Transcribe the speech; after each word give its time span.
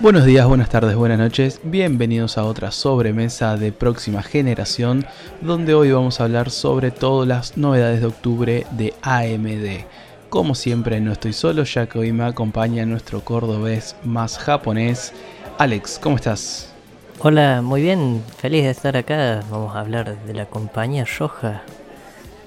Buenos 0.00 0.24
días, 0.24 0.48
buenas 0.48 0.70
tardes, 0.70 0.96
buenas 0.96 1.18
noches, 1.18 1.60
bienvenidos 1.62 2.38
a 2.38 2.44
otra 2.44 2.70
sobremesa 2.70 3.58
de 3.58 3.70
próxima 3.70 4.22
generación, 4.22 5.04
donde 5.42 5.74
hoy 5.74 5.92
vamos 5.92 6.20
a 6.20 6.24
hablar 6.24 6.50
sobre 6.50 6.90
todas 6.90 7.28
las 7.28 7.58
novedades 7.58 8.00
de 8.00 8.06
octubre 8.06 8.66
de 8.70 8.94
AMD. 9.02 9.84
Como 10.30 10.54
siempre 10.54 11.02
no 11.02 11.12
estoy 11.12 11.34
solo, 11.34 11.64
ya 11.64 11.86
que 11.86 11.98
hoy 11.98 12.12
me 12.12 12.24
acompaña 12.24 12.86
nuestro 12.86 13.22
cordobés 13.22 13.94
más 14.02 14.38
japonés, 14.38 15.12
Alex, 15.58 15.98
¿cómo 16.02 16.16
estás? 16.16 16.72
Hola, 17.18 17.60
muy 17.60 17.82
bien, 17.82 18.24
feliz 18.38 18.64
de 18.64 18.70
estar 18.70 18.96
acá. 18.96 19.44
Vamos 19.50 19.76
a 19.76 19.80
hablar 19.80 20.24
de 20.24 20.32
la 20.32 20.46
compañía 20.46 21.04
roja 21.18 21.60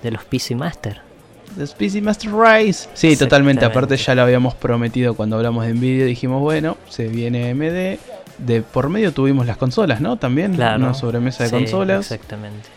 de 0.01 0.09
los 0.09 0.25
PC 0.25 0.55
Master. 0.55 1.12
The 1.57 1.67
PC 1.67 2.01
Master 2.01 2.31
Rise. 2.31 2.89
Sí, 2.93 3.15
totalmente. 3.15 3.65
Aparte 3.65 3.97
ya 3.97 4.15
lo 4.15 4.23
habíamos 4.23 4.55
prometido 4.55 5.15
cuando 5.15 5.37
hablamos 5.37 5.65
de 5.65 5.73
Nvidia. 5.73 6.05
Dijimos, 6.05 6.41
bueno, 6.41 6.77
se 6.89 7.07
viene 7.07 7.51
AMD. 7.51 7.99
De 8.39 8.61
por 8.61 8.89
medio 8.89 9.11
tuvimos 9.11 9.45
las 9.45 9.57
consolas, 9.57 10.01
¿no? 10.01 10.17
También 10.17 10.55
claro. 10.55 10.83
una 10.83 10.93
sobremesa 10.93 11.43
de 11.43 11.51
consolas. 11.51 12.11
Exactamente. 12.11 12.69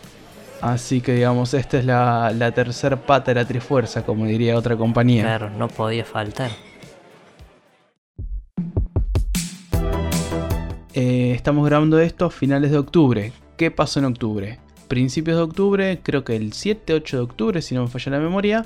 Así 0.61 1.01
que 1.01 1.13
digamos, 1.15 1.53
esta 1.53 1.79
es 1.79 1.85
la, 1.85 2.31
la 2.35 2.51
tercera 2.51 2.95
pata 2.95 3.31
de 3.31 3.35
la 3.41 3.45
trifuerza, 3.45 4.03
como 4.03 4.25
diría 4.25 4.55
otra 4.55 4.75
compañía. 4.75 5.23
Claro, 5.23 5.49
no 5.49 5.67
podía 5.67 6.05
faltar. 6.05 6.51
Eh, 10.93 11.33
estamos 11.35 11.63
grabando 11.65 11.99
esto 11.99 12.25
a 12.25 12.31
finales 12.31 12.71
de 12.71 12.77
octubre. 12.79 13.31
¿Qué 13.55 13.69
pasó 13.69 13.99
en 13.99 14.05
octubre? 14.05 14.59
Principios 14.87 15.37
de 15.37 15.43
octubre, 15.43 15.99
creo 16.01 16.23
que 16.23 16.35
el 16.35 16.51
7-8 16.51 17.11
de 17.11 17.19
octubre, 17.19 17.61
si 17.61 17.75
no 17.75 17.83
me 17.83 17.87
falla 17.89 18.13
la 18.13 18.19
memoria, 18.19 18.65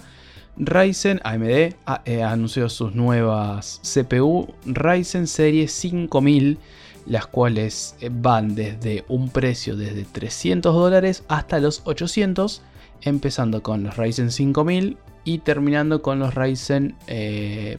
Ryzen 0.57 1.20
AMD 1.23 1.73
eh, 2.05 2.23
anunció 2.23 2.70
sus 2.70 2.93
nuevas 2.93 3.79
CPU 3.84 4.54
Ryzen 4.65 5.27
Serie 5.27 5.68
5000, 5.68 6.60
las 7.07 7.26
cuales 7.26 7.95
eh, 8.01 8.10
van 8.12 8.54
desde 8.54 9.05
un 9.07 9.29
precio 9.29 9.76
desde 9.76 10.04
300 10.04 10.76
dólares 10.76 11.23
hasta 11.27 11.60
los 11.60 11.82
800, 11.85 12.62
empezando 13.01 13.63
con 13.63 13.84
los 13.84 13.98
Ryzen 13.98 14.32
5000 14.32 14.98
y 15.23 15.40
terminando 15.40 16.01
con 16.01 16.20
los 16.20 16.34
Ryzen, 16.34 16.95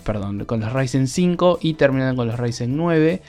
perdón, 0.05 0.45
con 0.45 0.61
los 0.61 0.73
Ryzen 0.73 1.09
5 1.09 1.59
y 1.61 1.75
terminando 1.75 2.17
con 2.17 2.29
los 2.29 2.39
Ryzen 2.39 2.77
9 2.77 3.21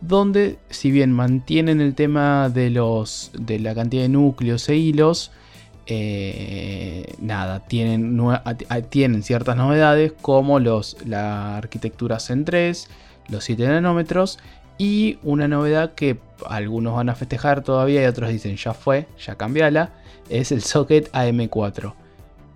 donde 0.00 0.58
si 0.70 0.90
bien 0.90 1.12
mantienen 1.12 1.80
el 1.80 1.94
tema 1.94 2.48
de, 2.48 2.70
los, 2.70 3.30
de 3.38 3.58
la 3.58 3.74
cantidad 3.74 4.02
de 4.02 4.08
núcleos 4.08 4.68
e 4.68 4.76
hilos, 4.76 5.32
eh, 5.86 7.14
nada, 7.20 7.60
tienen, 7.60 8.20
tienen, 8.90 9.22
ciertas 9.22 9.56
novedades 9.56 10.12
como 10.20 10.60
los, 10.60 10.96
la 11.06 11.56
arquitectura 11.56 12.20
Zen 12.20 12.44
3, 12.44 12.88
los 13.30 13.44
7 13.44 13.66
nanómetros 13.66 14.38
y 14.76 15.18
una 15.22 15.48
novedad 15.48 15.94
que 15.94 16.18
algunos 16.46 16.94
van 16.94 17.08
a 17.08 17.14
festejar 17.14 17.62
todavía 17.62 18.02
y 18.02 18.06
otros 18.06 18.30
dicen 18.30 18.56
ya 18.56 18.74
fue, 18.74 19.08
ya 19.18 19.34
cambiala, 19.36 19.92
es 20.28 20.52
el 20.52 20.62
socket 20.62 21.10
AM4. 21.12 21.94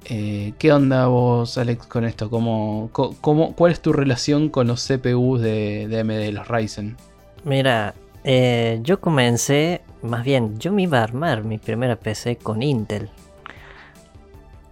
Eh, 0.04 0.52
¿Qué 0.58 0.72
onda 0.72 1.06
vos, 1.06 1.58
Alex, 1.58 1.86
con 1.86 2.04
esto? 2.04 2.28
¿Cómo, 2.28 2.90
cómo, 2.92 3.54
cuál 3.54 3.72
es 3.72 3.80
tu 3.80 3.92
relación 3.92 4.48
con 4.48 4.66
los 4.66 4.86
CPUs 4.86 5.40
de, 5.40 5.86
de 5.88 6.00
AMD, 6.00 6.34
los 6.34 6.48
Ryzen? 6.48 6.96
Mira, 7.44 7.94
eh, 8.22 8.78
yo 8.82 9.00
comencé, 9.00 9.82
más 10.02 10.24
bien, 10.24 10.58
yo 10.58 10.72
me 10.72 10.82
iba 10.82 11.00
a 11.00 11.02
armar 11.02 11.42
mi 11.44 11.58
primera 11.58 11.96
PC 11.96 12.36
con 12.36 12.62
Intel. 12.62 13.10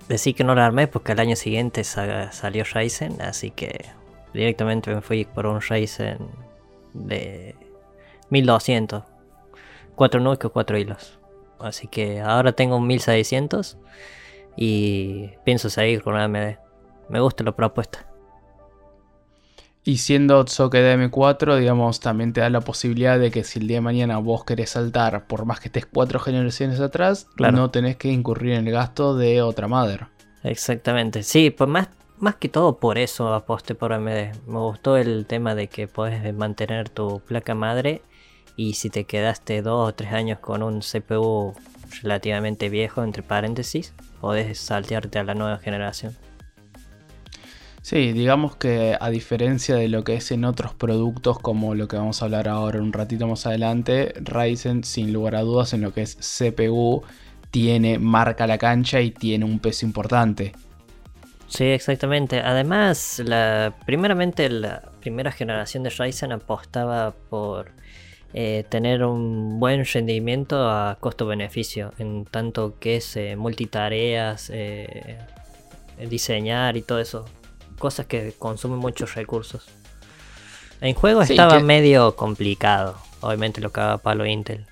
Decí 0.08 0.34
que 0.34 0.44
no 0.44 0.54
la 0.54 0.66
armé 0.66 0.86
porque 0.86 1.12
al 1.12 1.20
año 1.20 1.34
siguiente 1.36 1.82
salió 1.82 2.64
Ryzen, 2.64 3.20
así 3.22 3.50
que 3.50 3.86
directamente 4.32 4.94
me 4.94 5.00
fui 5.00 5.24
por 5.24 5.46
un 5.46 5.60
Ryzen 5.60 6.18
de 6.94 7.56
1200. 8.30 9.02
4 9.96 10.20
núcleos, 10.20 10.52
4 10.52 10.78
hilos. 10.78 11.18
Así 11.58 11.88
que 11.88 12.20
ahora 12.20 12.52
tengo 12.52 12.76
un 12.76 12.86
1600 12.86 13.78
y 14.56 15.30
pienso 15.44 15.70
seguir 15.70 16.02
con 16.02 16.16
AMD. 16.16 16.56
Me 17.08 17.20
gusta 17.20 17.44
la 17.44 17.52
propuesta. 17.52 18.09
Y 19.90 19.96
siendo 19.98 20.46
socket 20.46 20.84
M4, 20.84 21.58
digamos, 21.58 21.98
también 21.98 22.32
te 22.32 22.40
da 22.40 22.48
la 22.48 22.60
posibilidad 22.60 23.18
de 23.18 23.32
que 23.32 23.42
si 23.42 23.58
el 23.58 23.66
día 23.66 23.78
de 23.78 23.80
mañana 23.80 24.18
vos 24.18 24.44
querés 24.44 24.70
saltar, 24.70 25.26
por 25.26 25.46
más 25.46 25.58
que 25.58 25.66
estés 25.66 25.84
cuatro 25.84 26.20
generaciones 26.20 26.78
atrás, 26.78 27.26
no 27.36 27.72
tenés 27.72 27.96
que 27.96 28.06
incurrir 28.06 28.52
en 28.52 28.68
el 28.68 28.72
gasto 28.72 29.16
de 29.16 29.42
otra 29.42 29.66
madre. 29.66 30.06
Exactamente, 30.44 31.24
sí, 31.24 31.50
pues 31.50 31.68
más, 31.68 31.88
más 32.20 32.36
que 32.36 32.48
todo 32.48 32.78
por 32.78 32.98
eso 32.98 33.34
aposté 33.34 33.74
por 33.74 33.92
AMD. 33.92 34.46
Me 34.46 34.58
gustó 34.60 34.96
el 34.96 35.26
tema 35.26 35.56
de 35.56 35.66
que 35.66 35.88
podés 35.88 36.32
mantener 36.34 36.88
tu 36.88 37.18
placa 37.26 37.56
madre 37.56 38.00
y 38.54 38.74
si 38.74 38.90
te 38.90 39.06
quedaste 39.06 39.60
dos 39.60 39.88
o 39.88 39.92
tres 39.92 40.12
años 40.12 40.38
con 40.38 40.62
un 40.62 40.82
CPU 40.82 41.52
relativamente 42.04 42.68
viejo, 42.68 43.02
entre 43.02 43.24
paréntesis, 43.24 43.92
podés 44.20 44.56
saltearte 44.60 45.18
a 45.18 45.24
la 45.24 45.34
nueva 45.34 45.58
generación. 45.58 46.16
Sí, 47.90 48.12
digamos 48.12 48.54
que 48.54 48.96
a 49.00 49.10
diferencia 49.10 49.74
de 49.74 49.88
lo 49.88 50.04
que 50.04 50.14
es 50.14 50.30
en 50.30 50.44
otros 50.44 50.72
productos 50.74 51.40
como 51.40 51.74
lo 51.74 51.88
que 51.88 51.96
vamos 51.96 52.22
a 52.22 52.26
hablar 52.26 52.46
ahora 52.46 52.80
un 52.80 52.92
ratito 52.92 53.26
más 53.26 53.46
adelante, 53.46 54.14
Ryzen 54.20 54.84
sin 54.84 55.12
lugar 55.12 55.34
a 55.34 55.40
dudas 55.40 55.72
en 55.72 55.80
lo 55.80 55.92
que 55.92 56.02
es 56.02 56.14
CPU 56.14 57.02
tiene 57.50 57.98
marca 57.98 58.46
la 58.46 58.58
cancha 58.58 59.00
y 59.00 59.10
tiene 59.10 59.44
un 59.44 59.58
peso 59.58 59.84
importante. 59.84 60.52
Sí, 61.48 61.64
exactamente. 61.64 62.38
Además, 62.38 63.20
la, 63.24 63.74
primeramente 63.84 64.48
la 64.50 64.82
primera 65.00 65.32
generación 65.32 65.82
de 65.82 65.90
Ryzen 65.90 66.30
apostaba 66.30 67.12
por 67.28 67.72
eh, 68.34 68.64
tener 68.68 69.02
un 69.02 69.58
buen 69.58 69.84
rendimiento 69.84 70.70
a 70.70 70.96
costo-beneficio, 71.00 71.92
en 71.98 72.24
tanto 72.24 72.78
que 72.78 72.98
es 72.98 73.16
eh, 73.16 73.34
multitareas, 73.34 74.48
eh, 74.54 75.18
diseñar 76.08 76.76
y 76.76 76.82
todo 76.82 77.00
eso 77.00 77.26
cosas 77.80 78.06
que 78.06 78.32
consumen 78.38 78.78
muchos 78.78 79.16
recursos. 79.16 79.66
En 80.80 80.94
juego 80.94 81.22
estaba 81.22 81.58
medio 81.58 82.14
complicado, 82.14 82.96
obviamente 83.20 83.60
lo 83.60 83.72
que 83.72 83.80
haga 83.80 83.98
Palo 83.98 84.24
Intel. 84.24 84.64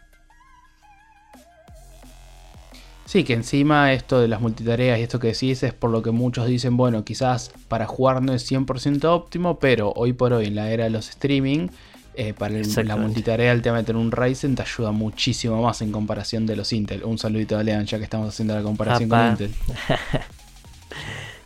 Sí, 3.05 3.25
que 3.25 3.33
encima 3.33 3.95
esto 3.95 4.21
de 4.21 4.29
las 4.29 4.41
multitareas 4.41 4.99
y 4.99 5.03
esto 5.03 5.19
que 5.19 5.29
decís 5.29 5.63
es 5.63 5.73
por 5.73 5.91
lo 5.91 6.03
que 6.03 6.11
muchos 6.11 6.47
dicen, 6.47 6.77
bueno, 6.77 7.05
quizás 7.05 7.51
para 7.67 7.87
jugar 7.87 8.23
no 8.23 8.35
es 8.35 8.51
100% 8.51 9.05
óptimo, 9.07 9.59
pero 9.59 9.93
hoy 9.97 10.13
por 10.13 10.35
hoy 10.35 10.47
en 10.47 10.55
la 10.55 10.71
era 10.71 10.85
de 10.85 10.91
los 10.91 11.09
streaming, 11.09 11.69
eh, 12.15 12.35
para 12.35 12.55
la 12.85 12.97
multitarea 12.97 13.53
el 13.53 13.63
tema 13.63 13.79
de 13.79 13.85
tener 13.85 14.03
un 14.03 14.13
Ryzen 14.13 14.57
te 14.57 14.63
ayuda 14.63 14.93
muchísimo 14.93 15.63
más 15.63 15.81
en 15.81 15.91
comparación 15.91 16.45
de 16.45 16.57
los 16.57 16.73
Intel. 16.73 17.05
Un 17.05 17.17
saludito 17.17 17.57
a 17.57 17.63
Lean 17.63 17.87
ya 17.87 17.97
que 17.97 18.05
estamos 18.05 18.29
haciendo 18.29 18.55
la 18.55 18.63
comparación 18.63 19.09
con 19.09 19.31
Intel. 19.31 19.55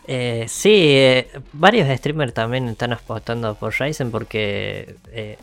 Eh, 0.06 0.46
sí, 0.48 0.72
eh, 0.74 1.28
varios 1.52 1.88
streamers 1.96 2.34
también 2.34 2.68
están 2.68 2.92
apostando 2.92 3.54
por 3.54 3.72
Ryzen 3.78 4.10
porque 4.10 4.96
eh, 5.12 5.38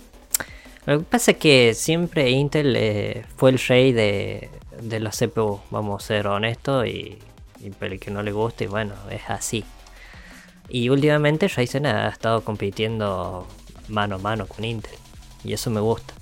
lo 0.86 1.00
que 1.00 1.06
pasa 1.06 1.32
es 1.32 1.38
que 1.38 1.74
siempre 1.74 2.30
Intel 2.32 2.76
eh, 2.76 3.26
fue 3.36 3.52
el 3.52 3.60
rey 3.60 3.94
de, 3.94 4.50
de 4.82 5.00
la 5.00 5.12
CPU, 5.12 5.62
vamos 5.70 6.04
a 6.04 6.08
ser 6.08 6.28
honestos, 6.28 6.88
y, 6.88 7.20
y 7.62 7.72
el 7.80 8.00
que 8.00 8.12
no 8.12 8.24
le 8.24 8.32
guste, 8.32 8.68
bueno, 8.68 8.96
es 9.12 9.30
así. 9.30 9.64
Y 10.68 10.90
últimamente 10.90 11.48
Ryzen 11.48 11.86
ha 11.86 12.10
estado 12.10 12.44
compitiendo 12.44 13.48
mano 13.88 14.16
a 14.16 14.18
mano 14.20 14.48
con 14.48 14.66
Intel, 14.66 14.96
y 15.44 15.54
eso 15.54 15.70
me 15.70 15.80
gusta. 15.80 16.14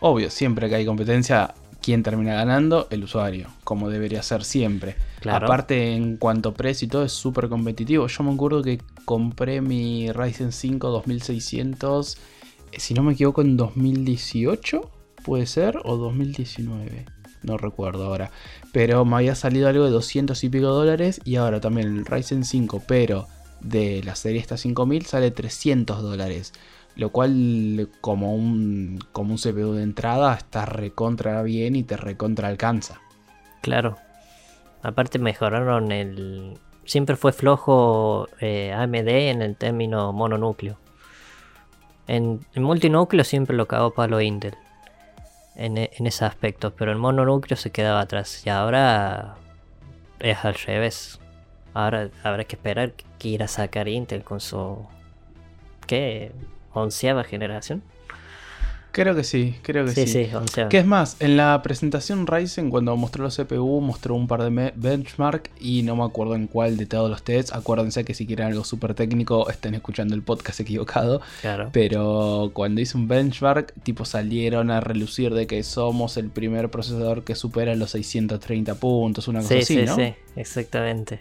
Obvio, 0.00 0.30
siempre 0.30 0.68
que 0.68 0.76
hay 0.76 0.86
competencia 0.86 1.54
¿quién 1.82 2.02
termina 2.02 2.34
ganando? 2.34 2.86
El 2.90 3.04
usuario, 3.04 3.48
como 3.64 3.88
debería 3.88 4.22
ser 4.22 4.44
siempre. 4.44 4.96
Aparte, 5.28 5.94
en 5.94 6.16
cuanto 6.16 6.50
a 6.50 6.54
precio 6.54 6.86
y 6.86 6.88
todo, 6.88 7.04
es 7.04 7.12
súper 7.12 7.48
competitivo. 7.48 8.06
Yo 8.06 8.24
me 8.24 8.32
acuerdo 8.32 8.62
que 8.62 8.80
compré 9.04 9.60
mi 9.60 10.10
Ryzen 10.10 10.52
5 10.52 10.88
2600, 10.88 12.16
eh, 12.72 12.80
si 12.80 12.94
no 12.94 13.02
me 13.02 13.12
equivoco, 13.12 13.42
en 13.42 13.56
2018, 13.56 14.90
puede 15.24 15.46
ser, 15.46 15.78
o 15.84 15.96
2019. 15.96 17.06
No 17.42 17.56
recuerdo 17.56 18.04
ahora. 18.04 18.30
Pero 18.72 19.04
me 19.04 19.16
había 19.16 19.34
salido 19.34 19.68
algo 19.68 19.84
de 19.84 19.90
200 19.90 20.42
y 20.44 20.48
pico 20.48 20.68
dólares. 20.68 21.20
Y 21.24 21.36
ahora 21.36 21.60
también 21.60 21.88
el 21.88 22.06
Ryzen 22.06 22.44
5, 22.44 22.82
pero 22.86 23.26
de 23.60 24.02
la 24.04 24.14
serie 24.14 24.40
esta 24.40 24.56
5000, 24.56 25.06
sale 25.06 25.30
300 25.30 26.02
dólares. 26.02 26.52
Lo 26.96 27.10
cual, 27.10 27.88
como 28.00 28.34
un, 28.34 28.98
como 29.12 29.32
un 29.32 29.38
CPU 29.38 29.72
de 29.72 29.82
entrada, 29.82 30.34
está 30.34 30.66
recontra 30.66 31.42
bien 31.42 31.76
y 31.76 31.82
te 31.82 31.96
recontra 31.96 32.48
alcanza. 32.48 33.00
Claro. 33.62 33.96
Aparte 34.82 35.18
mejoraron 35.18 35.92
el... 35.92 36.58
Siempre 36.84 37.16
fue 37.16 37.32
flojo 37.32 38.28
eh, 38.40 38.72
AMD 38.72 39.08
en 39.08 39.42
el 39.42 39.56
término 39.56 40.12
mononúcleo. 40.12 40.78
En, 42.06 42.44
el 42.54 42.62
multinúcleo 42.62 43.24
siempre 43.24 43.56
lo 43.56 43.66
cagó 43.66 43.92
palo 43.92 44.20
Intel. 44.20 44.56
En, 45.54 45.76
en 45.78 46.06
ese 46.06 46.24
aspecto. 46.24 46.72
Pero 46.74 46.90
el 46.90 46.98
mononúcleo 46.98 47.56
se 47.56 47.70
quedaba 47.70 48.00
atrás. 48.00 48.44
Y 48.44 48.50
ahora 48.50 49.36
es 50.18 50.44
al 50.44 50.54
revés. 50.54 51.20
Ahora 51.74 52.10
habrá 52.24 52.44
que 52.44 52.56
esperar 52.56 52.92
que 52.92 53.04
quiera 53.18 53.46
sacar 53.46 53.88
Intel 53.88 54.24
con 54.24 54.40
su... 54.40 54.86
¿Qué? 55.86 56.32
onceava 56.72 57.24
generación. 57.24 57.82
Creo 58.92 59.14
que 59.14 59.22
sí, 59.22 59.54
creo 59.62 59.84
que 59.84 59.92
Sí, 59.92 60.06
sí. 60.08 60.24
sí, 60.26 60.34
onceava. 60.34 60.68
Que 60.68 60.78
es 60.78 60.86
más, 60.86 61.16
en 61.20 61.36
la 61.36 61.60
presentación 61.62 62.26
Ryzen, 62.26 62.70
cuando 62.70 62.96
mostró 62.96 63.22
los 63.22 63.36
CPU, 63.36 63.80
mostró 63.80 64.16
un 64.16 64.26
par 64.26 64.42
de 64.42 64.72
benchmark 64.74 65.48
y 65.60 65.82
no 65.84 65.94
me 65.94 66.02
acuerdo 66.04 66.34
en 66.34 66.48
cuál 66.48 66.76
de 66.76 66.86
todos 66.86 67.08
los 67.08 67.22
tests. 67.22 67.52
Acuérdense 67.52 68.04
que 68.04 68.14
si 68.14 68.26
quieren 68.26 68.46
algo 68.48 68.64
súper 68.64 68.94
técnico, 68.94 69.48
estén 69.48 69.74
escuchando 69.74 70.14
el 70.16 70.22
podcast 70.22 70.58
equivocado. 70.60 71.20
Claro. 71.40 71.70
Pero 71.72 72.50
cuando 72.52 72.80
hice 72.80 72.96
un 72.98 73.06
benchmark, 73.06 73.72
tipo 73.84 74.04
salieron 74.04 74.70
a 74.72 74.80
relucir 74.80 75.34
de 75.34 75.46
que 75.46 75.62
somos 75.62 76.16
el 76.16 76.28
primer 76.30 76.68
procesador 76.70 77.22
que 77.22 77.36
supera 77.36 77.74
los 77.76 77.90
630 77.92 78.74
puntos, 78.74 79.28
una 79.28 79.40
cosa 79.40 79.54
Sí, 79.54 79.60
así, 79.60 79.74
sí, 79.76 79.82
¿no? 79.86 79.94
sí, 79.94 80.14
exactamente. 80.34 81.20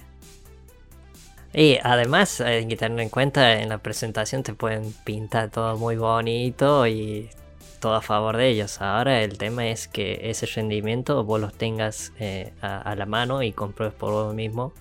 Y 1.54 1.78
además 1.84 2.42
hay 2.42 2.68
que 2.68 2.76
tener 2.78 3.00
en 3.00 3.10
cuenta 3.10 3.60
en 3.62 3.70
la 3.70 3.80
presentación 3.80 4.44
te 4.44 4.54
pueden 4.54 4.94
pintar 5.04 5.50
todo 5.50 5.78
muy 5.78 5.96
bonito 5.96 6.86
y 6.86 7.30
todo 7.80 7.96
a 7.96 8.02
favor 8.02 8.38
de 8.38 8.48
ellos. 8.50 8.82
Ahora 8.82 9.22
el 9.22 9.38
tema 9.38 9.68
es 9.68 9.88
que 9.88 10.20
ese 10.30 10.46
rendimiento 10.46 11.24
vos 11.24 11.40
los 11.40 11.54
tengas 11.54 12.12
eh, 12.20 12.52
a, 12.62 12.78
a 12.80 12.96
la 12.96 13.06
mano 13.06 13.42
y 13.44 13.52
compruebes 13.52 13.96
por 13.96 14.12
vos 14.12 14.34
mismo 14.34 14.74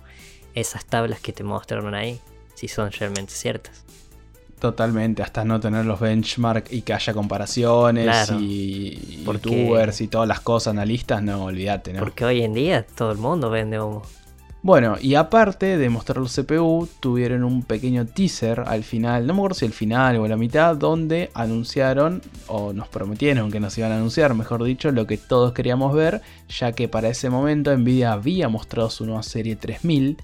esas 0.55 0.85
tablas 0.85 1.19
que 1.19 1.31
te 1.31 1.43
mostraron 1.43 1.93
ahí, 1.95 2.19
si 2.55 2.67
son 2.67 2.91
realmente 2.91 3.33
ciertas. 3.33 3.85
Totalmente, 4.59 5.23
hasta 5.23 5.45
no 5.45 5.61
tener 5.61 5.85
los 5.85 6.01
benchmark 6.01 6.67
y 6.71 6.81
que 6.81 6.93
haya 6.93 7.13
comparaciones 7.13 8.03
Claro, 8.03 8.37
y 8.41 9.21
porque- 9.25 9.49
youtubers 9.49 10.01
y 10.01 10.09
todas 10.09 10.27
las 10.27 10.41
cosas, 10.41 10.71
analistas, 10.71 11.23
no, 11.23 11.45
olvídate, 11.45 11.93
¿no? 11.93 11.99
Porque 11.99 12.25
hoy 12.25 12.41
en 12.41 12.53
día 12.53 12.85
todo 12.85 13.13
el 13.13 13.17
mundo 13.19 13.49
vende 13.49 13.79
humo. 13.79 14.01
Bueno, 14.61 14.97
y 14.99 15.15
aparte 15.15 15.77
de 15.77 15.89
mostrar 15.89 16.17
los 16.17 16.35
CPU, 16.35 16.89
tuvieron 16.99 17.45
un 17.45 17.63
pequeño 17.63 18.05
teaser 18.05 18.59
al 18.67 18.83
final, 18.83 19.25
no 19.25 19.33
me 19.33 19.39
acuerdo 19.39 19.55
si 19.55 19.65
al 19.65 19.71
final 19.71 20.17
o 20.17 20.27
la 20.27 20.35
mitad, 20.35 20.75
donde 20.75 21.31
anunciaron, 21.33 22.21
o 22.47 22.73
nos 22.73 22.89
prometieron 22.89 23.51
que 23.51 23.61
nos 23.61 23.77
iban 23.77 23.93
a 23.93 23.95
anunciar, 23.95 24.33
mejor 24.33 24.65
dicho, 24.65 24.91
lo 24.91 25.07
que 25.07 25.17
todos 25.17 25.53
queríamos 25.53 25.95
ver, 25.95 26.21
ya 26.49 26.73
que 26.73 26.89
para 26.89 27.07
ese 27.07 27.29
momento 27.29 27.75
Nvidia 27.75 28.11
había 28.11 28.49
mostrado 28.49 28.89
su 28.89 29.05
nueva 29.05 29.23
serie 29.23 29.55
3000. 29.55 30.17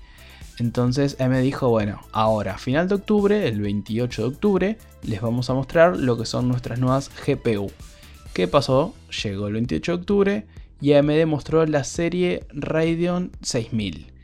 Entonces 0.60 1.18
me 1.18 1.40
dijo, 1.40 1.70
bueno, 1.70 2.02
ahora, 2.12 2.58
final 2.58 2.90
de 2.90 2.96
octubre, 2.96 3.48
el 3.48 3.62
28 3.62 4.22
de 4.22 4.28
octubre, 4.28 4.78
les 5.04 5.22
vamos 5.22 5.50
a 5.50 5.54
mostrar 5.54 5.96
lo 5.96 6.18
que 6.18 6.26
son 6.26 6.50
nuestras 6.50 6.78
nuevas 6.78 7.10
GPU. 7.26 7.72
¿Qué 8.34 8.50
pasó? 8.50 8.94
Llegó 9.24 9.48
el 9.48 9.54
28 9.54 9.92
de 9.94 9.98
octubre 9.98 10.46
y 10.81 10.92
AMD 10.92 11.26
mostró 11.26 11.66
la 11.66 11.86
serie 11.86 12.44
Radeon 12.54 13.31
6000 13.42 14.15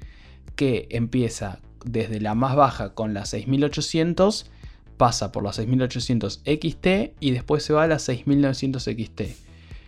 que 0.56 0.88
empieza 0.90 1.60
desde 1.86 2.20
la 2.20 2.36
más 2.36 2.56
baja 2.56 2.94
con 2.94 3.14
la 3.14 3.26
6800, 3.26 4.50
pasa 4.98 5.32
por 5.32 5.44
la 5.44 5.54
6800 5.54 6.42
XT 6.46 6.88
y 7.20 7.32
después 7.32 7.64
se 7.64 7.74
va 7.74 7.84
a 7.84 7.88
la 7.88 8.00
6900 8.00 8.84
XT. 8.84 9.22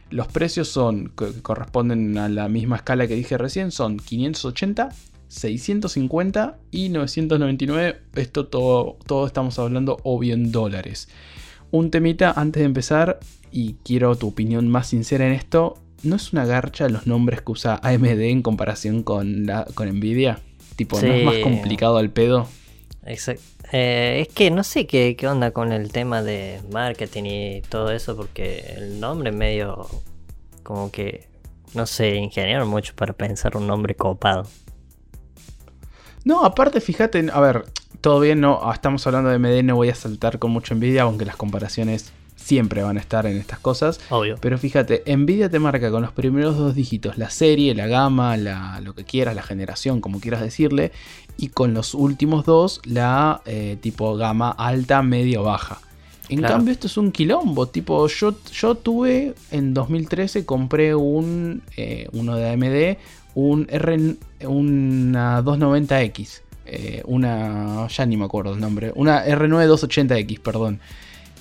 Los 0.10 0.28
precios 0.28 0.68
son, 0.68 1.12
que 1.16 1.42
corresponden 1.42 2.18
a 2.18 2.30
la 2.30 2.48
misma 2.48 2.78
escala 2.78 3.08
que 3.08 3.16
dije 3.16 3.38
recién, 3.38 3.72
son 3.72 3.98
580, 3.98 4.90
650 5.28 6.58
y 6.72 6.90
999. 6.90 8.02
Esto 8.16 8.48
todo, 8.48 8.98
todo 9.06 9.26
estamos 9.26 9.58
hablando 9.58 9.98
obvio 10.04 10.36
en 10.36 10.52
dólares. 10.52 11.10
Un 11.72 11.90
temita 11.90 12.32
antes 12.32 12.62
de 12.62 12.66
empezar, 12.66 13.20
y 13.52 13.76
quiero 13.84 14.16
tu 14.16 14.28
opinión 14.28 14.68
más 14.68 14.88
sincera 14.88 15.26
en 15.28 15.34
esto. 15.34 15.76
¿No 16.04 16.16
es 16.16 16.34
una 16.34 16.46
garcha 16.46 16.90
los 16.90 17.08
nombres 17.08 17.42
que 17.42 17.52
usa 17.52 17.80
AMD 17.82 18.20
en 18.22 18.42
comparación 18.42 19.04
con, 19.04 19.48
con 19.74 19.90
Nvidia? 19.90 20.42
Tipo, 20.76 21.00
¿no 21.02 21.08
es 21.08 21.24
más 21.26 21.36
complicado 21.38 21.98
al 21.98 22.10
pedo? 22.10 22.48
Exacto. 23.06 23.42
es 23.72 24.28
que 24.30 24.50
no 24.50 24.64
sé 24.64 24.88
qué, 24.88 25.16
qué 25.16 25.28
onda 25.28 25.52
con 25.52 25.72
el 25.72 25.92
tema 25.92 26.22
de 26.22 26.62
marketing 26.72 27.24
y 27.26 27.62
todo 27.62 27.92
eso, 27.92 28.16
porque 28.16 28.74
el 28.78 29.00
nombre 29.00 29.32
medio 29.32 29.88
como 30.64 30.92
que 30.92 31.28
no 31.74 31.86
se 31.86 32.16
ingeniaron 32.16 32.68
mucho 32.70 32.94
para 32.96 33.14
pensar 33.14 33.58
un 33.58 33.68
nombre 33.68 33.96
copado. 33.96 34.48
No, 36.24 36.46
aparte, 36.46 36.80
fíjate, 36.80 37.26
a 37.32 37.40
ver, 37.42 37.66
todo 38.00 38.20
bien, 38.20 38.40
no, 38.40 38.60
ah, 38.64 38.74
estamos 38.74 39.06
hablando 39.06 39.30
de 39.30 39.36
AMD, 39.36 39.64
no 39.64 39.76
voy 39.76 39.90
a 39.90 39.96
saltar 39.96 40.40
con 40.40 40.52
mucho 40.52 40.74
Nvidia, 40.74 41.04
aunque 41.04 41.26
las 41.26 41.36
comparaciones 41.36 42.14
siempre 42.44 42.84
van 42.84 42.98
a 42.98 43.00
estar 43.00 43.26
en 43.26 43.38
estas 43.38 43.60
cosas. 43.60 44.00
Obvio. 44.10 44.36
Pero 44.42 44.58
fíjate, 44.58 45.04
Nvidia 45.16 45.50
te 45.50 45.60
marca 45.60 45.90
con 45.92 46.02
los 46.02 46.12
primeros 46.12 46.58
dos 46.58 46.76
dígitos 46.76 47.18
la 47.18 47.30
serie, 47.30 47.74
la 47.74 47.88
gama, 47.88 48.36
la, 48.38 48.80
lo 48.82 48.94
que 48.96 49.04
quieras, 49.06 49.36
la 49.36 49.44
generación, 49.44 50.02
como 50.02 50.20
quieras 50.20 50.42
decirle, 50.42 50.92
y 51.38 51.48
con 51.50 51.74
los 51.74 51.94
últimos 51.94 52.46
dos 52.46 52.82
la 52.86 53.42
eh, 53.46 53.78
tipo 53.82 54.16
gama 54.18 54.52
alta, 54.52 55.02
media 55.02 55.40
o 55.42 55.44
baja. 55.46 55.80
En 56.30 56.40
Claro. 56.40 56.56
cambio, 56.56 56.72
esto 56.74 56.88
es 56.88 56.98
un 56.98 57.12
quilombo. 57.12 57.68
Tipo, 57.68 58.08
yo, 58.08 58.34
yo 58.54 58.76
tuve 58.76 59.34
en 59.52 59.74
2013, 59.74 60.46
compré 60.46 60.96
un 60.96 61.62
eh, 61.76 62.08
uno 62.14 62.36
de 62.36 62.50
AMD, 62.50 62.98
un 63.36 63.68
R, 63.70 64.16
una 64.48 65.42
290X. 65.44 66.42
eh, 66.66 67.02
una, 67.06 67.88
ya 67.90 68.06
ni 68.06 68.16
me 68.16 68.24
acuerdo 68.26 68.54
el 68.54 68.60
nombre, 68.62 68.94
una 68.96 69.26
R9 69.26 69.68
280X, 69.68 70.40
perdón. 70.40 70.80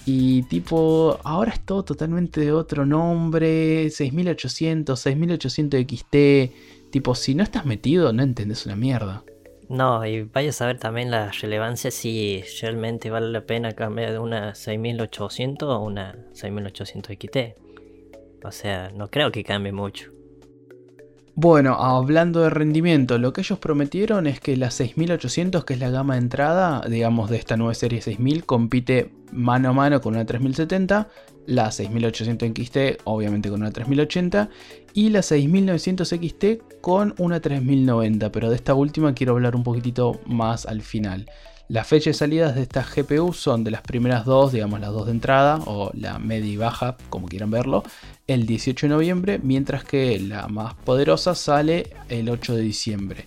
Y 0.04 0.43
tipo, 0.44 1.19
ahora 1.22 1.52
es 1.52 1.60
todo 1.60 1.84
totalmente 1.84 2.40
de 2.40 2.52
otro 2.52 2.84
nombre, 2.84 3.88
6800, 3.90 4.99
6800 4.99 5.81
XT. 5.81 6.90
Tipo, 6.90 7.14
si 7.14 7.34
no 7.34 7.43
estás 7.43 7.64
metido, 7.66 8.12
no 8.12 8.22
entendés 8.22 8.66
una 8.66 8.76
mierda. 8.76 9.22
No, 9.69 10.04
y 10.04 10.22
vaya 10.25 10.50
a 10.50 10.52
saber 10.52 10.78
también 10.78 11.10
la 11.10 11.31
relevancia 11.31 11.90
si 11.90 12.43
realmente 12.60 13.10
vale 13.10 13.31
la 13.31 13.46
pena 13.46 13.72
cambiar 13.72 14.12
de 14.12 14.19
una 14.19 14.54
6800 14.54 15.70
a 15.70 15.78
una 15.78 16.19
6800 16.32 17.16
XT. 17.16 17.37
O 18.44 18.50
sea, 18.50 18.90
no 18.94 19.08
creo 19.08 19.31
que 19.31 19.44
cambie 19.44 19.72
mucho. 19.72 20.10
Bueno, 21.34 21.75
hablando 21.75 22.43
de 22.43 22.50
rendimiento, 22.50 23.16
lo 23.16 23.32
que 23.32 23.40
ellos 23.40 23.58
prometieron 23.58 24.26
es 24.26 24.40
que 24.40 24.56
la 24.56 24.70
6800, 24.70 25.64
que 25.64 25.75
es 25.75 25.81
la 25.81 25.88
gama 25.88 26.14
de 26.14 26.20
entrada, 26.20 26.82
digamos, 26.87 27.31
de 27.31 27.38
esta 27.38 27.56
nueva 27.56 27.72
serie 27.72 28.02
6000, 28.02 28.44
compite 28.44 29.10
mano 29.32 29.70
a 29.70 29.73
mano 29.73 30.00
con 30.00 30.14
una 30.14 30.25
3070, 30.25 31.08
la 31.46 31.70
6800 31.70 32.49
XT, 32.49 32.76
obviamente 33.05 33.50
con 33.50 33.61
una 33.61 33.70
3080, 33.70 34.49
y 34.94 35.08
la 35.11 35.23
6900 35.23 36.08
XT 36.08 36.44
con 36.81 37.14
una 37.19 37.40
3090, 37.40 38.31
pero 38.31 38.50
de 38.50 38.56
esta 38.56 38.75
última 38.75 39.14
quiero 39.14 39.33
hablar 39.33 39.56
un 39.56 39.64
poquitito 39.64 40.21
más 40.26 40.66
al 40.66 40.83
final. 40.83 41.26
Las 41.68 41.87
fechas 41.87 42.14
de 42.14 42.18
salidas 42.18 42.54
de 42.54 42.62
estas 42.62 42.95
GPU 42.95 43.33
son 43.33 43.64
de 43.64 43.71
las 43.71 43.80
primeras 43.80 44.26
dos, 44.26 44.52
digamos 44.52 44.80
las 44.80 44.90
dos 44.90 45.06
de 45.06 45.12
entrada, 45.12 45.59
o 45.64 45.90
la 45.95 46.18
media 46.18 46.52
y 46.52 46.56
baja, 46.56 46.99
como 47.09 47.28
quieran 47.28 47.50
verlo, 47.50 47.83
el 48.26 48.47
18 48.47 48.87
de 48.87 48.92
noviembre, 48.92 49.40
mientras 49.42 49.83
que 49.85 50.18
la 50.18 50.49
más 50.49 50.75
poderosa 50.75 51.35
sale 51.35 51.95
el 52.11 52.28
8 52.28 52.56
de 52.56 52.62
diciembre. 52.62 53.26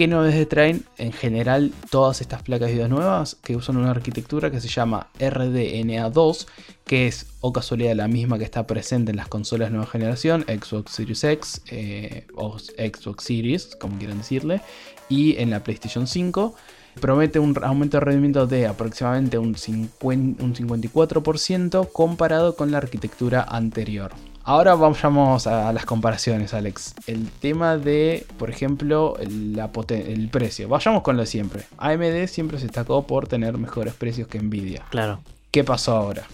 ¿Qué 0.00 0.08
novedades 0.08 0.48
traen 0.48 0.86
en 0.96 1.12
general 1.12 1.74
todas 1.90 2.22
estas 2.22 2.42
placas 2.42 2.68
de 2.68 2.72
video 2.72 2.88
nuevas? 2.88 3.34
Que 3.34 3.54
usan 3.54 3.76
una 3.76 3.90
arquitectura 3.90 4.50
que 4.50 4.58
se 4.58 4.68
llama 4.68 5.08
RDNA2, 5.18 6.46
que 6.86 7.06
es 7.06 7.26
o 7.42 7.52
casualidad 7.52 7.94
la 7.94 8.08
misma 8.08 8.38
que 8.38 8.44
está 8.44 8.66
presente 8.66 9.10
en 9.10 9.18
las 9.18 9.28
consolas 9.28 9.70
nueva 9.70 9.84
generación, 9.84 10.46
Xbox 10.48 10.92
Series 10.92 11.22
X 11.22 11.62
eh, 11.66 12.26
o 12.34 12.58
Xbox 12.58 13.24
Series, 13.24 13.76
como 13.76 13.98
quieran 13.98 14.16
decirle, 14.16 14.62
y 15.10 15.36
en 15.36 15.50
la 15.50 15.62
PlayStation 15.62 16.06
5 16.06 16.54
promete 16.98 17.38
un 17.38 17.54
aumento 17.62 17.98
de 17.98 18.00
rendimiento 18.00 18.46
de 18.46 18.68
aproximadamente 18.68 19.36
un, 19.36 19.54
50 19.54 20.42
un 20.42 20.54
54% 20.54 21.92
comparado 21.92 22.56
con 22.56 22.70
la 22.70 22.78
arquitectura 22.78 23.42
anterior. 23.42 24.12
Ahora 24.42 24.74
vayamos 24.74 25.46
a 25.46 25.72
las 25.72 25.84
comparaciones, 25.84 26.54
Alex. 26.54 26.94
El 27.06 27.28
tema 27.30 27.76
de, 27.76 28.26
por 28.38 28.50
ejemplo, 28.50 29.16
la 29.20 29.70
el 29.88 30.28
precio. 30.28 30.68
Vayamos 30.68 31.02
con 31.02 31.16
lo 31.16 31.22
de 31.22 31.26
siempre. 31.26 31.64
AMD 31.78 32.26
siempre 32.26 32.58
se 32.58 32.64
destacó 32.64 33.06
por 33.06 33.28
tener 33.28 33.58
mejores 33.58 33.94
precios 33.94 34.28
que 34.28 34.40
Nvidia. 34.40 34.84
Claro. 34.90 35.20
¿Qué 35.50 35.62
pasó 35.62 35.96
ahora? 35.96 36.24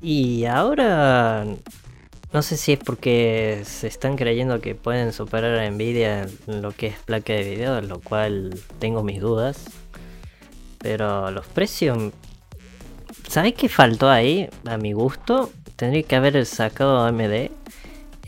Y 0.00 0.44
ahora 0.44 1.46
no 2.32 2.40
sé 2.40 2.56
si 2.56 2.72
es 2.72 2.78
porque 2.78 3.60
se 3.64 3.86
están 3.86 4.16
creyendo 4.16 4.60
que 4.60 4.74
pueden 4.74 5.12
superar 5.12 5.58
a 5.58 5.70
Nvidia 5.70 6.26
en 6.46 6.62
lo 6.62 6.72
que 6.72 6.86
es 6.86 6.98
placa 6.98 7.34
de 7.34 7.42
video, 7.42 7.80
lo 7.82 8.00
cual 8.00 8.58
tengo 8.78 9.02
mis 9.02 9.20
dudas. 9.20 9.66
Pero 10.78 11.30
los 11.30 11.46
precios, 11.46 11.98
¿sabes 13.28 13.52
qué 13.52 13.68
faltó 13.68 14.08
ahí? 14.08 14.48
A 14.64 14.78
mi 14.78 14.92
gusto, 14.94 15.50
tendría 15.82 16.04
que 16.04 16.14
haber 16.14 16.46
sacado 16.46 17.04
AMD. 17.04 17.50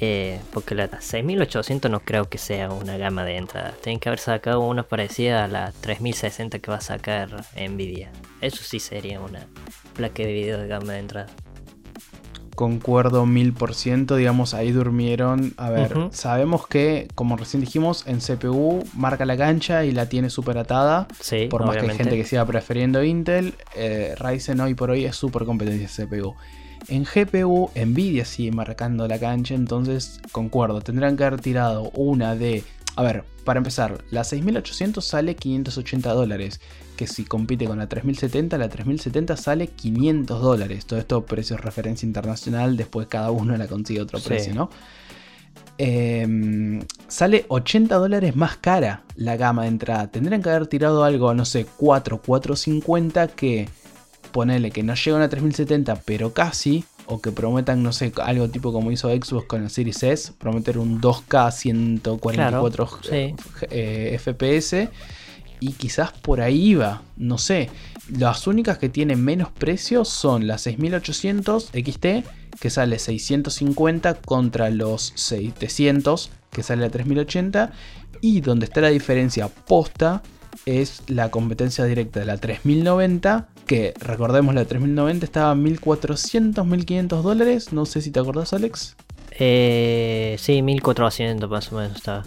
eh, 0.01 0.41
porque 0.53 0.75
la 0.75 0.89
6800 1.01 1.89
no 1.89 2.01
creo 2.01 2.29
que 2.29 2.37
sea 2.37 2.69
una 2.73 2.97
gama 2.97 3.25
de 3.25 3.37
entrada. 3.37 3.75
Tienen 3.81 4.01
que 4.01 4.09
haber 4.09 4.19
sacado 4.19 4.59
una 4.59 4.83
parecida 4.83 5.45
a 5.45 5.47
la 5.47 5.71
3060 5.71 6.59
que 6.59 6.69
va 6.73 6.79
a 6.79 6.81
sacar 6.81 7.45
Nvidia. 7.57 8.11
Eso 8.41 8.65
sí 8.65 8.81
sería 8.81 9.21
una 9.21 9.47
placa 9.95 10.25
de 10.25 10.33
video 10.33 10.59
de 10.59 10.67
gama 10.67 10.95
de 10.95 10.99
entrada. 10.99 11.27
concuerdo 12.57 13.25
mil 13.25 13.53
por 13.53 13.77
ciento, 13.77 14.17
digamos, 14.17 14.53
ahí 14.53 14.73
durmieron. 14.73 15.55
A 15.57 15.71
ver, 15.71 15.95
sabemos 16.11 16.67
que, 16.67 17.07
como 17.15 17.37
recién 17.37 17.61
dijimos, 17.61 18.05
en 18.09 18.19
CPU 18.19 18.85
marca 18.95 19.25
la 19.27 19.37
cancha 19.37 19.85
y 19.85 19.93
la 19.93 20.09
tiene 20.09 20.29
súper 20.29 20.59
atada. 20.59 21.07
Sí, 21.21 21.47
Por 21.49 21.65
más 21.65 21.77
que 21.77 21.89
hay 21.89 21.97
gente 21.97 22.17
que 22.17 22.25
siga 22.25 22.45
prefiriendo 22.45 23.05
Intel, 23.05 23.55
eh, 23.77 24.17
Ryzen 24.19 24.61
hoy 24.61 24.75
por 24.75 24.91
hoy 24.91 25.05
es 25.05 25.15
súper 25.15 25.45
competencia 25.45 25.89
CPU. 26.05 26.35
En 26.88 27.05
GPU, 27.05 27.71
Nvidia 27.75 28.25
sigue 28.25 28.53
marcando 28.53 29.09
la 29.09 29.19
cancha, 29.19 29.55
entonces 29.55 30.21
concuerdo, 30.33 30.81
tendrán 30.81 31.17
que 31.17 31.25
haber 31.25 31.41
tirado 31.41 31.91
una 31.95 32.35
de... 32.35 32.62
A 32.97 33.03
ver, 33.03 33.25
para 33.45 33.59
empezar, 33.59 34.05
la 34.11 34.23
6800 34.23 35.05
sale 35.05 35.35
580 35.35 36.12
dólares, 36.12 36.61
que 36.97 37.07
si 37.07 37.25
compite 37.25 37.67
con 37.67 37.79
la 37.79 37.88
3070, 37.88 38.57
la 38.57 38.69
3070 38.69 39.37
sale 39.37 39.67
500 39.67 40.41
dólares. 40.41 40.87
Todo 40.87 40.99
esto 41.00 41.26
precio 41.26 41.57
de 41.57 41.62
referencia 41.62 42.07
internacional, 42.07 42.76
después 42.76 43.09
cada 43.09 43.31
uno 43.31 43.57
la 43.57 43.67
consigue 43.67 44.00
otro 44.00 44.21
Sí. 44.21 44.29
precio, 44.29 44.55
¿no? 44.55 44.71
Em, 45.76 46.83
sale 47.09 47.47
80 47.49 47.97
dólares 47.97 48.37
más 48.37 48.57
cara 48.59 49.03
la 49.17 49.37
gama 49.37 49.62
de 49.62 49.69
entrada. 49.69 50.07
Tendrían 50.09 50.41
que 50.41 50.50
haber 50.50 50.69
tirado 50.69 51.03
algo, 51.03 51.35
no 51.35 51.45
sé, 51.45 51.67
4, 51.76 52.23
450 52.23 53.26
que 53.29 53.69
ponele 54.35 54.73
que 54.73 54.83
no 54.83 54.95
llega 54.95 55.17
a 55.17 55.21
una 55.21 55.29
3070, 55.29 56.03
pero 56.05 56.35
casi. 56.35 56.85
O 57.07 57.21
que 57.21 57.31
prometan, 57.33 57.83
no 57.83 57.93
sé, 57.93 58.12
algo 58.23 58.49
tipo 58.49 58.73
como 58.73 58.91
hizo 58.91 59.11
Xbox 59.11 59.47
con 59.47 59.62
el 59.62 59.71
Series 59.71 60.03
S, 60.03 60.33
prometer 60.38 60.79
un 60.79 61.00
2K 61.03 61.53
144 61.53 62.87
Claro, 62.87 62.99
sí. 63.03 63.35
eh, 63.71 64.19
FPS. 64.19 64.88
Y 65.61 65.73
quizás 65.75 66.12
por 66.12 66.41
ahí 66.41 66.75
va, 66.75 67.03
no 67.17 67.38
sé. 67.38 67.71
Las 68.11 68.47
únicas 68.47 68.79
que 68.79 68.88
tienen 68.88 69.23
menos 69.23 69.50
precio 69.50 70.05
son 70.05 70.47
la 70.47 70.59
6800 70.59 71.71
XT, 71.73 72.07
que 72.59 72.71
sale 72.71 72.99
650 72.99 74.14
contra 74.14 74.71
los 74.71 75.12
700, 75.14 76.31
que 76.50 76.62
sale 76.62 76.83
la 76.83 76.91
3080. 76.91 77.71
Y 78.23 78.41
donde 78.41 78.64
está 78.64 78.81
la 78.81 78.88
diferencia 78.88 79.49
posta 79.49 80.23
es 80.67 81.03
la 81.09 81.31
competencia 81.31 81.85
directa 81.85 82.21
de 82.21 82.26
la 82.26 82.38
3090, 82.38 83.49
que 83.66 83.94
recordemos 84.00 84.54
la 84.54 84.64
3090 84.64 85.25
estaba 85.25 85.50
a 85.50 85.54
1400, 85.54 86.66
1500 86.66 87.23
dólares. 87.25 87.73
No 87.73 87.87
sé 87.87 88.00
si 88.00 88.11
te 88.11 88.21
acordás, 88.21 88.52
Alex. 88.52 88.97
Eh, 89.38 90.37
sí, 90.38 90.62
1400 90.62 91.49
más 91.50 91.73
o 91.73 91.76
menos 91.76 91.97
estaba. 91.97 92.25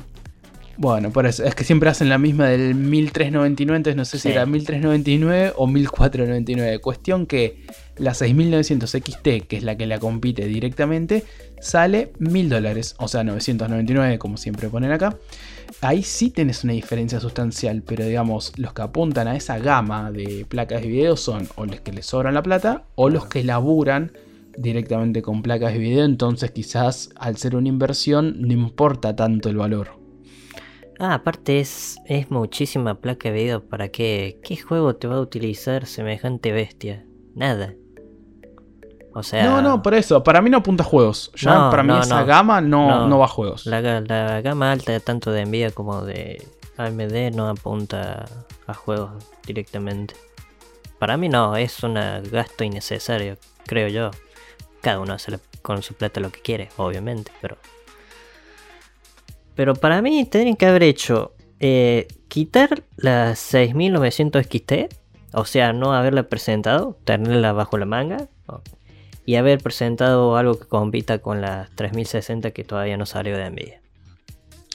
Bueno, 0.80 1.10
por 1.12 1.26
eso, 1.26 1.44
es 1.44 1.56
que 1.56 1.64
siempre 1.64 1.90
hacen 1.90 2.08
la 2.08 2.20
misma 2.20 2.50
del 2.50 2.76
1399, 2.76 3.78
entonces 3.78 3.96
no 3.98 4.06
sé 4.06 4.18
si 4.20 4.24
Sí. 4.24 4.30
era 4.30 4.46
1399 4.46 5.54
o 5.56 5.66
1499. 5.66 6.80
Cuestión 6.80 7.26
que 7.26 7.66
la 7.98 8.14
6900 8.14 8.92
XT, 8.92 9.48
que 9.48 9.58
es 9.58 9.64
la 9.64 9.76
que 9.76 9.88
la 9.88 9.98
compite 9.98 10.46
directamente, 10.46 11.24
sale 11.60 12.12
1000 12.20 12.50
dólares, 12.50 12.94
o 13.00 13.08
sea, 13.08 13.24
999, 13.24 14.20
como 14.20 14.38
siempre 14.38 14.70
ponen 14.70 14.92
acá. 14.92 15.16
Ahí 15.82 16.04
sí 16.04 16.32
tenés 16.32 16.64
una 16.64 16.74
diferencia 16.74 17.20
sustancial, 17.20 17.84
pero 17.86 18.06
digamos, 18.06 18.54
los 18.58 18.74
que 18.74 18.82
apuntan 18.82 19.28
a 19.28 19.36
esa 19.36 19.60
gama 19.60 20.12
de 20.12 20.46
placas 20.48 20.82
de 20.82 20.88
video 20.88 21.16
son 21.18 21.48
o 21.56 21.66
los 21.66 21.82
que 21.82 21.92
les 21.92 22.06
sobran 22.06 22.34
la 22.34 22.44
plata 22.44 22.86
o 22.96 23.10
los 23.10 23.26
que 23.26 23.44
laburan 23.44 24.12
directamente 24.58 25.22
con 25.22 25.44
placas 25.44 25.74
de 25.74 25.80
video, 25.80 26.04
entonces 26.04 26.52
quizás 26.52 27.10
al 27.16 27.38
ser 27.38 27.56
una 27.56 27.70
inversión 27.70 28.42
no 28.42 28.54
importa 28.54 29.16
tanto 29.16 29.50
el 29.50 29.58
valor. 29.58 29.90
Ah, 31.00 31.14
aparte 31.14 31.60
es, 31.60 32.00
es 32.06 32.32
muchísima 32.32 33.00
placa 33.00 33.30
de 33.30 33.36
video. 33.36 33.64
¿Para 33.64 33.90
qué? 33.90 34.40
¿Qué 34.44 34.58
juego 34.58 34.96
te 34.96 35.08
va 35.08 35.18
a 35.18 35.22
utilizar 35.22 35.86
semejante 35.86 36.52
bestia? 36.52 37.06
Nada. 37.36 37.76
O 39.18 39.24
sea, 39.24 39.44
No, 39.46 39.62
no, 39.64 39.82
por 39.82 39.96
eso. 39.96 40.24
Para 40.24 40.42
mí 40.42 40.50
no 40.50 40.58
apunta 40.58 40.84
a 40.84 40.86
juegos. 40.86 41.32
Ya 41.36 41.54
No, 41.54 41.70
para 41.72 41.82
mí 41.84 41.90
no, 41.90 42.02
esa 42.02 42.20
no. 42.20 42.26
gama 42.28 42.62
no, 42.62 42.88
No. 42.88 43.08
no 43.08 43.18
va 43.20 43.26
a 43.26 43.30
juegos. 43.30 43.66
la, 43.66 43.82
la 44.02 44.42
gama 44.42 44.72
alta 44.72 45.00
tanto 45.00 45.32
de 45.32 45.44
Nvidia 45.46 45.72
como 45.72 46.04
de 46.04 46.46
AMD 46.78 47.36
no 47.36 47.50
apunta 47.50 48.26
a 48.68 48.74
juegos 48.76 49.12
directamente. 49.46 50.16
Para 51.00 51.18
mí 51.18 51.30
no, 51.30 51.56
es 51.56 51.82
un 51.84 51.96
gasto 52.32 52.64
innecesario, 52.64 53.38
creo 53.66 53.88
yo. 53.88 54.12
Cada 54.82 55.00
uno 55.00 55.14
hace 55.14 55.40
con 55.64 55.82
su 55.82 55.96
plata 55.96 56.20
lo 56.20 56.30
que 56.32 56.42
quiere, 56.42 56.70
obviamente, 56.78 57.32
pero... 57.42 57.58
Pero 59.56 59.74
para 59.74 60.02
mí 60.04 60.24
tendrían 60.26 60.56
que 60.56 60.68
haber 60.68 60.84
hecho 60.84 61.34
eh, 61.60 62.08
quitar 62.28 62.84
la 62.96 63.36
6900 63.36 64.46
XT, 64.46 64.72
o 65.34 65.46
sea, 65.46 65.74
no 65.74 65.94
haberla 65.94 66.24
presentado, 66.30 66.98
tenerla 67.04 67.54
bajo 67.54 67.78
la 67.80 67.86
manga, 67.88 68.28
y 69.28 69.36
haber 69.36 69.60
presentado 69.60 70.36
algo 70.38 70.58
que 70.58 70.66
compita 70.66 71.20
con 71.20 71.42
la 71.42 71.70
3060 71.76 72.50
que 72.52 72.64
todavía 72.64 72.98
no 72.98 73.06
salió 73.06 73.38
de 73.38 73.48
Nvidia. 73.52 73.82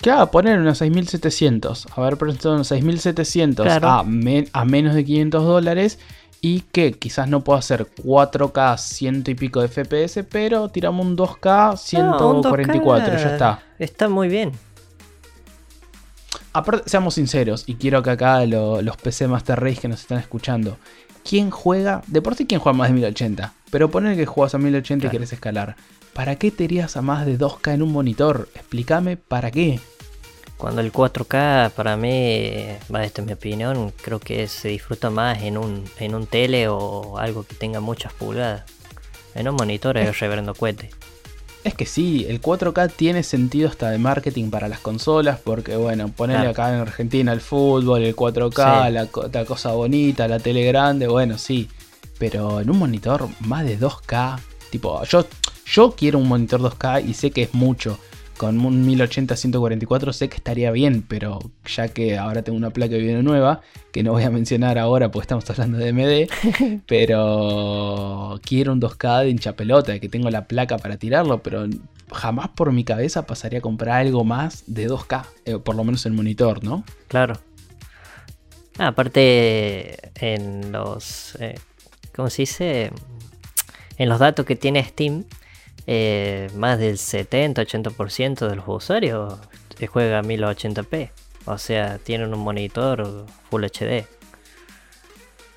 Claro, 0.00 0.30
poner 0.30 0.58
unos 0.60 0.78
6700. 0.78 1.86
Haber 1.96 2.16
presentado 2.18 2.54
unos 2.56 2.68
6700 2.68 3.64
Claro. 3.66 3.88
a, 3.88 4.02
men- 4.04 4.48
a 4.52 4.64
menos 4.64 4.94
de 4.94 5.04
500 5.04 5.42
dólares. 5.44 5.98
Y 6.44 6.62
que 6.72 6.92
quizás 6.92 7.28
no 7.28 7.42
pueda 7.44 7.60
hacer 7.60 7.86
4K, 8.04 8.76
ciento 8.76 9.30
y 9.30 9.36
pico 9.36 9.60
de 9.62 9.68
FPS, 9.68 10.24
pero 10.24 10.68
tiramos 10.70 11.06
un 11.06 11.16
2K, 11.16 11.76
144, 11.76 12.18
No, 12.18 12.30
un 12.30 12.42
2K 12.42 13.22
ya 13.22 13.32
está. 13.32 13.62
Está 13.78 14.08
muy 14.08 14.26
bien. 14.26 14.50
Aparte, 16.52 16.88
seamos 16.90 17.14
sinceros, 17.14 17.64
y 17.66 17.76
quiero 17.76 18.02
que 18.02 18.10
acá 18.10 18.44
lo- 18.44 18.82
los 18.82 18.96
PC 18.98 19.26
Master 19.28 19.58
Race 19.58 19.76
que 19.80 19.88
nos 19.88 20.00
están 20.00 20.18
escuchando, 20.18 20.76
¿quién 21.24 21.50
juega? 21.50 22.02
De 22.06 22.20
por 22.22 22.34
sí, 22.34 22.46
¿quién 22.46 22.60
juega 22.60 22.76
más 22.78 22.88
de 22.88 22.94
1080? 22.94 23.52
Pero 23.70 23.90
poner 23.90 24.16
que 24.16 24.26
juegas 24.26 24.54
a 24.54 24.58
1080 24.58 24.94
y 24.94 25.00
Claro. 25.00 25.12
querés 25.12 25.32
escalar. 25.32 25.76
¿Para 26.12 26.36
qué 26.36 26.50
te 26.50 26.64
irías 26.64 26.96
a 26.96 27.02
más 27.02 27.24
de 27.24 27.38
2K 27.38 27.72
en 27.74 27.82
un 27.82 27.92
monitor? 27.92 28.48
Explícame 28.54 29.16
para 29.16 29.50
qué. 29.50 29.80
Cuando 30.58 30.80
el 30.82 30.92
4K 30.92 31.70
para 31.70 31.96
mí, 31.96 32.52
va, 32.94 33.04
esta 33.04 33.22
es 33.22 33.26
mi 33.26 33.32
opinión, 33.32 33.92
creo 34.02 34.20
que 34.20 34.46
se 34.46 34.68
disfruta 34.68 35.10
más 35.10 35.42
en 35.42 35.56
un, 35.58 35.84
en 35.98 36.14
un 36.14 36.26
tele 36.26 36.68
o 36.68 37.18
algo 37.18 37.42
que 37.44 37.54
tenga 37.54 37.80
muchas 37.80 38.12
pulgadas. 38.12 38.62
En 39.34 39.48
un 39.48 39.56
monitor 39.56 39.96
es 39.96 40.20
reverendo 40.20 40.54
cohete. 40.54 40.90
Es 41.64 41.74
que 41.74 41.86
sí, 41.86 42.26
el 42.28 42.40
4K 42.40 42.90
tiene 42.94 43.22
sentido 43.22 43.68
hasta 43.68 43.90
de 43.90 43.98
marketing 43.98 44.50
para 44.50 44.66
las 44.68 44.80
consolas, 44.80 45.38
porque 45.42 45.76
bueno, 45.76 46.08
ponerle 46.08 46.52
Claro. 46.52 46.62
acá 46.62 46.74
en 46.74 46.80
Argentina 46.80 47.32
el 47.32 47.40
fútbol, 47.40 48.02
el 48.02 48.16
4K, 48.16 48.86
Sí. 48.88 48.92
la, 48.92 49.08
la 49.32 49.44
cosa 49.44 49.70
bonita, 49.72 50.26
la 50.26 50.40
tele 50.40 50.64
grande, 50.64 51.06
bueno, 51.06 51.38
sí. 51.38 51.68
Pero 52.18 52.60
en 52.60 52.68
un 52.70 52.78
monitor 52.78 53.28
más 53.40 53.64
de 53.64 53.78
2K, 53.78 54.40
tipo, 54.70 55.04
yo, 55.04 55.24
yo 55.64 55.92
quiero 55.92 56.18
un 56.18 56.26
monitor 56.28 56.60
2K 56.60 57.00
y 57.08 57.14
sé 57.14 57.30
que 57.30 57.42
es 57.42 57.54
mucho. 57.54 57.96
Con 58.42 58.58
un 58.58 58.84
1080-144 58.88 60.12
sé 60.12 60.28
que 60.28 60.34
estaría 60.34 60.72
bien, 60.72 61.04
pero 61.06 61.38
ya 61.64 61.86
que 61.86 62.18
ahora 62.18 62.42
tengo 62.42 62.58
una 62.58 62.70
placa 62.70 62.94
de 62.94 62.98
video 62.98 63.22
nueva, 63.22 63.60
que 63.92 64.02
no 64.02 64.10
voy 64.10 64.24
a 64.24 64.30
mencionar 64.30 64.78
ahora 64.78 65.12
porque 65.12 65.26
estamos 65.26 65.48
hablando 65.48 65.78
de 65.78 65.92
MD, 65.92 66.80
pero 66.88 68.40
quiero 68.44 68.72
un 68.72 68.80
2K 68.80 69.22
de 69.22 69.30
hincha 69.30 69.52
pelota, 69.52 69.96
que 70.00 70.08
tengo 70.08 70.28
la 70.28 70.48
placa 70.48 70.76
para 70.76 70.96
tirarlo, 70.96 71.40
pero 71.40 71.68
jamás 72.10 72.48
por 72.48 72.72
mi 72.72 72.82
cabeza 72.82 73.26
pasaría 73.26 73.60
a 73.60 73.62
comprar 73.62 74.00
algo 74.00 74.24
más 74.24 74.64
de 74.66 74.90
2K, 74.90 75.24
eh, 75.44 75.58
por 75.58 75.76
lo 75.76 75.84
menos 75.84 76.04
el 76.06 76.12
monitor, 76.12 76.64
¿no? 76.64 76.82
Claro. 77.06 77.38
Ah, 78.76 78.88
aparte, 78.88 80.10
en 80.16 80.72
los. 80.72 81.36
eh, 81.38 81.60
¿Cómo 82.12 82.28
se 82.28 82.42
dice? 82.42 82.90
En 83.98 84.08
los 84.08 84.18
datos 84.18 84.44
que 84.44 84.56
tiene 84.56 84.82
Steam, 84.82 85.26
eh, 85.86 86.50
más 86.56 86.78
del 86.78 86.96
70-80% 86.96 88.48
de 88.48 88.56
los 88.56 88.64
usuarios 88.68 89.38
eh, 89.78 89.86
juega 89.86 90.20
a 90.20 90.22
1080p. 90.22 91.10
O 91.46 91.58
sea, 91.58 91.98
tienen 91.98 92.32
un 92.32 92.40
monitor 92.40 93.26
Full 93.50 93.64
HD. 93.64 94.06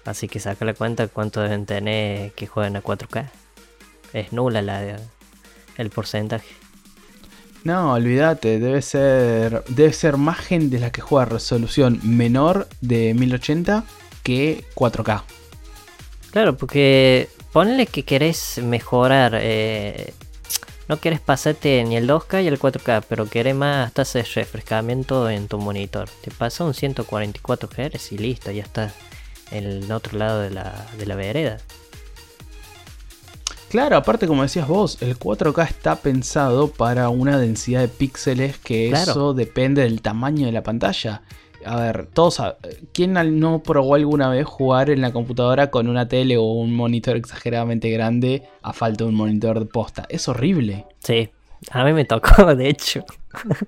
Así 0.06 0.28
que 0.28 0.40
saca 0.40 0.66
la 0.66 0.74
cuenta 0.74 1.08
cuánto 1.08 1.42
deben 1.42 1.66
tener 1.66 2.32
que 2.32 2.48
juegan 2.48 2.76
a 2.76 2.84
4K. 2.84 3.30
Es 4.14 4.34
nula 4.34 4.62
la, 4.62 4.98
el 5.78 5.90
porcentaje. 5.90 6.48
No, 7.64 7.94
olvídate, 7.94 8.60
debe 8.60 8.84
ser, 8.84 9.64
debe 9.68 9.92
ser 9.92 10.18
más 10.18 10.38
gente 10.38 10.80
la 10.80 10.92
que 10.92 11.02
juega 11.02 11.24
a 11.24 11.30
resolución 11.30 12.00
menor 12.04 12.68
de 12.82 13.16
1080 13.16 13.84
que 14.22 14.64
4K. 14.76 15.24
Claro, 16.32 16.58
porque 16.58 17.30
ponle 17.56 17.86
que 17.88 18.04
querés 18.04 18.60
mejorar. 18.62 19.32
eh, 19.42 20.14
no 20.90 21.00
querés 21.00 21.22
pasarte 21.22 21.82
ni 21.86 21.96
el 21.96 22.06
2K 22.06 22.44
y 22.44 22.48
el 22.48 22.60
4K, 22.60 23.06
pero 23.08 23.30
querés 23.30 23.56
más 23.56 23.94
tasa 23.94 24.20
de 24.20 24.26
refrescamiento 24.26 25.30
en 25.30 25.48
tu 25.48 25.58
monitor. 25.58 26.10
Te 26.22 26.32
pasa 26.32 26.66
un 26.66 26.74
144 26.74 27.70
Hz 27.70 28.12
y 28.12 28.18
listo, 28.18 28.52
ya 28.52 28.64
está 28.64 28.94
en 29.52 29.64
el 29.64 29.90
otro 29.92 30.18
lado 30.20 30.42
de 30.42 30.50
la, 30.50 30.86
de 30.98 31.06
la 31.06 31.16
vereda. 31.16 31.58
Claro, 33.70 33.96
aparte 33.96 34.28
como 34.28 34.44
decías 34.44 34.68
vos, 34.68 34.98
el 35.02 35.18
4K 35.18 35.66
está 35.70 35.96
pensado 35.96 36.68
para 36.70 37.08
una 37.08 37.40
densidad 37.40 37.80
de 37.80 37.88
píxeles 37.88 38.58
que 38.58 38.90
Claro. 38.90 39.12
eso 39.12 39.34
depende 39.34 39.82
del 39.82 40.02
tamaño 40.02 40.46
de 40.46 40.52
la 40.52 40.62
pantalla. 40.62 41.22
A 41.66 41.76
ver, 41.78 42.08
todos, 42.14 42.42
¿quién 42.94 43.14
no 43.40 43.64
probó 43.64 43.96
alguna 43.96 44.30
vez 44.30 44.46
jugar 44.46 44.90
en 44.90 45.02
la 45.02 45.12
computadora 45.12 45.72
con 45.72 45.88
una 45.88 46.08
tele 46.08 46.38
o 46.38 46.44
un 46.44 46.76
monitor 46.76 47.18
exageradamente 47.18 47.90
grande 47.90 48.44
a 48.62 48.72
falta 48.72 49.04
de 49.04 49.10
un 49.10 49.16
monitor 49.16 49.60
de 49.60 49.66
posta? 49.66 50.06
Es 50.10 50.28
horrible. 50.28 50.86
Sí, 51.00 51.32
a 51.72 51.84
mí 51.84 51.94
me 51.94 52.06
tocó, 52.06 52.56
de 52.56 52.70
hecho. 52.70 53.04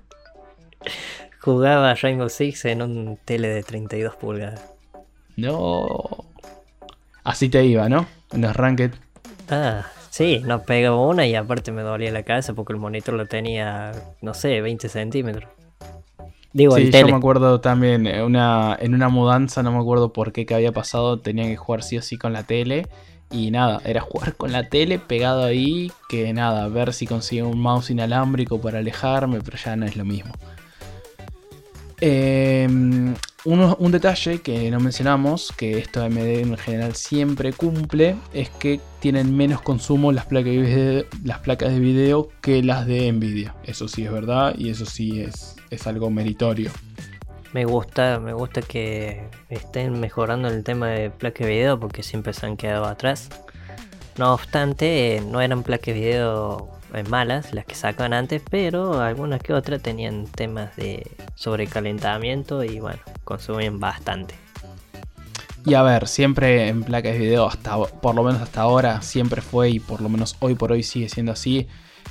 Jugaba 1.40 1.94
Rainbow 1.94 2.28
Six 2.28 2.66
en 2.66 2.82
un 2.82 3.18
tele 3.24 3.48
de 3.48 3.62
32 3.62 4.16
pulgadas. 4.16 4.64
No. 5.36 6.24
Así 7.24 7.48
te 7.48 7.64
iba, 7.64 7.88
¿no? 7.88 8.06
En 8.32 8.42
los 8.42 8.54
ranked. 8.54 8.92
Ah, 9.50 9.86
sí, 10.10 10.40
no 10.44 10.62
pegaba 10.62 11.00
una 11.00 11.26
y 11.26 11.34
aparte 11.34 11.72
me 11.72 11.82
dolía 11.82 12.10
la 12.12 12.22
cabeza 12.22 12.54
porque 12.54 12.72
el 12.72 12.78
monitor 12.78 13.14
lo 13.14 13.26
tenía, 13.26 13.92
no 14.20 14.34
sé, 14.34 14.60
20 14.60 14.88
centímetros. 14.88 15.57
Digo, 16.58 16.74
sí, 16.74 16.90
yo 16.90 17.06
me 17.06 17.14
acuerdo 17.14 17.60
también, 17.60 18.08
en 18.08 18.20
una, 18.24 18.76
en 18.80 18.92
una 18.92 19.08
mudanza, 19.08 19.62
no 19.62 19.70
me 19.70 19.78
acuerdo 19.78 20.12
por 20.12 20.32
qué 20.32 20.44
que 20.44 20.56
había 20.56 20.72
pasado, 20.72 21.20
tenía 21.20 21.44
que 21.44 21.56
jugar 21.56 21.84
sí 21.84 21.96
o 21.98 22.02
sí 22.02 22.18
con 22.18 22.32
la 22.32 22.42
tele. 22.42 22.88
Y 23.30 23.52
nada, 23.52 23.80
era 23.84 24.00
jugar 24.00 24.34
con 24.34 24.50
la 24.50 24.68
tele 24.68 24.98
pegado 24.98 25.44
ahí, 25.44 25.92
que 26.08 26.32
nada, 26.32 26.66
ver 26.66 26.92
si 26.94 27.06
conseguía 27.06 27.46
un 27.46 27.60
mouse 27.60 27.90
inalámbrico 27.90 28.60
para 28.60 28.80
alejarme, 28.80 29.38
pero 29.40 29.56
ya 29.56 29.76
no 29.76 29.86
es 29.86 29.94
lo 29.94 30.04
mismo. 30.04 30.32
Em, 32.00 33.14
un 33.44 33.92
detalle 33.92 34.40
que 34.40 34.68
no 34.72 34.80
mencionamos, 34.80 35.52
que 35.56 35.78
esto 35.78 36.02
AMD 36.02 36.40
en 36.40 36.56
general 36.56 36.96
siempre 36.96 37.52
cumple, 37.52 38.16
es 38.34 38.50
que 38.50 38.80
tienen 38.98 39.36
menos 39.36 39.62
consumo 39.62 40.10
las 40.10 40.26
placas 40.26 40.50
de 40.54 40.58
video, 40.58 41.04
las 41.22 41.38
placas 41.38 41.70
de 41.70 41.78
video 41.78 42.30
que 42.40 42.64
las 42.64 42.84
de 42.84 43.12
Nvidia. 43.12 43.54
Eso 43.62 43.86
sí 43.86 44.04
es 44.04 44.10
verdad 44.10 44.56
y 44.58 44.70
eso 44.70 44.86
sí 44.86 45.20
es, 45.20 45.54
es 45.70 45.86
algo 45.86 46.10
meritorio. 46.10 46.70
Me 47.52 47.64
gusta, 47.64 48.20
me 48.20 48.32
gusta 48.32 48.60
que 48.60 49.28
estén 49.48 49.98
mejorando 50.00 50.48
el 50.48 50.64
tema 50.64 50.88
de 50.88 51.10
placas 51.10 51.46
de 51.46 51.54
video 51.54 51.80
porque 51.80 52.02
siempre 52.02 52.32
se 52.32 52.46
han 52.46 52.56
quedado 52.56 52.84
atrás. 52.84 53.30
No 54.18 54.34
obstante, 54.34 55.22
no 55.26 55.40
eran 55.40 55.62
placas 55.62 55.94
de 55.94 56.00
video 56.00 56.68
eh, 56.94 57.04
malas 57.04 57.52
las 57.52 57.64
que 57.66 57.74
sacan 57.74 58.12
antes, 58.12 58.42
pero 58.50 59.00
algunas 59.00 59.42
que 59.42 59.52
otras 59.52 59.82
tenían 59.82 60.26
temas 60.26 60.74
de 60.76 61.06
sobrecalentamiento 61.34 62.64
y 62.64 62.80
bueno, 62.80 63.00
consumían 63.24 63.78
bastante. 63.78 64.34
Y 65.64 65.74
a 65.74 65.82
ver, 65.82 66.08
siempre 66.08 66.68
en 66.68 66.82
placas 66.82 67.12
de 67.12 67.18
video, 67.18 67.46
hasta 67.46 67.76
por 67.78 68.14
lo 68.14 68.22
menos 68.22 68.40
hasta 68.40 68.62
ahora, 68.62 69.02
siempre 69.02 69.42
fue 69.42 69.70
y 69.70 69.80
por 69.80 70.00
lo 70.00 70.08
menos 70.08 70.36
hoy 70.40 70.54
por 70.54 70.72
hoy 70.72 70.82
sigue 70.82 71.08
siendo 71.08 71.32
así. 71.32 71.68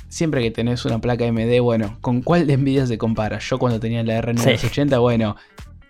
Siempre 0.08 0.42
que 0.42 0.50
tenés 0.50 0.84
una 0.84 1.00
placa 1.00 1.30
MD, 1.30 1.60
bueno, 1.60 1.98
¿con 2.00 2.22
cuál 2.22 2.46
de 2.46 2.56
Nvidia 2.56 2.86
se 2.86 2.96
compara? 2.96 3.38
Yo 3.40 3.58
cuando 3.58 3.78
tenía 3.78 4.02
la 4.02 4.20
R980, 4.22 5.00
bueno, 5.00 5.36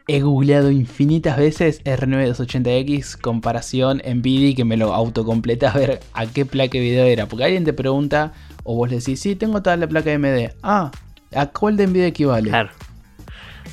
he 0.09 0.21
googleado 0.21 0.71
infinitas 0.71 1.37
veces 1.37 1.85
R980X 1.85 3.17
comparación 3.21 4.03
Nvidia 4.05 4.57
que 4.57 4.65
me 4.65 4.77
lo 4.77 4.93
autocompleta 4.95 5.71
a 5.71 5.79
ver 5.79 6.01
a 6.15 6.27
qué 6.27 6.45
placa 6.45 6.73
de 6.73 6.81
video 6.81 7.05
era. 7.05 7.27
Porque 7.27 7.45
alguien 7.45 7.65
te 7.65 7.73
pregunta, 7.73 8.33
o 8.65 8.75
vos 8.75 8.91
le 8.91 8.97
decís, 8.97 9.21
sí, 9.21 9.37
tengo 9.37 9.63
toda 9.63 9.77
la 9.77 9.87
placa 9.87 10.11
MD. 10.11 10.53
Ah, 10.63 10.91
¿a 11.35 11.47
cuál 11.47 11.77
de 11.77 11.87
Nvidia 11.87 12.07
equivale? 12.07 12.49
Claro. 12.49 12.71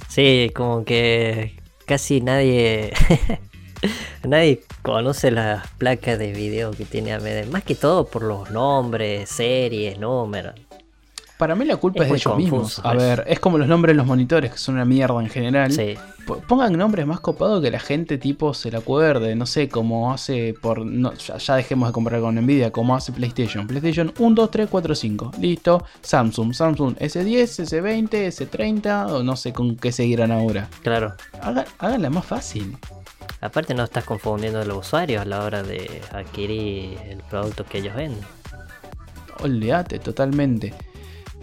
Sí, 0.09 0.51
como 0.53 0.85
que 0.85 1.55
casi 1.85 2.21
nadie. 2.21 2.93
nadie 4.23 4.63
conoce 4.81 5.31
las 5.31 5.67
placas 5.77 6.19
de 6.19 6.31
video 6.31 6.71
que 6.71 6.85
tiene 6.85 7.13
AMD. 7.13 7.51
Más 7.51 7.63
que 7.63 7.75
todo 7.75 8.05
por 8.05 8.23
los 8.23 8.51
nombres, 8.51 9.29
series, 9.29 9.99
números. 9.99 10.55
Para 11.37 11.53
mí 11.55 11.65
la 11.65 11.75
culpa 11.75 12.03
es, 12.03 12.09
de 12.09 12.15
ellos 12.15 12.37
mismos. 12.37 12.81
A 12.83 12.93
ver, 12.93 13.25
es 13.27 13.39
como 13.41 13.57
los 13.57 13.67
nombres 13.67 13.93
de 13.93 13.97
los 13.97 14.07
monitores, 14.07 14.51
que 14.53 14.57
son 14.57 14.75
una 14.75 14.85
mierda 14.85 15.19
en 15.19 15.27
general. 15.27 15.71
Sí. 15.71 15.95
Pongan 16.47 16.77
nombres 16.77 17.05
más 17.05 17.19
copados 17.19 17.61
que 17.61 17.69
la 17.69 17.79
gente 17.79 18.17
tipo 18.17 18.53
se 18.53 18.71
la 18.71 18.79
acuerde. 18.79 19.35
No 19.35 19.45
sé, 19.45 19.67
como 19.67 20.13
hace 20.13 20.55
por... 20.59 20.85
No, 20.85 21.13
ya, 21.13 21.55
dejemos 21.55 21.89
de 21.89 21.93
comprar 21.93 22.21
con 22.21 22.35
Nvidia, 22.35 22.71
como 22.71 22.95
hace 22.95 23.11
PlayStation. 23.11 23.67
PlayStation 23.67 24.13
1, 24.17 24.35
2, 24.35 24.51
3, 24.51 24.67
4, 24.71 24.95
5. 24.95 25.31
Listo. 25.39 25.83
Samsung. 26.01 26.53
Samsung 26.53 26.95
S10, 26.95 27.65
S20, 27.65 28.09
S30. 28.09 29.11
O 29.11 29.23
no 29.23 29.35
sé 29.35 29.51
con 29.51 29.75
qué 29.75 29.91
seguirán 29.91 30.31
ahora. 30.31 30.69
Claro. 30.83 31.15
háganla 31.79 32.09
más 32.09 32.25
fácil. 32.25 32.77
Aparte 33.45 33.73
no 33.73 33.83
estás 33.83 34.03
confundiendo 34.03 34.59
a 34.59 34.65
los 34.65 34.87
usuarios 34.87 35.21
a 35.21 35.25
la 35.25 35.43
hora 35.43 35.63
de 35.63 36.01
adquirir 36.11 36.97
el 37.07 37.19
producto 37.29 37.65
que 37.65 37.79
ellos 37.79 37.95
venden. 37.95 38.23
Olvídate, 39.41 39.99
totalmente. 39.99 40.73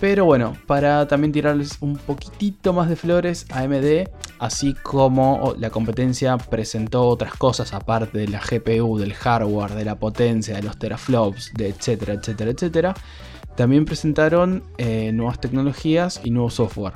Pero 0.00 0.24
bueno, 0.24 0.56
para 0.66 1.06
también 1.06 1.30
tirarles 1.30 1.76
un 1.80 1.96
poquitito 1.96 2.72
más 2.72 2.88
de 2.88 2.96
flores, 2.96 3.46
AMD, 3.52 4.08
así 4.40 4.74
como 4.74 5.54
la 5.58 5.70
competencia 5.70 6.36
presentó 6.38 7.06
otras 7.06 7.34
cosas 7.34 7.72
aparte 7.72 8.18
de 8.18 8.26
la 8.26 8.40
GPU, 8.40 8.98
del 8.98 9.14
hardware, 9.14 9.74
de 9.74 9.84
la 9.84 9.94
potencia, 9.94 10.56
de 10.56 10.62
los 10.62 10.76
teraflops, 10.76 11.52
de 11.54 11.68
etcétera, 11.68 12.14
etcétera, 12.14 12.50
etcétera, 12.50 12.94
también 13.54 13.84
presentaron 13.84 14.64
eh, 14.76 15.12
nuevas 15.12 15.40
tecnologías 15.40 16.20
y 16.24 16.30
nuevo 16.30 16.50
software. 16.50 16.94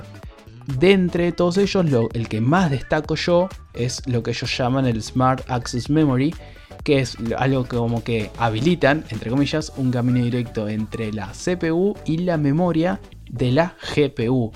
De 0.67 0.91
entre 0.91 1.31
todos 1.31 1.57
ellos, 1.57 1.85
el 2.13 2.27
que 2.27 2.41
más 2.41 2.69
destaco 2.69 3.15
yo 3.15 3.47
es 3.73 4.05
lo 4.05 4.21
que 4.21 4.31
ellos 4.31 4.55
llaman 4.57 4.85
el 4.85 5.01
Smart 5.01 5.49
Access 5.49 5.89
Memory, 5.89 6.35
que 6.83 6.99
es 6.99 7.17
algo 7.37 7.65
como 7.65 8.03
que 8.03 8.29
habilitan, 8.37 9.05
entre 9.09 9.29
comillas, 9.29 9.71
un 9.77 9.91
camino 9.91 10.23
directo 10.23 10.67
entre 10.67 11.13
la 11.13 11.31
CPU 11.31 11.95
y 12.05 12.17
la 12.17 12.37
memoria 12.37 12.99
de 13.29 13.51
la 13.51 13.75
GPU. 13.95 14.51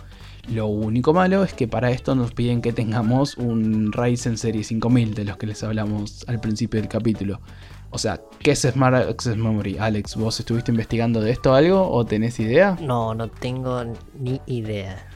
Lo 0.50 0.67
único 0.67 1.13
malo 1.13 1.45
es 1.45 1.54
que 1.54 1.69
para 1.69 1.91
esto 1.91 2.13
nos 2.13 2.34
piden 2.34 2.62
que 2.62 2.74
tengamos 2.74 3.38
un 3.38 3.93
Ryzen 3.93 4.38
Serie 4.38 4.65
5000 4.65 5.13
de 5.13 5.24
los 5.24 5.38
que 5.38 5.47
les 5.47 5.63
hablamos 5.63 6.26
al 6.28 6.41
principio 6.41 6.82
del 6.82 6.89
capítulo. 6.89 7.39
O 7.89 7.97
sea, 7.97 8.19
¿qué 8.39 8.52
es 8.52 8.62
Smart 8.62 8.95
Access 8.95 9.38
Memory? 9.38 9.78
Alex, 9.78 10.17
¿vos 10.17 10.39
estuviste 10.39 10.71
investigando 10.71 11.21
de 11.21 11.32
esto 11.32 11.54
algo 11.54 11.89
o 11.89 12.06
tenés 12.06 12.39
idea? 12.39 12.78
No, 12.82 13.13
no 13.13 13.30
tengo 13.30 13.84
ni 14.19 14.41
idea. 14.45 15.11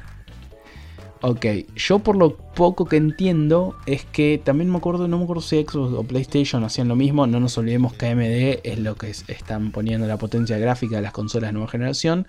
Ok, 1.28 1.44
yo 1.76 1.98
por 1.98 2.18
lo 2.18 2.38
poco 2.38 2.86
que 2.86 2.98
entiendo 2.98 3.76
es 3.88 4.06
que 4.06 4.40
también 4.44 4.70
me 4.70 4.78
acuerdo, 4.78 5.08
no 5.08 5.18
me 5.18 5.24
acuerdo 5.24 5.42
si 5.42 5.56
Xbox 5.64 5.94
o 5.96 6.04
PlayStation 6.04 6.64
hacían 6.64 6.88
lo 6.88 6.96
mismo, 6.96 7.26
no 7.26 7.40
nos 7.40 7.58
olvidemos 7.58 7.94
que 7.94 8.06
AMD 8.06 8.60
es 8.64 8.78
lo 8.78 8.94
que 8.96 9.10
están 9.10 9.72
poniendo 9.72 10.06
la 10.06 10.20
potencia 10.20 10.60
gráfica 10.60 10.98
de 10.98 11.02
las 11.02 11.14
consolas 11.14 11.50
de 11.50 11.54
nueva 11.54 11.68
generación, 11.68 12.28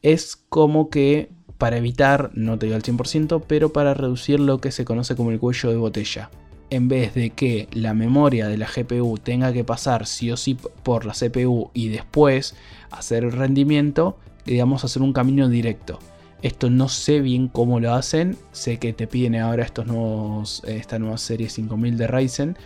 es 0.00 0.36
como 0.48 0.88
que 0.88 1.28
para 1.58 1.76
evitar, 1.76 2.30
no 2.32 2.58
te 2.58 2.64
digo 2.64 2.76
al 2.76 2.82
100%, 2.82 3.44
pero 3.46 3.74
para 3.74 3.92
reducir 3.92 4.40
lo 4.40 4.62
que 4.62 4.72
se 4.72 4.86
conoce 4.86 5.14
como 5.14 5.30
el 5.30 5.38
cuello 5.38 5.68
de 5.68 5.76
botella. 5.76 6.30
En 6.70 6.88
vez 6.88 7.12
de 7.12 7.28
que 7.28 7.68
la 7.72 7.92
memoria 7.92 8.48
de 8.48 8.56
la 8.56 8.66
GPU 8.66 9.18
tenga 9.18 9.52
que 9.52 9.62
pasar 9.62 10.06
sí 10.06 10.30
o 10.30 10.38
sí 10.38 10.56
por 10.82 11.04
la 11.04 11.12
CPU 11.12 11.70
y 11.74 11.88
después 11.88 12.54
hacer 12.90 13.24
el 13.24 13.32
rendimiento, 13.32 14.16
digamos 14.46 14.84
hacer 14.84 15.02
un 15.02 15.12
camino 15.12 15.50
directo. 15.50 15.98
Esto 16.42 16.70
no 16.70 16.88
sé 16.88 17.20
bien 17.20 17.48
cómo 17.48 17.78
lo 17.80 17.94
hacen. 17.94 18.36
Sé 18.50 18.78
que 18.78 18.92
te 18.92 19.06
piden 19.06 19.36
ahora 19.36 19.64
estos 19.64 19.86
nuevos, 19.86 20.62
esta 20.66 20.98
nueva 20.98 21.18
serie 21.18 21.48
5000 21.48 21.96
de 21.96 22.06
Ryzen. 22.08 22.56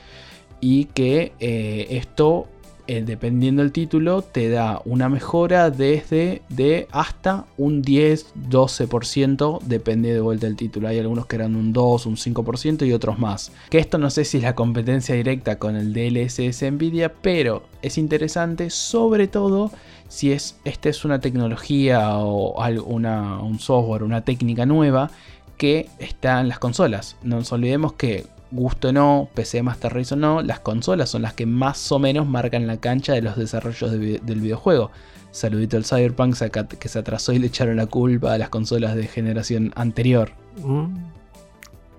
Y 0.60 0.86
que 0.86 1.32
eh, 1.38 1.86
esto, 1.90 2.48
eh, 2.88 3.02
dependiendo 3.04 3.62
del 3.62 3.72
título, 3.72 4.22
te 4.22 4.48
da 4.48 4.80
una 4.84 5.08
mejora 5.08 5.70
desde 5.70 6.42
de 6.48 6.86
hasta 6.92 7.46
un 7.56 7.82
10-12%. 7.82 9.60
Depende 9.62 10.12
de 10.12 10.20
vuelta 10.20 10.46
del 10.46 10.56
título. 10.56 10.88
Hay 10.88 10.98
algunos 10.98 11.26
que 11.26 11.36
eran 11.36 11.56
un 11.56 11.72
2, 11.72 12.06
un 12.06 12.16
5% 12.16 12.86
y 12.86 12.92
otros 12.92 13.18
más. 13.18 13.52
Que 13.70 13.78
esto 13.78 13.98
no 13.98 14.10
sé 14.10 14.24
si 14.24 14.36
es 14.38 14.42
la 14.44 14.54
competencia 14.54 15.14
directa 15.14 15.58
con 15.58 15.76
el 15.76 15.92
DLSS 15.92 16.62
Nvidia. 16.70 17.12
Pero 17.12 17.64
es 17.82 17.98
interesante 17.98 18.70
sobre 18.70 19.28
todo 19.28 19.70
si 20.08 20.32
es, 20.32 20.56
esta 20.64 20.88
es 20.88 21.04
una 21.04 21.20
tecnología 21.20 22.18
o 22.18 22.54
un 22.86 23.58
software, 23.58 24.02
una 24.02 24.22
técnica 24.22 24.66
nueva 24.66 25.10
que 25.56 25.88
está 25.98 26.40
en 26.40 26.48
las 26.48 26.58
consolas. 26.58 27.16
No 27.22 27.36
nos 27.36 27.52
olvidemos 27.52 27.94
que, 27.94 28.26
gusto 28.50 28.92
no, 28.92 29.28
PC 29.34 29.62
Master 29.62 29.92
Race 29.92 30.14
o 30.14 30.16
no, 30.16 30.42
las 30.42 30.60
consolas 30.60 31.10
son 31.10 31.22
las 31.22 31.34
que 31.34 31.46
más 31.46 31.90
o 31.92 31.98
menos 31.98 32.26
marcan 32.26 32.66
la 32.66 32.78
cancha 32.78 33.12
de 33.12 33.22
los 33.22 33.36
desarrollos 33.36 33.90
del 33.92 34.40
videojuego. 34.40 34.90
Saludito 35.30 35.76
al 35.76 35.84
Cyberpunk 35.84 36.34
que 36.78 36.88
se 36.88 36.98
atrasó 36.98 37.32
y 37.32 37.38
le 37.38 37.48
echaron 37.48 37.76
la 37.76 37.86
culpa 37.86 38.32
a 38.32 38.38
las 38.38 38.48
consolas 38.48 38.94
de 38.94 39.06
generación 39.06 39.72
anterior. 39.76 40.32
Mm. 40.62 40.96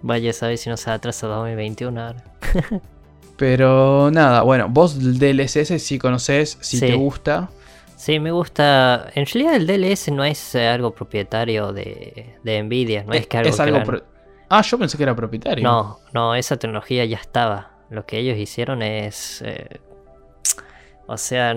Vaya, 0.02 0.34
sabes 0.34 0.62
si 0.62 0.70
no 0.70 0.78
se 0.78 0.90
atrasa 0.90 1.28
2021 1.28 2.02
ahora. 2.02 2.24
Pero 3.38 4.10
nada, 4.12 4.42
bueno, 4.42 4.68
vos 4.70 4.98
del 4.98 5.20
DLSS 5.20 5.82
si 5.82 6.00
conoces, 6.00 6.58
si 6.62 6.80
te 6.80 6.96
gusta. 6.96 7.50
Sí, 7.96 8.20
me 8.20 8.32
gusta. 8.32 9.10
En 9.16 9.26
realidad 9.26 9.56
el 9.56 9.68
DLS 9.68 10.12
no 10.12 10.24
es 10.24 10.56
eh, 10.56 10.68
algo 10.68 10.92
propietario 10.92 11.74
de, 11.74 12.36
de 12.44 12.64
Nvidia, 12.64 13.04
no 13.04 13.14
es, 13.14 13.28
que 13.28 13.38
algo. 13.38 14.02
Ah, 14.50 14.62
yo 14.62 14.78
pensé 14.78 14.98
que 14.98 15.04
era 15.04 15.16
propietario. 15.16 15.64
No, 15.64 16.00
no, 16.14 16.36
esa 16.36 16.58
tecnología 16.58 17.06
ya 17.06 17.18
estaba. 17.18 17.72
Lo 17.90 18.06
que 18.06 18.20
ellos 18.20 18.38
hicieron 18.38 18.82
es. 18.82 19.42
Eh, 19.46 19.80
o 21.06 21.18
sea, 21.18 21.56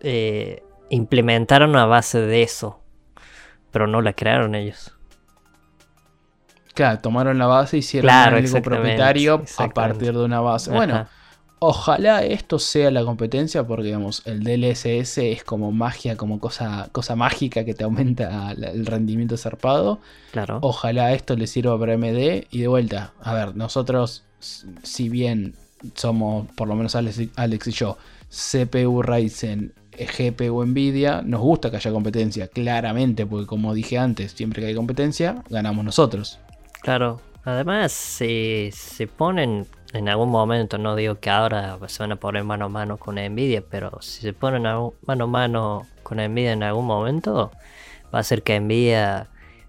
eh, 0.00 0.62
implementaron 0.90 1.74
a 1.76 1.86
base 1.86 2.20
de 2.20 2.42
eso, 2.42 2.80
pero 3.70 3.86
no 3.86 4.00
la 4.02 4.12
crearon 4.12 4.54
ellos. 4.54 4.96
Claro, 6.74 7.00
tomaron 7.00 7.38
la 7.38 7.46
base 7.46 7.76
y 7.76 7.80
hicieron 7.80 8.08
Claro, 8.08 8.36
algo 8.36 8.62
propietario 8.62 9.42
a 9.58 9.68
partir 9.68 10.12
de 10.12 10.24
una 10.24 10.40
base. 10.40 10.70
Bueno, 10.70 10.94
Ajá. 10.94 11.08
Ojalá 11.64 12.24
esto 12.24 12.58
sea 12.58 12.90
la 12.90 13.04
competencia 13.04 13.64
porque, 13.66 13.84
digamos, 13.84 14.22
el 14.26 14.42
DLSS 14.42 15.18
es 15.18 15.44
como 15.44 15.70
magia, 15.70 16.16
como 16.16 16.40
cosa, 16.40 16.88
cosa 16.92 17.14
mágica 17.14 17.64
que 17.64 17.72
te 17.74 17.84
aumenta 17.84 18.50
el 18.52 18.84
rendimiento 18.84 19.36
zarpado. 19.36 20.00
Claro. 20.32 20.58
Ojalá 20.62 21.12
esto 21.12 21.36
le 21.36 21.46
sirva 21.46 21.78
para 21.78 21.94
MD 21.96 22.46
y 22.50 22.58
de 22.60 22.66
vuelta. 22.68 23.12
A 23.22 23.32
ver, 23.34 23.54
nosotros, 23.56 24.24
si 24.40 25.08
bien 25.08 25.54
somos, 25.94 26.48
por 26.56 26.66
lo 26.68 26.74
menos 26.74 26.96
Alex, 26.96 27.18
y- 27.20 27.30
Alex 27.36 27.68
y 27.68 27.72
yo, 27.72 27.96
CPU 28.28 29.02
Ryzen, 29.02 29.72
GPU 29.92 30.64
Nvidia, 30.64 31.22
nos 31.22 31.40
gusta 31.40 31.70
que 31.70 31.76
haya 31.76 31.92
competencia, 31.92 32.48
claramente, 32.48 33.24
porque 33.24 33.46
como 33.46 33.72
dije 33.72 33.98
antes, 33.98 34.32
siempre 34.32 34.62
que 34.62 34.68
hay 34.68 34.74
competencia, 34.74 35.42
ganamos 35.48 35.84
nosotros. 35.84 36.38
Claro. 36.82 37.20
Además, 37.44 37.90
se 37.92 38.70
ponen 39.16 39.66
en 39.92 40.08
algún 40.08 40.30
momento, 40.30 40.78
no 40.78 40.96
digo 40.96 41.16
que 41.16 41.30
ahora 41.30 41.78
se 41.86 42.02
van 42.02 42.12
a 42.12 42.16
poner 42.16 42.44
mano 42.44 42.66
a 42.66 42.68
mano 42.68 42.96
con 42.96 43.16
Nvidia, 43.16 43.62
pero 43.68 44.00
si 44.00 44.22
se 44.22 44.32
ponen 44.32 44.62
mano 44.62 45.24
a 45.24 45.26
mano 45.26 45.86
con 46.02 46.18
Nvidia 46.18 46.52
en 46.52 46.62
algún 46.62 46.86
momento, 46.86 47.50
va 48.14 48.18
a 48.18 48.22
ser 48.22 48.42
que 48.42 48.58
Nvidia 48.58 49.28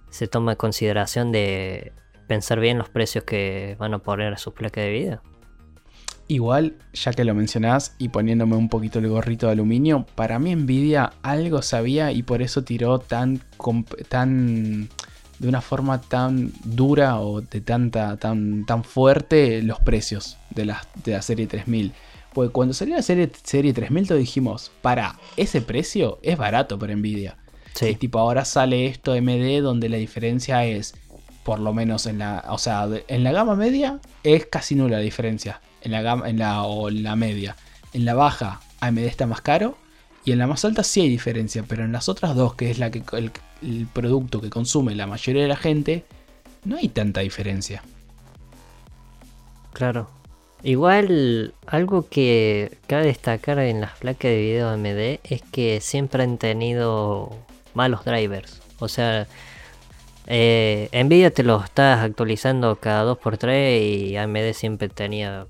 se 0.10 0.28
tome 0.28 0.54
en 0.54 0.58
consideración 0.58 1.32
de 1.32 1.92
pensar 2.28 2.60
bien 2.60 2.78
los 2.78 2.90
precios 2.90 3.26
que 3.26 3.76
van 3.80 3.94
a 3.94 4.00
poner 4.00 4.34
a 4.34 4.38
sus 4.38 4.54
placas 4.54 4.86
de 4.86 4.92
video. 4.92 5.22
Igual, 6.30 6.78
ya 6.94 7.12
que 7.12 7.26
lo 7.26 7.36
mencionás 7.36 7.96
y 7.98 8.08
poniéndome 8.08 8.56
un 8.56 8.70
poquito 8.70 9.00
el 9.00 9.10
gorrito 9.10 9.48
de 9.48 9.52
aluminio, 9.52 10.06
para 10.16 10.40
mí 10.40 10.56
Nvidia 10.56 11.12
algo 11.22 11.62
sabía 11.62 12.14
y 12.14 12.24
por 12.24 12.42
eso 12.42 12.64
tiró 12.64 13.00
tan, 13.00 13.42
tan 14.08 14.88
de 15.40 15.48
una 15.48 15.62
forma 15.62 16.02
tan 16.02 16.52
dura 16.64 17.20
o 17.20 17.42
de 17.42 17.62
tanta 17.62 18.18
tan, 18.18 18.66
tan 18.66 18.84
fuerte 18.84 19.62
los 19.62 19.80
precios 19.80 20.38
de 20.50 20.66
la, 20.66 20.86
de 21.04 21.14
la 21.14 21.22
serie 21.22 21.48
3000. 21.48 21.94
Porque 22.34 22.52
cuando 22.52 22.74
salió 22.74 22.96
la 22.96 23.02
serie, 23.02 23.32
serie 23.44 23.74
3000 23.74 24.08
todos 24.08 24.20
dijimos, 24.20 24.72
para, 24.82 25.20
ese 25.38 25.62
precio 25.62 26.20
es 26.24 26.38
barato 26.38 26.80
para 26.80 26.96
Nvidia. 26.96 27.38
Y 27.76 27.80
Sí, 27.80 27.96
tipo 27.96 28.20
ahora 28.20 28.46
sale 28.46 28.86
esto 28.86 29.20
MD 29.20 29.62
donde 29.62 29.90
la 29.90 29.98
diferencia 29.98 30.66
es, 30.66 30.96
por 31.44 31.60
lo 31.60 31.74
menos 31.74 32.06
en 32.06 32.20
la, 32.20 32.46
o 32.50 32.58
sea, 32.58 32.88
en 33.08 33.24
la 33.24 33.32
gama 33.32 33.56
media 33.56 34.00
es 34.24 34.46
casi 34.46 34.76
nula 34.76 34.98
la 34.98 35.04
diferencia. 35.04 35.62
En 35.82 35.92
la 35.92 36.02
gama, 36.02 36.30
en 36.30 36.40
la, 36.40 36.64
o 36.64 36.90
en 36.90 37.04
la 37.04 37.16
media. 37.16 37.56
En 37.94 38.06
la 38.06 38.14
baja 38.14 38.62
AMD 38.80 39.00
está 39.00 39.28
más 39.28 39.42
caro 39.42 39.78
y 40.26 40.32
en 40.32 40.40
la 40.40 40.48
más 40.48 40.64
alta 40.66 40.84
sí 40.84 41.02
hay 41.02 41.10
diferencia, 41.10 41.64
pero 41.68 41.84
en 41.84 41.92
las 41.92 42.08
otras 42.10 42.36
dos, 42.36 42.56
que 42.56 42.72
es 42.72 42.80
la 42.80 42.92
que 42.92 43.04
el, 43.18 43.32
el 43.64 43.88
producto 43.92 44.42
que 44.42 44.50
consume 44.50 44.96
la 44.96 45.08
mayoría 45.08 45.44
de 45.44 45.48
la 45.48 45.56
gente, 45.56 46.04
no 46.66 46.78
hay 46.78 46.90
tanta 46.90 47.22
diferencia. 47.22 47.84
claro. 49.74 50.10
Igual, 50.66 51.54
algo 51.68 52.08
que 52.08 52.78
cabe 52.88 53.08
destacar 53.08 53.60
en 53.60 53.82
las 53.82 53.98
placas 53.98 54.32
de 54.32 54.38
video 54.40 54.70
AMD 54.70 55.20
es 55.26 55.42
que 55.52 55.82
siempre 55.82 56.24
han 56.24 56.38
tenido 56.38 57.36
malos 57.74 58.06
drivers. 58.06 58.62
O 58.80 58.88
sea, 58.88 59.28
eh, 60.28 60.90
Nvidia 60.94 61.32
te 61.32 61.44
lo 61.44 61.62
estás 61.62 62.00
actualizando 62.02 62.78
cada 62.78 63.04
2x3 63.14 63.82
y 63.82 64.16
AMD 64.16 64.54
siempre 64.54 64.88
tenía 64.88 65.48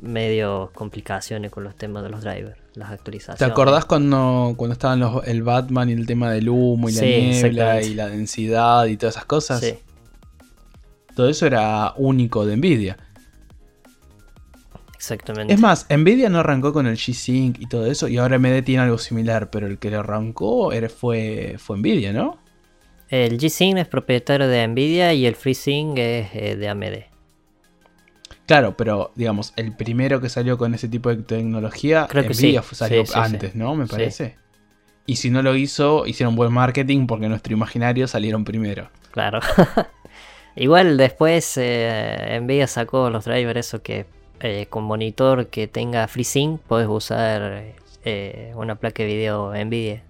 medio 0.00 0.70
complicaciones 0.74 1.52
con 1.52 1.64
los 1.64 1.76
temas 1.76 2.02
de 2.02 2.10
los 2.10 2.22
drivers, 2.22 2.58
las 2.74 2.90
actualizaciones. 2.90 3.38
¿Te 3.38 3.44
acordás 3.44 3.84
cuando, 3.84 4.54
cuando 4.56 4.72
estaban 4.72 5.00
los, 5.00 5.26
el 5.26 5.42
Batman 5.42 5.88
y 5.90 5.92
el 5.92 6.06
tema 6.06 6.30
del 6.32 6.48
humo 6.48 6.88
y 6.88 6.92
la 6.92 7.02
niebla 7.02 7.82
y 7.82 7.94
la 7.94 8.08
densidad 8.08 8.86
y 8.86 8.96
todas 8.96 9.14
esas 9.16 9.26
cosas? 9.26 9.60
Sí, 9.60 9.74
Todo 11.14 11.28
eso 11.28 11.46
era 11.46 11.94
único 11.96 12.44
de 12.46 12.56
Nvidia. 12.56 12.96
exactamente. 14.94 15.52
Es 15.52 15.60
más, 15.60 15.86
Nvidia 15.90 16.28
no 16.28 16.38
arrancó 16.40 16.72
con 16.72 16.86
el 16.86 16.96
G-Sync 16.96 17.60
y 17.60 17.66
todo 17.66 17.86
eso, 17.86 18.08
y 18.08 18.16
ahora 18.16 18.36
AMD 18.36 18.62
tiene 18.64 18.82
algo 18.82 18.98
similar, 18.98 19.50
pero 19.50 19.66
el 19.66 19.78
que 19.78 19.90
lo 19.90 20.00
arrancó 20.00 20.72
era, 20.72 20.88
fue, 20.88 21.56
fue 21.58 21.76
Nvidia, 21.78 22.12
¿no? 22.12 22.38
El 23.08 23.38
G-Sync 23.38 23.78
es 23.78 23.86
propietario 23.86 24.48
de 24.48 24.66
Nvidia 24.66 25.12
y 25.12 25.26
el 25.26 25.36
FreeSync 25.36 25.98
es 25.98 26.28
eh, 26.34 26.56
de 26.56 26.68
AMD. 26.68 27.13
Claro, 28.46 28.76
pero 28.76 29.12
digamos, 29.14 29.52
el 29.56 29.74
primero 29.74 30.20
que 30.20 30.28
salió 30.28 30.58
con 30.58 30.74
ese 30.74 30.88
tipo 30.88 31.08
de 31.08 31.22
tecnología, 31.22 32.06
Creo 32.08 32.24
que 32.24 32.34
Nvidia 32.34 32.62
sí, 32.62 32.74
salió 32.74 33.06
sí, 33.06 33.12
sí, 33.12 33.18
antes. 33.18 33.54
¿no? 33.54 33.74
Me 33.74 33.86
parece. 33.86 34.36
Y 35.06 35.16
si 35.16 35.30
no 35.30 35.42
lo 35.42 35.56
hizo, 35.56 36.06
hicieron 36.06 36.36
buen 36.36 36.52
marketing 36.52 37.06
porque 37.06 37.28
nuestro 37.28 37.54
imaginario 37.54 38.06
salieron 38.06 38.44
primero. 38.44 38.90
Claro. 39.10 39.40
Igual 40.56 40.96
después 40.96 41.54
eh, 41.56 42.38
Nvidia 42.40 42.66
sacó 42.66 43.10
los 43.10 43.24
drivers 43.24 43.66
eso 43.66 43.82
que 43.82 44.06
eh, 44.40 44.66
con 44.68 44.84
monitor 44.84 45.48
que 45.48 45.66
tenga 45.66 46.06
FreeSync 46.06 46.60
puedes 46.60 46.88
usar 46.88 47.64
eh, 48.04 48.52
una 48.54 48.76
placa 48.76 49.02
de 49.02 49.08
video 49.08 49.52
Nvidia. 49.52 50.02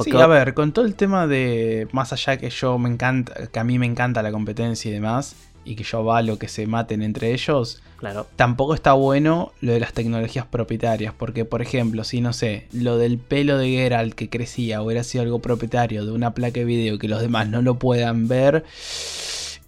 Sí, 0.00 0.10
a 0.16 0.26
ver, 0.26 0.54
con 0.54 0.72
todo 0.72 0.84
el 0.84 0.96
tema 0.96 1.26
de. 1.26 1.86
Más 1.92 2.12
allá 2.12 2.36
que 2.36 2.50
yo 2.50 2.76
me 2.78 2.88
encanta. 2.88 3.46
Que 3.46 3.60
a 3.60 3.64
mí 3.64 3.78
me 3.78 3.86
encanta 3.86 4.22
la 4.22 4.32
competencia 4.32 4.90
y 4.90 4.94
demás. 4.94 5.36
Y 5.64 5.76
que 5.76 5.84
yo 5.84 5.98
avalo 5.98 6.38
que 6.38 6.48
se 6.48 6.66
maten 6.66 7.02
entre 7.02 7.32
ellos. 7.32 7.82
Claro. 7.98 8.26
tampoco 8.34 8.74
está 8.74 8.94
bueno 8.94 9.52
lo 9.60 9.72
de 9.74 9.78
las 9.78 9.92
tecnologías 9.92 10.44
propietarias. 10.44 11.14
Porque, 11.16 11.44
por 11.44 11.62
ejemplo, 11.62 12.02
si 12.02 12.20
no 12.20 12.32
sé, 12.32 12.66
lo 12.72 12.98
del 12.98 13.18
pelo 13.18 13.56
de 13.58 13.68
Geralt 13.70 14.14
que 14.14 14.28
crecía 14.28 14.82
hubiera 14.82 15.04
sido 15.04 15.22
algo 15.22 15.38
propietario 15.38 16.04
de 16.04 16.10
una 16.10 16.34
placa 16.34 16.58
de 16.60 16.64
video 16.64 16.98
que 16.98 17.06
los 17.06 17.20
demás 17.20 17.48
no 17.48 17.62
lo 17.62 17.78
puedan 17.78 18.26
ver. 18.26 18.64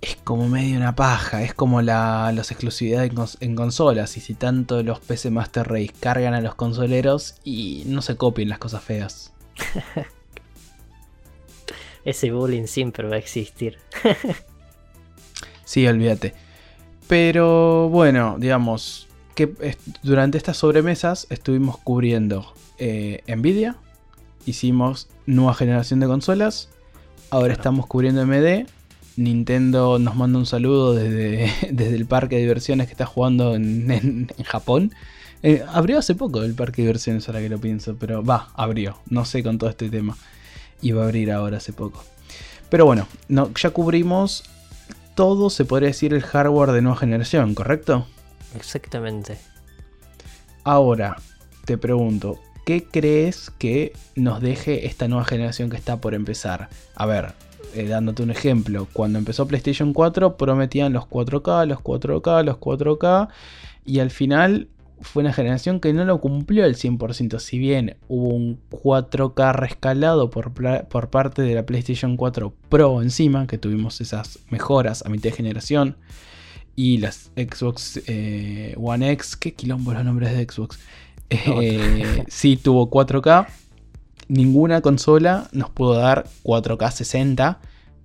Es 0.00 0.16
como 0.24 0.48
medio 0.48 0.76
una 0.76 0.96
paja. 0.96 1.44
Es 1.44 1.54
como 1.54 1.80
la, 1.80 2.32
las 2.34 2.50
exclusividades 2.50 3.10
en, 3.10 3.16
cons- 3.16 3.36
en 3.40 3.54
consolas. 3.54 4.16
Y 4.16 4.20
si 4.20 4.34
tanto 4.34 4.82
los 4.82 4.98
PC 4.98 5.30
Master 5.30 5.68
Race 5.68 5.92
cargan 6.00 6.34
a 6.34 6.40
los 6.40 6.56
consoleros 6.56 7.36
y 7.44 7.84
no 7.86 8.02
se 8.02 8.16
copien 8.16 8.48
las 8.48 8.58
cosas 8.58 8.82
feas. 8.82 9.32
Ese 12.04 12.32
bullying 12.32 12.66
siempre 12.66 13.08
va 13.08 13.14
a 13.14 13.18
existir. 13.18 13.78
Sí, 15.74 15.88
olvídate. 15.88 16.34
Pero 17.08 17.88
bueno, 17.88 18.36
digamos 18.38 19.08
que 19.34 19.52
est- 19.60 19.80
durante 20.04 20.38
estas 20.38 20.56
sobremesas 20.56 21.26
estuvimos 21.30 21.78
cubriendo 21.78 22.46
eh, 22.78 23.22
Nvidia, 23.26 23.74
hicimos 24.46 25.08
nueva 25.26 25.52
generación 25.54 25.98
de 25.98 26.06
consolas, 26.06 26.68
ahora 27.30 27.48
Claro. 27.48 27.60
estamos 27.60 27.86
cubriendo 27.88 28.20
AMD, 28.22 28.66
Nintendo 29.16 29.98
nos 29.98 30.14
manda 30.14 30.38
un 30.38 30.46
saludo 30.46 30.94
desde, 30.94 31.50
desde 31.72 31.96
el 31.96 32.06
parque 32.06 32.36
de 32.36 32.42
diversiones 32.42 32.86
que 32.86 32.92
está 32.92 33.06
jugando 33.06 33.56
en, 33.56 33.90
en- 33.90 34.30
en 34.38 34.44
Japón. 34.44 34.92
Eh, 35.42 35.64
abrió 35.72 35.98
hace 35.98 36.14
poco 36.14 36.40
el 36.44 36.54
parque 36.54 36.82
de 36.82 36.86
diversiones, 36.86 37.26
ahora 37.28 37.40
que 37.40 37.48
lo 37.48 37.58
pienso, 37.58 37.96
pero 37.98 38.22
va, 38.24 38.50
abrió, 38.54 38.96
no 39.10 39.24
sé 39.24 39.42
con 39.42 39.58
todo 39.58 39.70
este 39.70 39.90
tema. 39.90 40.16
Iba 40.82 41.02
a 41.02 41.06
abrir 41.06 41.32
ahora 41.32 41.56
hace 41.56 41.72
poco. 41.72 42.04
Pero 42.70 42.86
bueno, 42.86 43.08
no, 43.26 43.50
ya 43.54 43.70
cubrimos 43.70 44.44
todo, 45.14 45.50
se 45.50 45.64
podría 45.64 45.88
decir, 45.88 46.14
el 46.14 46.22
hardware 46.22 46.72
de 46.72 46.82
nueva 46.82 46.96
generación, 46.96 47.54
¿correcto? 47.54 48.06
Exactamente. 48.54 49.38
Ahora, 50.64 51.16
te 51.64 51.78
pregunto, 51.78 52.38
¿qué 52.64 52.84
crees 52.84 53.50
que 53.50 53.92
nos 54.14 54.40
deje 54.40 54.86
esta 54.86 55.08
nueva 55.08 55.24
generación 55.24 55.70
que 55.70 55.76
está 55.76 56.00
por 56.00 56.14
empezar? 56.14 56.68
A 56.94 57.06
ver, 57.06 57.34
eh, 57.74 57.86
dándote 57.86 58.22
un 58.22 58.30
ejemplo, 58.30 58.86
cuando 58.92 59.18
empezó 59.18 59.46
PlayStation 59.46 59.92
4 59.92 60.36
prometían 60.36 60.92
los 60.92 61.04
4K, 61.04 61.66
los 61.66 61.80
4K, 61.80 62.44
los 62.44 62.56
4K, 62.56 63.28
y 63.84 63.98
al 63.98 64.10
final 64.10 64.68
fue 65.00 65.22
una 65.22 65.32
generación 65.32 65.80
que 65.80 65.92
no 65.92 66.04
lo 66.04 66.20
cumplió 66.20 66.64
al 66.64 66.76
100%, 66.76 67.38
si 67.38 67.58
bien 67.58 67.96
hubo 68.08 68.28
un 68.28 68.60
4K 68.70 69.52
rescalado 69.54 70.30
por, 70.30 70.52
por 70.88 71.10
parte 71.10 71.42
de 71.42 71.54
la 71.54 71.66
PlayStation 71.66 72.16
4 72.16 72.54
Pro 72.68 73.02
encima, 73.02 73.46
que 73.46 73.58
tuvimos 73.58 74.00
esas 74.00 74.38
mejoras 74.50 75.04
a 75.04 75.08
mitad 75.08 75.30
de 75.30 75.36
generación, 75.36 75.96
y 76.76 76.98
las 76.98 77.30
Xbox 77.36 78.00
eh, 78.06 78.74
One 78.78 79.10
X, 79.12 79.36
qué 79.36 79.54
quilombo 79.54 79.92
los 79.92 80.04
nombres 80.04 80.36
de 80.36 80.44
Xbox, 80.44 80.78
eh, 81.30 82.24
sí 82.28 82.56
tuvo 82.56 82.90
4K, 82.90 83.46
ninguna 84.28 84.80
consola 84.80 85.48
nos 85.52 85.70
pudo 85.70 85.94
dar 85.94 86.26
4K 86.44 86.90
60. 86.90 87.60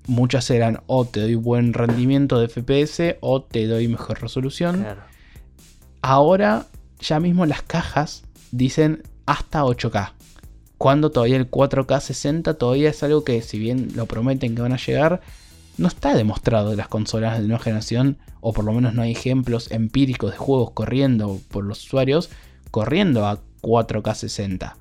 Muchas 0.07 0.49
eran 0.49 0.81
o 0.87 1.05
te 1.05 1.19
doy 1.19 1.35
buen 1.35 1.73
rendimiento 1.73 2.39
de 2.39 2.47
FPS 2.47 3.17
o 3.19 3.43
te 3.43 3.67
doy 3.67 3.87
mejor 3.87 4.21
resolución. 4.21 4.81
Claro. 4.81 5.01
Ahora 6.01 6.65
ya 6.99 7.19
mismo 7.19 7.45
las 7.45 7.61
cajas 7.61 8.23
dicen 8.51 9.03
hasta 9.25 9.63
8K. 9.63 10.13
Cuando 10.77 11.11
todavía 11.11 11.37
el 11.37 11.49
4K 11.49 11.99
60 11.99 12.53
todavía 12.55 12.89
es 12.89 13.03
algo 13.03 13.23
que 13.23 13.41
si 13.41 13.59
bien 13.59 13.89
lo 13.95 14.05
prometen 14.05 14.55
que 14.55 14.61
van 14.61 14.73
a 14.73 14.77
llegar, 14.77 15.21
no 15.77 15.87
está 15.87 16.13
demostrado 16.13 16.71
de 16.71 16.75
las 16.75 16.87
consolas 16.87 17.39
de 17.39 17.47
nueva 17.47 17.63
generación, 17.63 18.17
o 18.41 18.53
por 18.53 18.65
lo 18.65 18.73
menos 18.73 18.93
no 18.93 19.01
hay 19.01 19.11
ejemplos 19.11 19.71
empíricos 19.71 20.31
de 20.31 20.37
juegos 20.37 20.71
corriendo 20.71 21.39
por 21.49 21.63
los 21.63 21.85
usuarios, 21.85 22.29
corriendo 22.71 23.25
a 23.25 23.39
4K 23.61 24.13
60. 24.13 24.77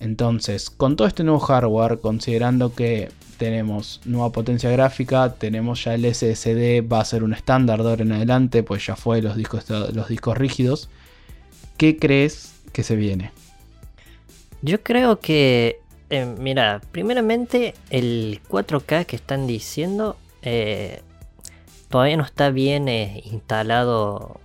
Entonces, 0.00 0.70
con 0.70 0.96
todo 0.96 1.08
este 1.08 1.24
nuevo 1.24 1.40
hardware, 1.40 2.00
considerando 2.00 2.74
que 2.74 3.10
tenemos 3.38 4.00
nueva 4.04 4.32
potencia 4.32 4.70
gráfica, 4.70 5.34
tenemos 5.34 5.84
ya 5.84 5.94
el 5.94 6.04
SSD, 6.04 6.86
va 6.86 7.00
a 7.00 7.04
ser 7.04 7.24
un 7.24 7.32
estándar 7.32 7.82
de 7.82 7.90
ahora 7.90 8.02
en 8.02 8.12
adelante, 8.12 8.62
pues 8.62 8.86
ya 8.86 8.96
fue 8.96 9.22
los 9.22 9.36
discos, 9.36 9.68
los 9.68 10.08
discos 10.08 10.36
rígidos. 10.36 10.88
¿Qué 11.76 11.98
crees 11.98 12.54
que 12.72 12.82
se 12.82 12.96
viene? 12.96 13.32
Yo 14.62 14.82
creo 14.82 15.20
que, 15.20 15.80
eh, 16.08 16.24
mira, 16.38 16.80
primeramente 16.92 17.74
el 17.90 18.40
4K 18.48 19.04
que 19.06 19.16
están 19.16 19.46
diciendo 19.46 20.16
eh, 20.42 21.02
todavía 21.88 22.16
no 22.16 22.24
está 22.24 22.50
bien 22.50 22.88
eh, 22.88 23.20
instalado 23.26 24.40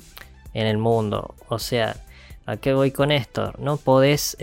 en 0.54 0.68
el 0.68 0.78
mundo. 0.78 1.36
O 1.48 1.60
sea, 1.60 1.96
¿a 2.46 2.58
qué 2.58 2.74
voy 2.74 2.92
con 2.92 3.12
esto? 3.12 3.54
No 3.60 3.78
podés 3.78 4.36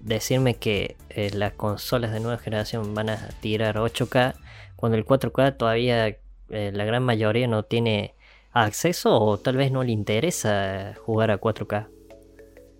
decirme 0.00 0.54
que 0.54 0.96
las 1.32 1.52
consolas 1.52 2.12
de 2.12 2.20
nueva 2.20 2.38
generación 2.38 2.94
van 2.94 3.10
a 3.10 3.28
tirar 3.40 3.76
8K 3.76 4.34
cuando 4.76 4.96
el 4.96 5.04
4K 5.04 5.56
todavía 5.56 6.16
la 6.48 6.84
gran 6.84 7.02
mayoría 7.02 7.48
no 7.48 7.64
tiene 7.64 8.14
acceso 8.52 9.20
o 9.20 9.38
tal 9.38 9.56
vez 9.56 9.72
no 9.72 9.82
le 9.82 9.92
interesa 9.92 10.94
jugar 11.04 11.30
a 11.30 11.38
4K. 11.38 11.95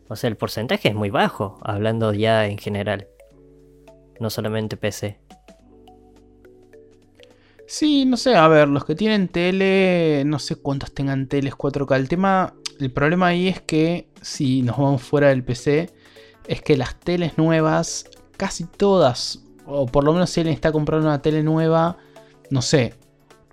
O 0.08 0.16
sea, 0.16 0.28
el 0.28 0.36
porcentaje 0.36 0.88
es 0.88 0.94
muy 0.94 1.10
bajo, 1.10 1.58
hablando 1.62 2.12
ya 2.12 2.46
en 2.46 2.58
general. 2.58 3.08
No 4.20 4.30
solamente 4.30 4.76
PC. 4.76 5.18
Sí, 7.66 8.04
no 8.04 8.16
sé, 8.16 8.36
a 8.36 8.46
ver, 8.46 8.68
los 8.68 8.84
que 8.84 8.94
tienen 8.94 9.26
tele, 9.26 10.22
no 10.24 10.38
sé 10.38 10.54
cuántos 10.54 10.94
tengan 10.94 11.26
teles 11.26 11.54
4K. 11.54 11.96
El 11.96 12.08
tema, 12.08 12.54
el 12.78 12.92
problema 12.92 13.26
ahí 13.28 13.48
es 13.48 13.60
que 13.60 14.08
si 14.22 14.62
nos 14.62 14.76
vamos 14.76 15.02
fuera 15.02 15.28
del 15.28 15.42
PC, 15.42 15.90
es 16.46 16.62
que 16.62 16.76
las 16.76 16.98
teles 17.00 17.36
nuevas, 17.36 18.08
casi 18.36 18.64
todas, 18.64 19.42
o 19.66 19.86
por 19.86 20.04
lo 20.04 20.12
menos 20.12 20.30
si 20.30 20.40
alguien 20.40 20.54
está 20.54 20.70
comprando 20.70 21.08
una 21.08 21.20
tele 21.22 21.42
nueva, 21.42 21.96
no 22.50 22.62
sé, 22.62 22.94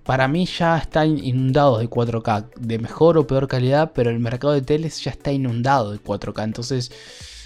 para 0.06 0.28
mí 0.28 0.46
ya 0.46 0.78
están 0.78 1.18
inundados 1.18 1.80
de 1.80 1.90
4K, 1.90 2.50
de 2.56 2.80
mejor 2.80 3.18
o 3.18 3.28
peor 3.28 3.48
calidad, 3.48 3.92
pero 3.94 4.10
el 4.10 4.20
mercado 4.20 4.54
de 4.54 4.62
teles 4.62 5.04
ya 5.04 5.12
está 5.12 5.32
inundado 5.32 5.92
de 5.92 6.00
4K. 6.00 6.44
Entonces, 6.44 6.92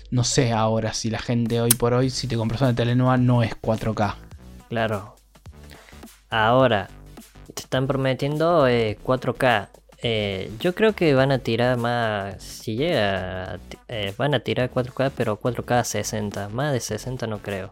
no 0.10 0.24
sé 0.24 0.54
ahora 0.54 0.94
si 0.94 1.10
la 1.10 1.20
gente 1.20 1.62
hoy 1.62 1.72
por 1.72 1.94
hoy, 1.94 2.10
si 2.10 2.28
te 2.28 2.38
compras 2.38 2.62
una 2.62 2.76
tele 2.76 2.96
nueva, 2.96 3.18
no 3.18 3.44
es 3.44 3.52
4K. 3.62 4.16
Claro. 4.70 5.16
Ahora, 6.30 6.90
te 7.54 7.62
están 7.62 7.88
prometiendo 7.88 8.68
4K. 8.68 9.64
Eh, 9.64 9.78
eh, 10.04 10.52
yo 10.60 10.76
creo 10.76 10.94
que 10.94 11.14
van 11.14 11.32
a 11.32 11.40
tirar 11.40 11.78
más. 11.78 12.44
Si 12.44 12.76
llega. 12.76 13.60
Eh, 13.88 14.14
van 14.18 14.34
a 14.34 14.40
tirar 14.40 14.70
4K, 14.72 15.12
pero 15.16 15.40
4K 15.40 15.84
60. 15.84 16.50
Más 16.50 16.74
de 16.74 16.80
60 16.80 17.28
no 17.28 17.40
creo. 17.40 17.72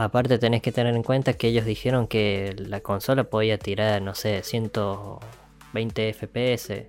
Aparte, 0.00 0.38
tenés 0.38 0.62
que 0.62 0.70
tener 0.70 0.94
en 0.94 1.02
cuenta 1.02 1.32
que 1.32 1.48
ellos 1.48 1.64
dijeron 1.64 2.06
que 2.06 2.54
la 2.56 2.78
consola 2.82 3.24
podía 3.24 3.58
tirar, 3.58 4.00
no 4.00 4.14
sé, 4.14 4.44
120 4.44 6.12
FPS. 6.12 6.86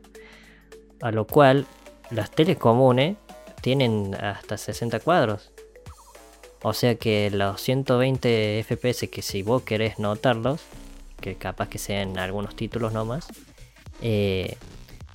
A 1.01 1.09
lo 1.09 1.25
cual, 1.25 1.65
las 2.11 2.29
teles 2.29 2.57
comunes 2.57 3.17
tienen 3.61 4.13
hasta 4.13 4.59
60 4.59 4.99
cuadros. 4.99 5.51
O 6.61 6.73
sea 6.73 6.93
que 6.99 7.31
los 7.31 7.59
120 7.61 8.63
FPS 8.63 9.09
que 9.09 9.23
si 9.23 9.41
vos 9.41 9.63
querés 9.63 9.97
notarlos, 9.97 10.61
que 11.19 11.33
capaz 11.33 11.67
que 11.67 11.79
sean 11.79 12.19
algunos 12.19 12.55
títulos 12.55 12.93
nomás, 12.93 13.27
eh, 14.03 14.55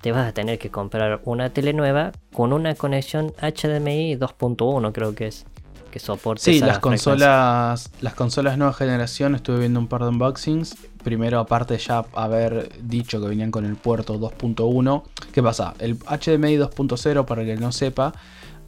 te 0.00 0.10
vas 0.10 0.28
a 0.28 0.34
tener 0.34 0.58
que 0.58 0.68
comprar 0.68 1.20
una 1.26 1.50
tele 1.50 1.72
nueva 1.72 2.10
con 2.32 2.52
una 2.52 2.74
conexión 2.74 3.32
HDMI 3.40 4.16
2.1 4.16 4.92
creo 4.92 5.14
que 5.14 5.28
es 5.28 5.46
que 5.94 6.00
soporte 6.00 6.42
sí 6.42 6.58
las 6.58 6.80
consolas 6.80 7.88
las 8.00 8.14
consolas 8.14 8.58
nueva 8.58 8.72
generación 8.72 9.36
estuve 9.36 9.60
viendo 9.60 9.78
un 9.78 9.86
par 9.86 10.02
de 10.02 10.08
unboxings 10.08 10.74
primero 11.04 11.38
aparte 11.38 11.78
ya 11.78 12.04
haber 12.14 12.68
dicho 12.82 13.20
que 13.20 13.28
venían 13.28 13.52
con 13.52 13.64
el 13.64 13.76
puerto 13.76 14.18
2.1 14.18 15.04
qué 15.30 15.40
pasa 15.40 15.74
el 15.78 15.96
HDMI 15.96 16.56
2.0 16.56 17.24
para 17.26 17.42
el 17.42 17.46
que 17.46 17.56
no 17.56 17.70
sepa 17.70 18.12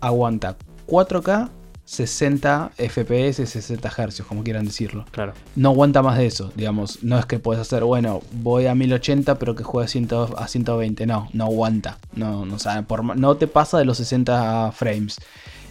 aguanta 0.01 0.57
4K 0.87 1.49
60 1.85 2.73
FPS, 2.77 3.49
60 3.49 3.89
Hz, 3.89 4.23
como 4.23 4.43
quieran 4.43 4.65
decirlo. 4.67 5.05
Claro. 5.13 5.35
No 5.55 5.69
aguanta 5.69 6.03
más 6.03 6.19
de 6.19 6.27
eso, 6.27 6.51
digamos. 6.57 7.05
No 7.05 7.17
es 7.17 7.27
que 7.27 7.39
puedes 7.39 7.61
hacer, 7.61 7.85
bueno, 7.85 8.23
voy 8.33 8.67
a 8.67 8.75
1080 8.75 9.39
pero 9.39 9.55
que 9.55 9.63
juegue 9.63 9.87
a 10.37 10.49
120. 10.49 11.07
No, 11.07 11.29
no 11.33 11.45
aguanta. 11.45 11.99
No, 12.13 12.45
no, 12.45 12.57
por, 12.89 13.17
no 13.17 13.37
te 13.37 13.47
pasa 13.47 13.79
de 13.79 13.85
los 13.85 13.99
60 13.99 14.73
frames. 14.73 15.21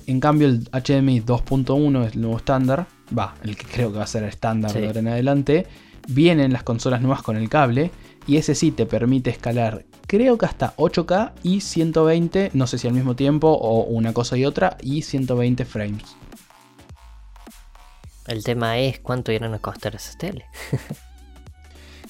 En 0.08 0.20
cambio, 0.20 0.48
el 0.48 0.70
HDMI 0.72 1.22
2.1 1.22 2.06
es 2.06 2.14
el 2.16 2.22
nuevo 2.22 2.38
estándar. 2.38 2.88
Va, 3.18 3.36
el 3.44 3.58
que 3.58 3.66
creo 3.66 3.92
que 3.92 3.98
va 3.98 4.04
a 4.04 4.08
ser 4.08 4.24
estándar 4.24 4.74
de 4.74 4.88
ahora 4.88 5.00
en 5.00 5.08
adelante. 5.08 5.68
Vienen 6.08 6.54
las 6.54 6.64
consolas 6.64 7.02
nuevas 7.02 7.24
con 7.24 7.38
el 7.38 7.50
cable. 7.50 7.92
Y 8.28 8.38
ese 8.38 8.56
sí 8.56 8.72
te 8.72 8.86
permite 8.86 9.30
escalar 9.30 9.86
creo 10.08 10.38
que 10.38 10.46
hasta 10.46 10.76
8K 10.78 11.34
y 11.44 11.62
120, 11.62 12.52
no 12.54 12.68
sé 12.68 12.78
si 12.78 12.88
al 12.88 12.94
mismo 12.94 13.16
tiempo 13.16 13.50
o 13.50 13.84
una 13.84 14.14
cosa 14.14 14.38
y 14.38 14.46
otra, 14.46 14.78
y 14.82 15.02
120 15.02 15.66
frames. 15.66 16.16
El 18.28 18.44
tema 18.44 18.80
es 18.80 19.00
cuánto 19.00 19.32
irán 19.32 19.54
a 19.54 19.60
costar 19.60 19.96
esas 19.96 20.18
tele. 20.18 20.46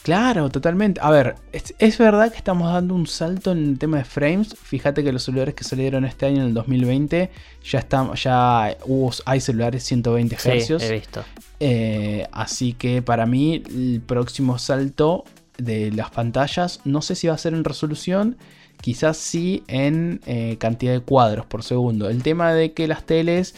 claro, 0.05 0.51
totalmente. 0.51 1.01
A 1.01 1.09
ver, 1.09 1.35
es, 1.51 1.97
verdad 1.97 2.31
que 2.31 2.37
estamos 2.37 2.71
dando 2.71 2.93
un 2.93 3.07
salto 3.07 3.51
en 3.51 3.69
el 3.69 3.79
tema 3.79 3.97
de 3.97 4.03
frames. 4.03 4.55
Fíjate 4.55 5.03
que 5.03 5.11
los 5.11 5.23
celulares 5.23 5.55
que 5.55 5.63
salieron 5.63 6.05
este 6.05 6.27
año 6.27 6.41
en 6.41 6.49
el 6.49 6.53
2020 6.53 7.31
ya 7.63 7.79
están, 7.79 8.13
ya 8.13 8.77
hubo, 8.85 9.11
hay 9.25 9.41
celulares 9.41 9.83
120 9.83 10.35
Hz. 10.35 10.83
he 10.83 10.91
visto. 10.93 11.23
Eh, 11.59 12.27
así 12.31 12.73
que 12.73 13.01
para 13.01 13.25
mí 13.25 13.63
el 13.67 13.99
próximo 14.05 14.59
salto 14.59 15.23
de 15.57 15.91
las 15.91 16.11
pantallas. 16.11 16.81
No 16.85 17.01
sé 17.01 17.15
si 17.15 17.25
va 17.25 17.33
a 17.33 17.39
ser 17.39 17.55
en 17.55 17.63
resolución, 17.63 18.37
quizás 18.81 19.17
sí 19.17 19.63
en 19.67 20.21
eh, 20.27 20.57
cantidad 20.59 20.93
de 20.93 20.99
cuadros 20.99 21.47
por 21.47 21.63
segundo. 21.63 22.11
El 22.11 22.21
tema 22.21 22.53
de 22.53 22.73
que 22.73 22.87
las 22.87 23.07
teles 23.07 23.55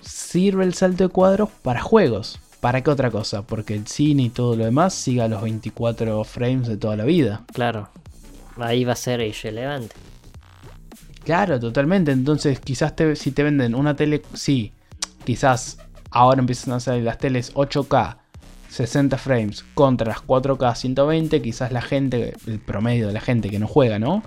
sirve 0.00 0.64
el 0.64 0.72
salto 0.72 1.04
de 1.04 1.10
cuadros 1.10 1.50
para 1.62 1.82
juegos. 1.82 2.40
¿Para 2.60 2.82
qué 2.82 2.90
otra 2.90 3.10
cosa? 3.10 3.42
Porque 3.42 3.74
el 3.74 3.86
cine 3.86 4.24
y 4.24 4.30
todo 4.30 4.54
lo 4.56 4.64
demás 4.64 4.94
siga 4.94 5.28
los 5.28 5.42
24 5.42 6.22
frames 6.24 6.68
de 6.68 6.76
toda 6.76 6.96
la 6.96 7.04
vida. 7.04 7.42
Claro, 7.52 7.88
ahí 8.58 8.84
va 8.84 8.92
a 8.92 8.96
ser 8.96 9.20
irrelevante. 9.20 9.94
Claro, 11.24 11.58
totalmente. 11.58 12.12
Entonces, 12.12 12.60
quizás 12.60 12.94
si 13.14 13.32
te 13.32 13.42
venden 13.42 13.74
una 13.74 13.96
tele, 13.96 14.22
sí, 14.34 14.72
quizás 15.24 15.78
ahora 16.10 16.40
empiezan 16.40 16.74
a 16.74 16.80
salir 16.80 17.04
las 17.04 17.18
teles 17.18 17.54
8K 17.54 18.16
60 18.70 19.18
frames 19.18 19.64
contra 19.74 20.08
las 20.08 20.24
4K 20.24 20.74
120, 20.76 21.42
quizás 21.42 21.72
la 21.72 21.82
gente, 21.82 22.34
el 22.46 22.60
promedio 22.60 23.08
de 23.08 23.12
la 23.12 23.20
gente 23.20 23.50
que 23.50 23.58
no 23.58 23.66
juega, 23.66 23.98
¿no? 23.98 24.22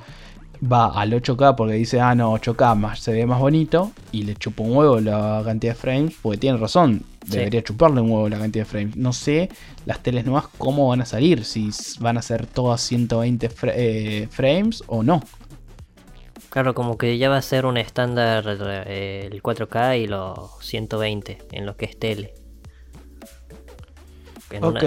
Va 0.71 0.87
al 0.87 1.11
8K 1.11 1.55
porque 1.55 1.73
dice, 1.73 1.99
ah, 1.99 2.15
no, 2.15 2.33
8K 2.33 2.75
más, 2.75 2.99
se 2.99 3.11
ve 3.11 3.25
más 3.25 3.39
bonito 3.39 3.91
y 4.11 4.23
le 4.23 4.35
chupa 4.35 4.63
un 4.63 4.77
huevo 4.77 4.99
la 4.99 5.41
cantidad 5.43 5.73
de 5.73 5.79
frames, 5.79 6.15
porque 6.21 6.37
tiene 6.37 6.57
razón, 6.57 7.03
debería 7.25 7.61
chuparle 7.63 7.99
un 8.01 8.11
huevo 8.11 8.29
la 8.29 8.39
cantidad 8.39 8.65
de 8.65 8.69
frames. 8.69 8.95
No 8.95 9.11
sé 9.11 9.49
las 9.85 9.99
teles 10.01 10.25
nuevas 10.25 10.45
cómo 10.57 10.87
van 10.87 11.01
a 11.01 11.05
salir, 11.05 11.43
si 11.43 11.69
van 11.99 12.17
a 12.17 12.21
ser 12.21 12.45
todas 12.45 12.81
120 12.81 13.49
eh, 13.63 14.27
frames 14.29 14.83
o 14.87 15.03
no. 15.03 15.21
Claro, 16.49 16.73
como 16.73 16.97
que 16.97 17.17
ya 17.17 17.29
va 17.29 17.37
a 17.37 17.41
ser 17.41 17.65
un 17.65 17.77
estándar 17.77 18.45
eh, 18.87 19.27
el 19.31 19.41
4K 19.41 20.03
y 20.03 20.07
los 20.07 20.51
120 20.61 21.39
en 21.51 21.65
lo 21.65 21.75
que 21.75 21.85
es 21.85 21.97
tele 21.97 22.42
ok, 24.61 24.83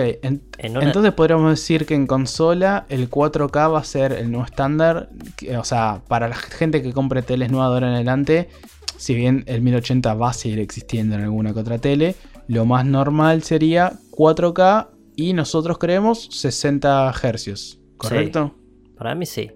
entonces 0.58 1.12
podríamos 1.12 1.50
decir 1.50 1.86
que 1.86 1.94
en 1.94 2.06
consola 2.06 2.86
el 2.88 3.10
4K 3.10 3.72
va 3.72 3.78
a 3.78 3.84
ser 3.84 4.12
el 4.12 4.30
nuevo 4.30 4.44
estándar. 4.44 5.10
O 5.58 5.64
sea, 5.64 6.02
para 6.08 6.28
la 6.28 6.36
gente 6.36 6.82
que 6.82 6.92
compre 6.92 7.22
teles 7.22 7.50
nuevas 7.50 7.70
de 7.70 7.74
ahora 7.74 7.88
en 7.88 7.94
adelante, 7.94 8.48
si 8.96 9.14
bien 9.14 9.44
el 9.46 9.62
1080 9.62 10.14
va 10.14 10.30
a 10.30 10.32
seguir 10.32 10.60
existiendo 10.60 11.16
en 11.16 11.22
alguna 11.22 11.52
que 11.52 11.60
otra 11.60 11.78
tele, 11.78 12.14
lo 12.48 12.64
más 12.64 12.84
normal 12.84 13.42
sería 13.42 13.92
4K 14.12 14.88
y 15.16 15.32
nosotros 15.32 15.78
creemos 15.78 16.28
60 16.30 17.12
Hz, 17.12 17.78
¿correcto? 17.96 18.54
para 18.96 19.14
mí 19.14 19.26
sí. 19.26 19.50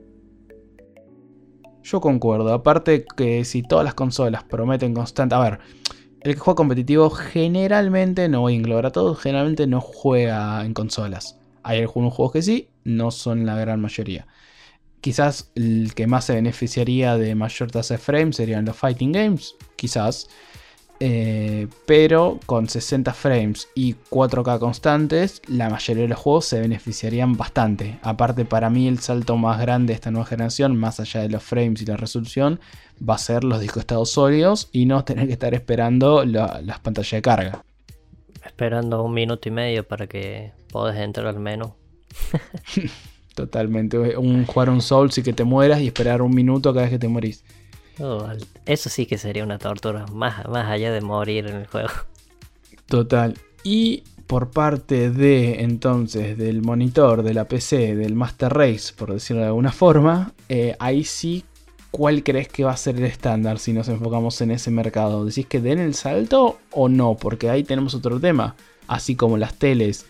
Yo 1.82 2.00
concuerdo, 2.00 2.52
aparte 2.52 3.04
que 3.16 3.44
si 3.44 3.62
todas 3.62 3.84
las 3.84 3.94
consolas 3.94 4.44
prometen 4.44 4.92
constante... 4.92 5.34
A 5.34 5.38
ver, 5.38 5.60
el 6.20 6.34
que 6.34 6.40
juega 6.40 6.56
competitivo 6.56 7.10
generalmente, 7.10 8.28
no 8.28 8.40
voy 8.42 8.54
a 8.54 8.56
englobar 8.56 8.86
a 8.86 8.92
todos, 8.92 9.18
generalmente 9.20 9.66
no 9.66 9.80
juega 9.80 10.64
en 10.64 10.74
consolas. 10.74 11.38
Hay 11.62 11.80
algunos 11.80 12.14
juegos 12.14 12.32
que 12.32 12.42
sí, 12.42 12.68
no 12.84 13.10
son 13.10 13.46
la 13.46 13.56
gran 13.56 13.80
mayoría. 13.80 14.26
Quizás 15.00 15.50
el 15.54 15.94
que 15.94 16.06
más 16.06 16.26
se 16.26 16.34
beneficiaría 16.34 17.16
de 17.16 17.34
mayor 17.34 17.70
tasa 17.70 17.94
de 17.94 17.98
frames 17.98 18.36
serían 18.36 18.64
los 18.66 18.76
fighting 18.76 19.12
games, 19.12 19.54
quizás. 19.76 20.28
eh, 21.02 21.68
pero 21.86 22.40
con 22.46 22.68
60 22.68 23.14
frames 23.14 23.68
y 23.74 23.94
4K 24.10 24.58
constantes, 24.58 25.40
la 25.46 25.70
mayoría 25.70 26.02
de 26.02 26.08
los 26.10 26.18
juegos 26.18 26.46
se 26.46 26.60
beneficiarían 26.60 27.36
bastante. 27.36 27.98
Aparte, 28.02 28.44
para 28.44 28.68
mí, 28.70 28.86
el 28.88 28.98
salto 29.00 29.36
más 29.38 29.58
grande 29.60 29.92
de 29.92 29.94
esta 29.94 30.10
nueva 30.10 30.26
generación, 30.26 30.76
más 30.76 31.00
allá 31.00 31.22
de 31.22 31.30
los 31.30 31.42
frames 31.42 31.80
y 31.82 31.86
la 31.86 31.96
resolución, 31.96 32.60
va 33.06 33.14
a 33.14 33.18
ser 33.18 33.44
los 33.44 33.60
discos 33.60 33.80
estados 33.80 34.10
sólidos 34.10 34.68
y 34.72 34.86
no 34.86 35.04
tener 35.04 35.26
que 35.26 35.32
estar 35.32 35.54
esperando 35.54 36.24
las 36.24 36.78
pantallas 36.80 37.10
de 37.10 37.22
carga. 37.22 37.64
Esperando 38.44 39.02
un 39.02 39.14
minuto 39.14 39.48
y 39.48 39.52
medio 39.52 39.86
para 39.86 40.06
que 40.06 40.52
puedas 40.70 40.96
entrar 40.96 41.26
al 41.26 41.40
menú. 41.40 41.74
Totalmente. 43.34 43.98
Un, 43.98 44.44
jugar 44.44 44.70
un 44.70 44.82
Souls 44.82 45.16
y 45.18 45.22
que 45.22 45.32
te 45.32 45.44
mueras 45.44 45.80
y 45.80 45.86
esperar 45.86 46.20
un 46.22 46.34
minuto 46.34 46.72
cada 46.72 46.82
vez 46.82 46.90
que 46.90 46.98
te 46.98 47.08
morís. 47.08 47.44
Oh, 47.98 48.26
eso 48.66 48.88
sí 48.88 49.06
que 49.06 49.18
sería 49.18 49.44
una 49.44 49.58
tortura, 49.58 50.06
más, 50.06 50.46
más 50.48 50.70
allá 50.70 50.90
de 50.90 51.00
morir 51.00 51.46
en 51.46 51.56
el 51.56 51.66
juego. 51.66 51.90
Total. 52.86 53.38
Y 53.62 54.04
por 54.26 54.50
parte 54.50 55.10
de 55.10 55.62
entonces 55.62 56.38
del 56.38 56.62
monitor, 56.62 57.22
de 57.22 57.34
la 57.34 57.46
PC, 57.46 57.96
del 57.96 58.14
Master 58.14 58.52
Race, 58.52 58.92
por 58.96 59.12
decirlo 59.12 59.42
de 59.42 59.48
alguna 59.48 59.72
forma, 59.72 60.32
eh, 60.48 60.76
ahí 60.78 61.04
sí, 61.04 61.44
¿cuál 61.90 62.22
crees 62.22 62.48
que 62.48 62.64
va 62.64 62.72
a 62.72 62.76
ser 62.76 62.96
el 62.96 63.04
estándar 63.04 63.58
si 63.58 63.72
nos 63.72 63.88
enfocamos 63.88 64.40
en 64.40 64.50
ese 64.50 64.70
mercado? 64.70 65.24
¿Decís 65.24 65.46
que 65.46 65.60
den 65.60 65.78
el 65.78 65.94
salto 65.94 66.58
o 66.70 66.88
no? 66.88 67.16
Porque 67.16 67.50
ahí 67.50 67.64
tenemos 67.64 67.94
otro 67.94 68.20
tema. 68.20 68.56
Así 68.86 69.16
como 69.16 69.36
las 69.36 69.54
teles, 69.54 70.06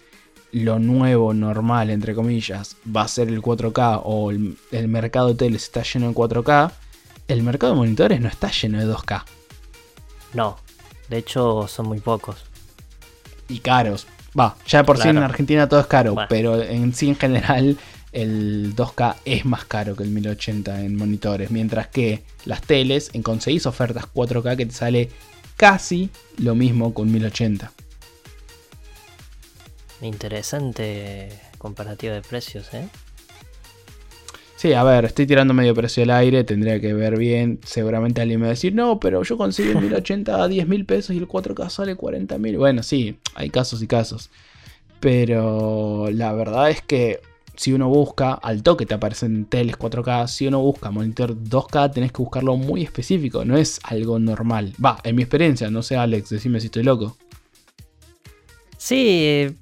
lo 0.53 0.79
nuevo, 0.79 1.35
normal, 1.35 1.90
entre 1.90 2.14
comillas, 2.14 2.77
va 2.85 3.03
a 3.03 3.09
ser 3.09 3.29
el 3.29 3.43
4K 3.43 4.03
o 4.05 4.31
el, 4.31 4.57
el 4.73 4.88
mercado 4.88 5.29
de 5.29 5.35
teles 5.35 5.64
está 5.64 5.83
lleno 5.83 6.09
de 6.09 6.14
4K 6.14 6.73
el 7.33 7.43
mercado 7.43 7.75
de 7.75 7.79
monitores 7.79 8.21
no 8.21 8.29
está 8.29 8.51
lleno 8.51 8.79
de 8.79 8.93
2K. 8.93 9.23
No, 10.35 10.59
de 11.09 11.19
hecho 11.19 11.66
son 11.69 11.87
muy 11.87 12.01
pocos. 12.01 12.45
Y 13.49 13.61
caros. 13.61 14.07
Va, 14.38 14.57
ya 14.66 14.85
por 14.85 14.99
sí 14.99 15.09
en 15.09 15.19
Argentina 15.19 15.69
todo 15.69 15.81
es 15.81 15.87
caro, 15.87 16.14
pero 16.29 16.61
en 16.62 16.95
sí 16.95 17.09
en 17.09 17.16
general 17.16 17.77
el 18.12 18.75
2K 18.75 19.16
es 19.25 19.44
más 19.44 19.64
caro 19.64 19.94
que 19.94 20.03
el 20.03 20.11
1080 20.11 20.83
en 20.83 20.96
monitores, 20.96 21.51
mientras 21.51 21.88
que 21.88 22.23
las 22.44 22.62
teles 22.62 23.11
en 23.12 23.23
conseguís 23.23 23.66
ofertas 23.66 24.05
4K 24.12 24.57
que 24.57 24.66
te 24.66 24.73
sale 24.73 25.11
casi 25.57 26.11
lo 26.38 26.55
mismo 26.55 26.94
con 26.94 27.12
1080. 27.12 27.73
Interesante 30.03 31.29
comparativa 31.59 32.14
de 32.14 32.23
precios, 32.23 32.73
¿eh? 32.73 32.88
Sí, 34.57 34.75
a 34.75 34.83
ver, 34.83 35.07
estoy 35.07 35.27
tirando 35.27 35.55
medio 35.55 35.75
precio 35.75 36.03
al 36.03 36.11
aire, 36.11 36.44
tendría 36.44 36.79
que 36.81 36.92
ver 36.92 37.16
bien. 37.16 37.61
Seguramente 37.64 38.20
alguien 38.20 38.40
me 38.40 38.46
va 38.46 38.51
a 38.51 38.55
decir, 38.55 38.75
no, 38.75 39.01
pero 39.01 39.23
yo 39.23 39.38
conseguí 39.38 39.70
el 39.70 39.81
1080 39.81 40.42
a 40.42 40.49
10 40.49 40.68
mil 40.68 40.85
pesos 40.85 41.16
y 41.16 41.18
el 41.18 41.27
4K 41.27 41.70
sale 41.70 41.96
40 41.96 42.37
mil. 42.37 42.59
Bueno, 42.59 42.83
sí, 42.83 43.16
hay 43.35 43.49
casos 43.49 43.83
y 43.83 43.87
casos. 43.87 44.31
Pero 45.01 46.09
la 46.12 46.35
verdad 46.35 46.68
es 46.68 46.83
que 46.83 47.20
si 47.61 47.75
uno 47.75 47.90
busca, 47.90 48.33
al 48.33 48.62
toque 48.62 48.87
te 48.87 48.94
aparecen 48.94 49.44
teles 49.44 49.77
4K. 49.77 50.29
Si 50.29 50.46
uno 50.46 50.61
busca 50.61 50.90
monitor 50.90 51.37
2K, 51.37 51.92
tenés 51.92 52.11
que 52.11 52.23
buscarlo 52.23 52.57
muy 52.57 52.83
específico. 52.83 53.44
No 53.44 53.59
es 53.59 53.81
algo 53.83 54.18
normal. 54.18 54.73
Va, 54.83 54.99
en 55.05 55.14
mi 55.14 55.25
experiencia, 55.25 55.68
no 55.70 55.83
sé, 55.83 55.94
Alex, 55.94 56.31
decime 56.31 56.59
si 56.59 56.68
estoy 56.68 56.85
loco. 56.85 57.18
Sí, 58.79 59.55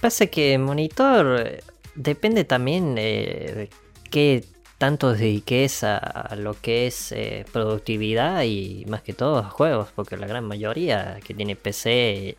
pasa 0.00 0.24
que 0.24 0.56
monitor 0.56 1.38
eh, 1.38 1.62
depende 1.94 2.44
también 2.44 2.94
eh, 2.96 3.52
de 3.54 3.70
qué 4.10 4.46
tanto 4.78 5.12
dediques 5.12 5.84
a, 5.84 6.34
lo 6.38 6.58
que 6.58 6.86
es 6.86 7.12
eh, 7.12 7.44
productividad 7.52 8.44
y 8.44 8.86
más 8.88 9.02
que 9.02 9.12
todo 9.12 9.40
a 9.40 9.50
juegos, 9.50 9.88
porque 9.94 10.16
la 10.16 10.26
gran 10.26 10.46
mayoría 10.46 11.18
que 11.22 11.34
tiene 11.34 11.56
PC, 11.56 12.38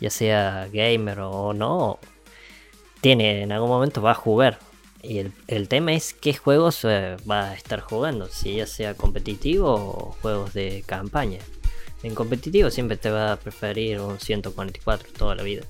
ya 0.00 0.10
sea 0.10 0.66
gamer 0.72 1.20
o 1.20 1.52
no, 1.52 2.00
tiene 3.00 3.42
en 3.42 3.52
algún 3.52 3.68
momento 3.68 4.02
va 4.02 4.12
a 4.12 4.14
jugar. 4.14 4.58
Y 5.02 5.24
el, 5.46 5.68
tema 5.68 5.94
es 5.94 6.12
qué 6.12 6.34
juegos 6.34 6.84
eh, 6.84 7.16
va 7.28 7.50
a 7.50 7.54
estar 7.54 7.80
jugando, 7.80 8.28
si 8.28 8.56
ya 8.56 8.66
sea 8.66 8.94
competitivo 8.94 9.72
o 9.72 10.16
juegos 10.20 10.52
de 10.52 10.84
campaña. 10.86 11.38
En 12.02 12.14
competitivo 12.14 12.70
siempre 12.70 12.96
te 12.96 13.10
va 13.10 13.32
a 13.32 13.36
preferir 13.36 14.00
un 14.00 14.18
144 14.18 15.08
toda 15.16 15.34
la 15.34 15.42
vida. 15.42 15.62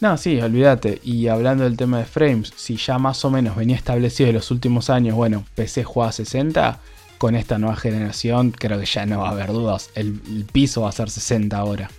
No, 0.00 0.16
sí, 0.16 0.40
olvídate. 0.40 1.00
Y 1.02 1.28
hablando 1.28 1.64
del 1.64 1.76
tema 1.76 1.98
de 1.98 2.04
frames, 2.04 2.52
si 2.56 2.76
ya 2.76 2.98
más 2.98 3.24
o 3.24 3.30
menos 3.30 3.56
venía 3.56 3.76
establecido 3.76 4.28
en 4.28 4.34
los 4.34 4.50
últimos 4.50 4.90
años, 4.90 5.14
bueno, 5.14 5.44
PC 5.54 5.84
juega 5.84 6.10
a 6.10 6.12
60, 6.12 6.80
con 7.18 7.36
esta 7.36 7.58
nueva 7.58 7.76
generación 7.76 8.50
creo 8.50 8.78
que 8.78 8.86
ya 8.86 9.06
no 9.06 9.20
va 9.20 9.28
a 9.28 9.32
haber 9.32 9.48
dudas. 9.48 9.90
El, 9.94 10.20
piso 10.52 10.82
va 10.82 10.90
a 10.90 10.92
ser 10.92 11.08
60 11.08 11.56
ahora. 11.56 11.90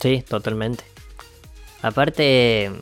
Sí, 0.00 0.22
totalmente. 0.28 0.84
Aparte, 1.84 2.72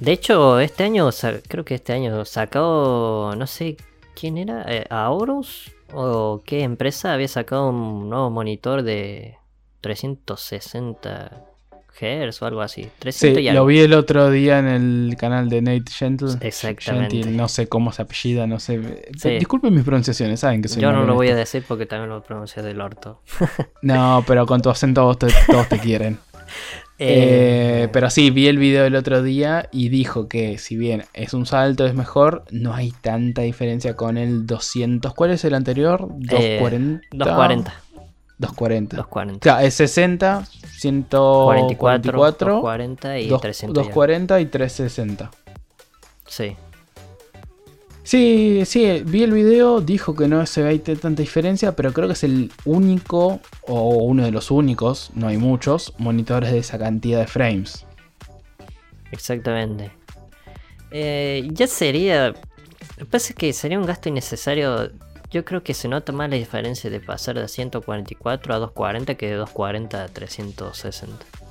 de 0.00 0.12
hecho, 0.12 0.60
este 0.60 0.84
año, 0.84 1.08
creo 1.48 1.64
que 1.64 1.76
este 1.76 1.94
año 1.94 2.26
sacó, 2.26 3.32
no 3.34 3.46
sé 3.46 3.78
quién 4.14 4.36
era, 4.36 4.66
eh, 4.68 4.84
Aorus 4.90 5.72
o 5.94 6.42
qué 6.44 6.62
empresa 6.62 7.14
había 7.14 7.28
sacado 7.28 7.70
un 7.70 8.10
nuevo 8.10 8.28
monitor 8.28 8.82
de 8.82 9.38
360 9.80 11.42
Hz 11.98 12.42
o 12.42 12.44
algo 12.44 12.60
así. 12.60 12.90
sí, 13.08 13.32
lo 13.50 13.64
vi 13.64 13.78
el 13.78 13.94
otro 13.94 14.30
día 14.30 14.58
en 14.58 14.66
el 14.66 15.16
canal 15.18 15.48
de 15.48 15.62
Nate 15.62 15.90
Gentle. 15.90 16.34
Exactamente. 16.42 17.30
no 17.30 17.48
sé 17.48 17.66
cómo 17.66 17.92
se 17.92 18.02
apellida, 18.02 18.46
no 18.46 18.60
sé. 18.60 19.08
Disculpen 19.38 19.72
mis 19.72 19.84
pronunciaciones, 19.84 20.40
saben 20.40 20.60
que 20.60 20.68
soy 20.68 20.82
Yo 20.82 20.92
no 20.92 21.06
lo 21.06 21.14
voy 21.14 21.30
a 21.30 21.34
decir 21.34 21.64
porque 21.66 21.86
también 21.86 22.10
lo 22.10 22.22
pronuncio 22.22 22.62
del 22.62 22.78
orto. 22.82 23.22
no, 23.80 24.22
pero 24.26 24.44
con 24.44 24.60
tu 24.60 24.68
acento 24.68 25.16
todos 25.16 25.68
te 25.70 25.78
quieren. 25.82 26.18
Eh, 26.98 27.82
eh, 27.84 27.88
pero 27.92 28.08
sí, 28.08 28.30
vi 28.30 28.46
el 28.48 28.56
video 28.56 28.86
el 28.86 28.96
otro 28.96 29.22
día 29.22 29.68
y 29.70 29.90
dijo 29.90 30.28
que 30.28 30.56
si 30.56 30.76
bien 30.76 31.04
es 31.12 31.34
un 31.34 31.44
salto, 31.44 31.84
es 31.84 31.94
mejor, 31.94 32.44
no 32.50 32.74
hay 32.74 32.90
tanta 32.90 33.42
diferencia 33.42 33.94
con 33.94 34.16
el 34.16 34.46
200. 34.46 35.12
¿Cuál 35.14 35.32
es 35.32 35.44
el 35.44 35.54
anterior? 35.54 36.08
240. 36.08 37.06
240. 37.12 37.74
240. 38.38 38.96
240. 38.96 39.40
Claro, 39.40 39.66
es 39.66 39.74
60, 39.74 40.46
144, 40.78 42.52
240 42.52 43.18
y 43.18 43.28
300. 43.28 43.74
240 43.74 44.40
y 44.40 44.46
360. 44.46 45.30
Sí. 46.26 46.56
Sí, 48.06 48.62
sí, 48.66 49.02
vi 49.04 49.24
el 49.24 49.32
video, 49.32 49.80
dijo 49.80 50.14
que 50.14 50.28
no 50.28 50.46
se 50.46 50.62
ve 50.62 50.78
tanta 50.78 51.20
diferencia, 51.20 51.74
pero 51.74 51.92
creo 51.92 52.06
que 52.06 52.12
es 52.12 52.22
el 52.22 52.52
único, 52.64 53.40
o 53.62 53.96
uno 53.96 54.22
de 54.22 54.30
los 54.30 54.52
únicos, 54.52 55.10
no 55.16 55.26
hay 55.26 55.38
muchos, 55.38 55.92
monitores 55.98 56.52
de 56.52 56.58
esa 56.58 56.78
cantidad 56.78 57.18
de 57.18 57.26
frames. 57.26 57.84
Exactamente. 59.10 59.90
Eh, 60.92 61.48
ya 61.50 61.66
sería... 61.66 62.32
Pasa 63.10 63.34
que 63.34 63.52
sería 63.52 63.76
un 63.76 63.86
gasto 63.86 64.08
innecesario 64.08 64.92
yo 65.32 65.44
creo 65.44 65.64
que 65.64 65.74
se 65.74 65.88
nota 65.88 66.12
más 66.12 66.30
la 66.30 66.36
diferencia 66.36 66.88
de 66.90 67.00
pasar 67.00 67.34
de 67.34 67.48
144 67.48 68.54
a 68.54 68.58
240 68.58 69.16
que 69.16 69.26
de 69.26 69.34
240 69.34 70.04
a 70.04 70.06
360. 70.06 71.45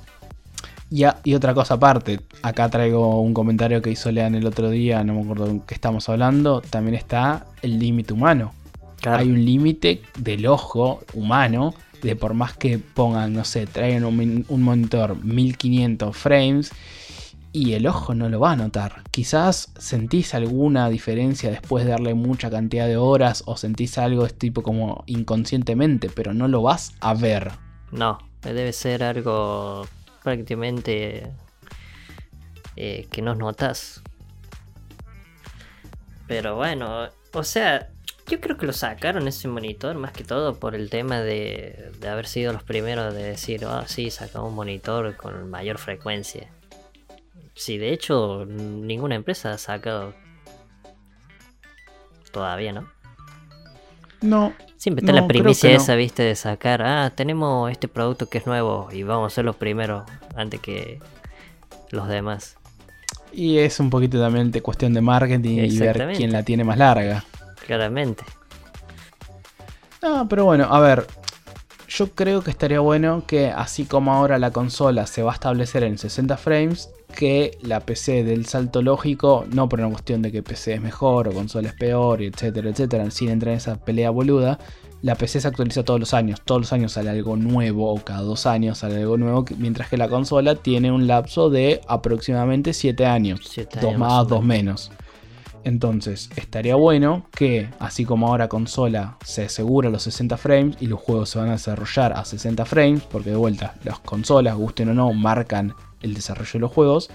Y, 0.90 1.04
y 1.24 1.34
otra 1.34 1.54
cosa 1.54 1.74
aparte, 1.74 2.20
acá 2.42 2.68
traigo 2.68 3.20
un 3.20 3.34
comentario 3.34 3.82
que 3.82 3.90
hizo 3.90 4.10
Lean 4.12 4.34
el 4.34 4.46
otro 4.46 4.70
día, 4.70 5.02
no 5.04 5.14
me 5.14 5.22
acuerdo 5.22 5.46
de 5.46 5.60
qué 5.66 5.74
estamos 5.74 6.08
hablando, 6.08 6.60
también 6.60 6.94
está 6.94 7.46
el 7.62 7.78
límite 7.78 8.12
humano. 8.12 8.52
Hay 9.04 9.28
un 9.28 9.44
límite 9.44 10.02
del 10.18 10.46
ojo 10.46 11.00
humano, 11.14 11.74
de 12.02 12.16
por 12.16 12.34
más 12.34 12.56
que 12.56 12.78
pongan, 12.78 13.32
no 13.32 13.44
sé, 13.44 13.66
traigan 13.66 14.04
un, 14.04 14.44
un 14.48 14.62
monitor 14.62 15.22
1500 15.22 16.16
frames 16.16 16.72
y 17.56 17.72
el 17.72 17.86
ojo 17.86 18.14
no 18.14 18.28
lo 18.28 18.38
va 18.38 18.52
a 18.52 18.56
notar. 18.56 19.02
Quizás 19.10 19.72
sentís 19.78 20.34
alguna 20.34 20.90
diferencia 20.90 21.50
después 21.50 21.84
de 21.84 21.92
darle 21.92 22.12
mucha 22.12 22.50
cantidad 22.50 22.86
de 22.86 22.98
horas 22.98 23.42
o 23.46 23.56
sentís 23.56 23.96
algo 23.96 24.28
tipo 24.28 24.62
como 24.62 25.04
inconscientemente, 25.06 26.10
pero 26.14 26.34
no 26.34 26.48
lo 26.48 26.60
vas 26.60 26.92
a 27.00 27.14
ver. 27.14 27.52
No, 27.92 28.18
debe 28.42 28.74
ser 28.74 29.02
algo 29.02 29.86
prácticamente 30.26 31.30
eh, 32.74 33.06
que 33.12 33.22
no 33.22 33.36
notas. 33.36 34.02
Pero 36.26 36.56
bueno, 36.56 37.10
o 37.32 37.44
sea, 37.44 37.90
yo 38.26 38.40
creo 38.40 38.56
que 38.56 38.66
lo 38.66 38.72
sacaron 38.72 39.28
ese 39.28 39.46
monitor 39.46 39.94
más 39.94 40.10
que 40.10 40.24
todo 40.24 40.58
por 40.58 40.74
el 40.74 40.90
tema 40.90 41.20
de, 41.20 41.92
de 42.00 42.08
haber 42.08 42.26
sido 42.26 42.52
los 42.52 42.64
primeros 42.64 43.14
de 43.14 43.22
decir, 43.22 43.64
ah, 43.66 43.84
sí, 43.86 44.10
sacamos 44.10 44.48
un 44.48 44.56
monitor 44.56 45.16
con 45.16 45.48
mayor 45.48 45.78
frecuencia. 45.78 46.50
Sí, 47.54 47.78
de 47.78 47.92
hecho, 47.92 48.44
ninguna 48.46 49.14
empresa 49.14 49.52
ha 49.52 49.58
sacado. 49.58 50.12
Todavía, 52.32 52.72
¿no? 52.72 52.90
No. 54.20 54.52
Siempre 54.76 55.04
está 55.04 55.12
la 55.12 55.26
primicia 55.26 55.70
esa, 55.70 55.94
viste, 55.94 56.22
de 56.22 56.34
sacar. 56.34 56.82
Ah, 56.82 57.12
tenemos 57.14 57.70
este 57.70 57.88
producto 57.88 58.28
que 58.28 58.38
es 58.38 58.46
nuevo 58.46 58.88
y 58.92 59.02
vamos 59.02 59.32
a 59.32 59.34
ser 59.34 59.44
los 59.44 59.56
primeros 59.56 60.04
antes 60.34 60.60
que 60.60 61.00
los 61.90 62.08
demás. 62.08 62.56
Y 63.32 63.58
es 63.58 63.80
un 63.80 63.90
poquito 63.90 64.20
también 64.20 64.50
de 64.50 64.62
cuestión 64.62 64.92
de 64.92 65.00
marketing 65.00 65.58
y 65.58 65.78
ver 65.78 66.12
quién 66.16 66.32
la 66.32 66.42
tiene 66.42 66.64
más 66.64 66.78
larga. 66.78 67.24
Claramente. 67.66 68.24
Ah, 70.02 70.26
pero 70.28 70.44
bueno, 70.44 70.64
a 70.64 70.80
ver. 70.80 71.06
Yo 71.96 72.10
creo 72.10 72.42
que 72.42 72.50
estaría 72.50 72.80
bueno 72.80 73.22
que, 73.26 73.46
así 73.46 73.86
como 73.86 74.12
ahora 74.12 74.38
la 74.38 74.50
consola 74.50 75.06
se 75.06 75.22
va 75.22 75.30
a 75.30 75.34
establecer 75.34 75.82
en 75.82 75.96
60 75.96 76.36
frames, 76.36 76.90
que 77.16 77.56
la 77.62 77.80
PC 77.80 78.22
del 78.22 78.44
salto 78.44 78.82
lógico, 78.82 79.46
no 79.50 79.66
por 79.66 79.80
una 79.80 79.88
cuestión 79.88 80.20
de 80.20 80.30
que 80.30 80.42
PC 80.42 80.74
es 80.74 80.82
mejor 80.82 81.26
o 81.26 81.32
consola 81.32 81.68
es 81.68 81.74
peor, 81.74 82.20
etcétera, 82.20 82.68
etcétera, 82.68 83.10
sin 83.10 83.30
entrar 83.30 83.52
en 83.52 83.56
esa 83.56 83.82
pelea 83.82 84.10
boluda, 84.10 84.58
la 85.00 85.14
PC 85.14 85.40
se 85.40 85.48
actualiza 85.48 85.84
todos 85.84 85.98
los 85.98 86.12
años. 86.12 86.42
Todos 86.44 86.60
los 86.60 86.72
años 86.74 86.92
sale 86.92 87.08
algo 87.08 87.34
nuevo 87.36 87.90
o 87.90 88.04
cada 88.04 88.20
dos 88.20 88.44
años 88.44 88.76
sale 88.76 88.96
algo 88.96 89.16
nuevo, 89.16 89.46
mientras 89.56 89.88
que 89.88 89.96
la 89.96 90.10
consola 90.10 90.54
tiene 90.54 90.92
un 90.92 91.06
lapso 91.06 91.48
de 91.48 91.80
aproximadamente 91.88 92.74
7 92.74 93.06
años. 93.06 93.40
Siete 93.48 93.80
dos 93.80 93.94
años 93.94 94.00
más, 94.00 94.28
dos 94.28 94.44
menos. 94.44 94.90
menos. 94.90 95.05
Entonces, 95.66 96.30
estaría 96.36 96.76
bueno 96.76 97.26
que, 97.32 97.68
así 97.80 98.04
como 98.04 98.28
ahora 98.28 98.46
consola 98.46 99.16
se 99.24 99.46
asegura 99.46 99.90
los 99.90 100.04
60 100.04 100.36
frames 100.36 100.76
y 100.78 100.86
los 100.86 101.00
juegos 101.00 101.30
se 101.30 101.40
van 101.40 101.48
a 101.48 101.54
desarrollar 101.54 102.12
a 102.12 102.24
60 102.24 102.64
frames, 102.64 103.02
porque 103.02 103.30
de 103.30 103.36
vuelta, 103.36 103.74
las 103.82 103.98
consolas, 103.98 104.54
gusten 104.54 104.90
o 104.90 104.94
no, 104.94 105.12
marcan 105.12 105.74
el 106.02 106.14
desarrollo 106.14 106.52
de 106.52 106.58
los 106.60 106.70
juegos, 106.70 107.10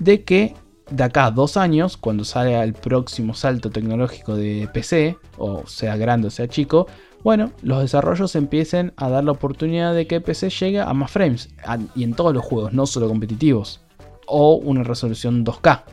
de 0.00 0.24
que 0.24 0.56
de 0.90 1.04
acá 1.04 1.26
a 1.26 1.30
dos 1.30 1.56
años, 1.56 1.96
cuando 1.96 2.24
salga 2.24 2.64
el 2.64 2.72
próximo 2.72 3.32
salto 3.32 3.70
tecnológico 3.70 4.34
de 4.34 4.68
PC, 4.74 5.16
o 5.38 5.64
sea 5.68 5.96
grande 5.96 6.26
o 6.26 6.30
sea 6.32 6.48
chico, 6.48 6.88
bueno, 7.22 7.52
los 7.62 7.80
desarrollos 7.80 8.34
empiecen 8.34 8.92
a 8.96 9.08
dar 9.08 9.22
la 9.22 9.30
oportunidad 9.30 9.94
de 9.94 10.08
que 10.08 10.20
PC 10.20 10.50
llegue 10.50 10.80
a 10.80 10.92
más 10.94 11.12
frames, 11.12 11.50
y 11.94 12.02
en 12.02 12.14
todos 12.14 12.34
los 12.34 12.44
juegos, 12.44 12.72
no 12.72 12.86
solo 12.86 13.06
competitivos, 13.06 13.82
o 14.26 14.56
una 14.56 14.82
resolución 14.82 15.44
2K, 15.44 15.84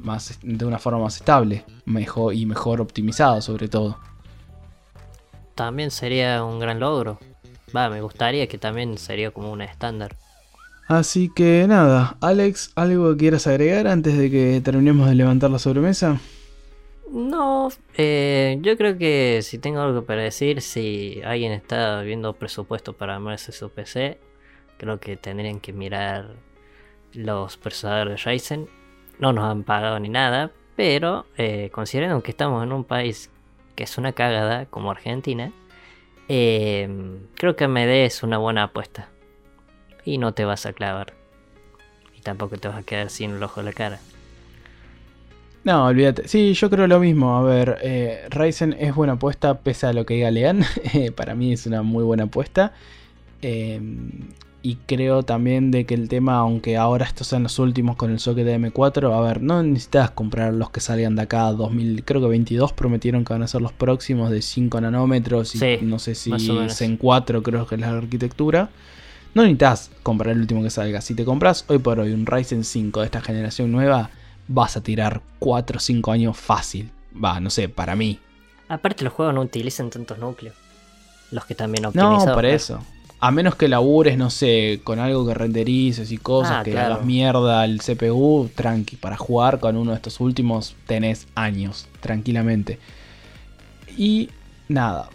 más, 0.00 0.38
de 0.42 0.64
una 0.64 0.78
forma 0.78 1.00
más 1.00 1.16
estable, 1.16 1.64
mejor 1.84 2.34
y 2.34 2.46
mejor 2.46 2.80
optimizada 2.80 3.40
sobre 3.40 3.68
todo. 3.68 3.98
También 5.54 5.90
sería 5.90 6.44
un 6.44 6.58
gran 6.58 6.80
logro. 6.80 7.18
Va, 7.74 7.88
me 7.88 8.00
gustaría 8.00 8.46
que 8.46 8.58
también 8.58 8.98
sería 8.98 9.30
como 9.30 9.52
un 9.52 9.62
estándar. 9.62 10.16
Así 10.88 11.30
que 11.32 11.66
nada, 11.68 12.16
Alex, 12.20 12.72
¿algo 12.74 13.12
que 13.12 13.18
quieras 13.18 13.46
agregar 13.46 13.86
antes 13.86 14.18
de 14.18 14.28
que 14.28 14.60
terminemos 14.60 15.08
de 15.08 15.14
levantar 15.14 15.50
la 15.50 15.60
sobremesa? 15.60 16.20
No, 17.12 17.70
eh, 17.96 18.58
yo 18.60 18.76
creo 18.76 18.98
que 18.98 19.40
si 19.42 19.58
tengo 19.58 19.80
algo 19.80 20.04
para 20.04 20.22
decir, 20.22 20.60
si 20.60 21.20
alguien 21.24 21.52
está 21.52 22.02
viendo 22.02 22.32
presupuesto 22.34 22.92
para 22.92 23.16
armarse 23.16 23.52
su 23.52 23.70
PC, 23.70 24.18
creo 24.78 24.98
que 24.98 25.16
tendrían 25.16 25.60
que 25.60 25.72
mirar 25.72 26.36
los 27.12 27.56
procesadores 27.56 28.24
de 28.24 28.30
Ryzen. 28.30 28.68
No 29.20 29.32
nos 29.32 29.44
han 29.44 29.62
pagado 29.62 30.00
ni 30.00 30.08
nada, 30.08 30.50
pero 30.76 31.26
eh, 31.36 31.70
considerando 31.72 32.22
que 32.22 32.30
estamos 32.30 32.64
en 32.64 32.72
un 32.72 32.84
país 32.84 33.30
que 33.76 33.84
es 33.84 33.98
una 33.98 34.12
cagada 34.12 34.66
como 34.66 34.90
Argentina, 34.90 35.52
eh, 36.28 36.88
creo 37.34 37.56
que 37.56 37.64
AMD 37.64 38.04
es 38.04 38.22
una 38.22 38.38
buena 38.38 38.64
apuesta. 38.64 39.08
Y 40.04 40.18
no 40.18 40.32
te 40.32 40.44
vas 40.44 40.64
a 40.66 40.72
clavar. 40.72 41.12
Y 42.16 42.22
tampoco 42.22 42.56
te 42.56 42.68
vas 42.68 42.78
a 42.78 42.82
quedar 42.82 43.10
sin 43.10 43.32
el 43.32 43.42
ojo 43.42 43.60
de 43.60 43.66
la 43.66 43.72
cara. 43.72 44.00
No, 45.64 45.86
olvídate. 45.86 46.26
Sí, 46.26 46.54
yo 46.54 46.70
creo 46.70 46.86
lo 46.86 47.00
mismo. 47.00 47.36
A 47.36 47.42
ver, 47.42 47.78
eh, 47.82 48.26
Ryzen 48.30 48.74
es 48.78 48.94
buena 48.94 49.14
apuesta 49.14 49.58
pese 49.58 49.86
a 49.86 49.92
lo 49.92 50.06
que 50.06 50.14
diga 50.14 50.30
Lean. 50.30 50.64
Eh, 50.94 51.12
Para 51.12 51.34
mí 51.34 51.52
es 51.52 51.66
una 51.66 51.82
muy 51.82 52.02
buena 52.04 52.24
apuesta. 52.24 52.72
Eh, 53.42 53.80
y 54.62 54.76
creo 54.86 55.22
también 55.22 55.70
de 55.70 55.86
que 55.86 55.94
el 55.94 56.08
tema, 56.08 56.36
aunque 56.38 56.76
ahora 56.76 57.06
estos 57.06 57.26
sean 57.28 57.42
los 57.44 57.58
últimos 57.58 57.96
con 57.96 58.10
el 58.10 58.18
socket 58.20 58.44
de 58.44 58.58
M4, 58.58 59.12
a 59.16 59.20
ver, 59.22 59.40
no 59.42 59.62
necesitas 59.62 60.10
comprar 60.10 60.52
los 60.52 60.70
que 60.70 60.80
salgan 60.80 61.16
de 61.16 61.22
acá 61.22 61.44
2000, 61.52 62.04
creo 62.04 62.20
que 62.20 62.26
22 62.28 62.72
prometieron 62.74 63.24
que 63.24 63.32
van 63.32 63.42
a 63.42 63.48
ser 63.48 63.62
los 63.62 63.72
próximos 63.72 64.30
de 64.30 64.42
5 64.42 64.80
nanómetros 64.80 65.54
y 65.54 65.58
Sí, 65.58 65.78
no 65.82 65.98
sé 65.98 66.14
si 66.14 66.30
menos. 66.30 66.76
Zen 66.76 66.96
4 66.98 67.42
creo 67.42 67.66
que 67.66 67.74
es 67.76 67.80
la 67.80 67.90
arquitectura. 67.90 68.68
No 69.34 69.42
necesitas 69.42 69.90
comprar 70.02 70.34
el 70.34 70.40
último 70.40 70.62
que 70.62 70.70
salga. 70.70 71.00
Si 71.00 71.14
te 71.14 71.24
compras 71.24 71.64
hoy 71.68 71.78
por 71.78 72.00
hoy 72.00 72.12
un 72.12 72.26
Ryzen 72.26 72.64
5 72.64 73.00
de 73.00 73.06
esta 73.06 73.20
generación 73.20 73.70
nueva, 73.72 74.10
vas 74.48 74.76
a 74.76 74.82
tirar 74.82 75.22
4 75.38 75.76
o 75.76 75.80
5 75.80 76.12
años 76.12 76.36
fácil. 76.36 76.90
Va, 77.22 77.38
no 77.40 77.48
sé, 77.48 77.68
para 77.68 77.94
mí. 77.96 78.18
Aparte 78.68 79.04
los 79.04 79.12
juegos 79.12 79.34
no 79.34 79.40
utilizan 79.40 79.88
tantos 79.90 80.18
núcleos. 80.18 80.54
Los 81.30 81.44
que 81.46 81.54
también 81.54 81.82
No, 81.84 81.88
optimizados. 81.90 82.24
por 82.34 82.40
claro. 82.42 82.48
eso. 82.48 82.80
A 83.22 83.30
menos 83.30 83.54
que 83.54 83.68
labures, 83.68 84.16
no 84.16 84.30
sé, 84.30 84.80
con 84.82 84.98
algo 84.98 85.26
que 85.26 85.34
renderices 85.34 86.10
y 86.10 86.16
cosas, 86.16 86.58
Ah, 86.60 86.62
que 86.64 86.70
claro. 86.70 86.94
hagas 86.94 87.06
mierda 87.06 87.60
al 87.62 87.80
CPU, 87.80 88.48
tranqui. 88.54 88.96
Para 88.96 89.16
jugar 89.18 89.60
con 89.60 89.76
uno 89.76 89.90
de 89.90 89.96
estos 89.96 90.20
últimos 90.20 90.74
tenés 90.86 91.26
años, 91.34 91.86
tranquilamente. 92.00 92.78
Y 93.96 94.30
nada. 94.68 95.10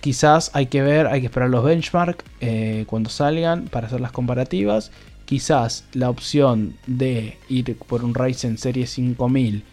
Quizás 0.00 0.50
hay 0.54 0.66
que 0.66 0.82
ver, 0.82 1.06
hay 1.06 1.20
que 1.20 1.26
esperar 1.26 1.48
los 1.50 1.64
benchmark 1.64 2.24
eh, 2.40 2.84
cuando 2.88 3.10
salgan 3.10 3.64
para 3.66 3.86
hacer 3.88 4.00
las 4.00 4.12
comparativas. 4.12 4.90
Quizás 5.24 5.84
la 5.94 6.10
opción 6.10 6.74
de 6.86 7.38
ir 7.48 7.76
por 7.76 8.04
un 8.04 8.14
Ryzen 8.14 8.58
Serie 8.58 8.86
5000 8.86 9.64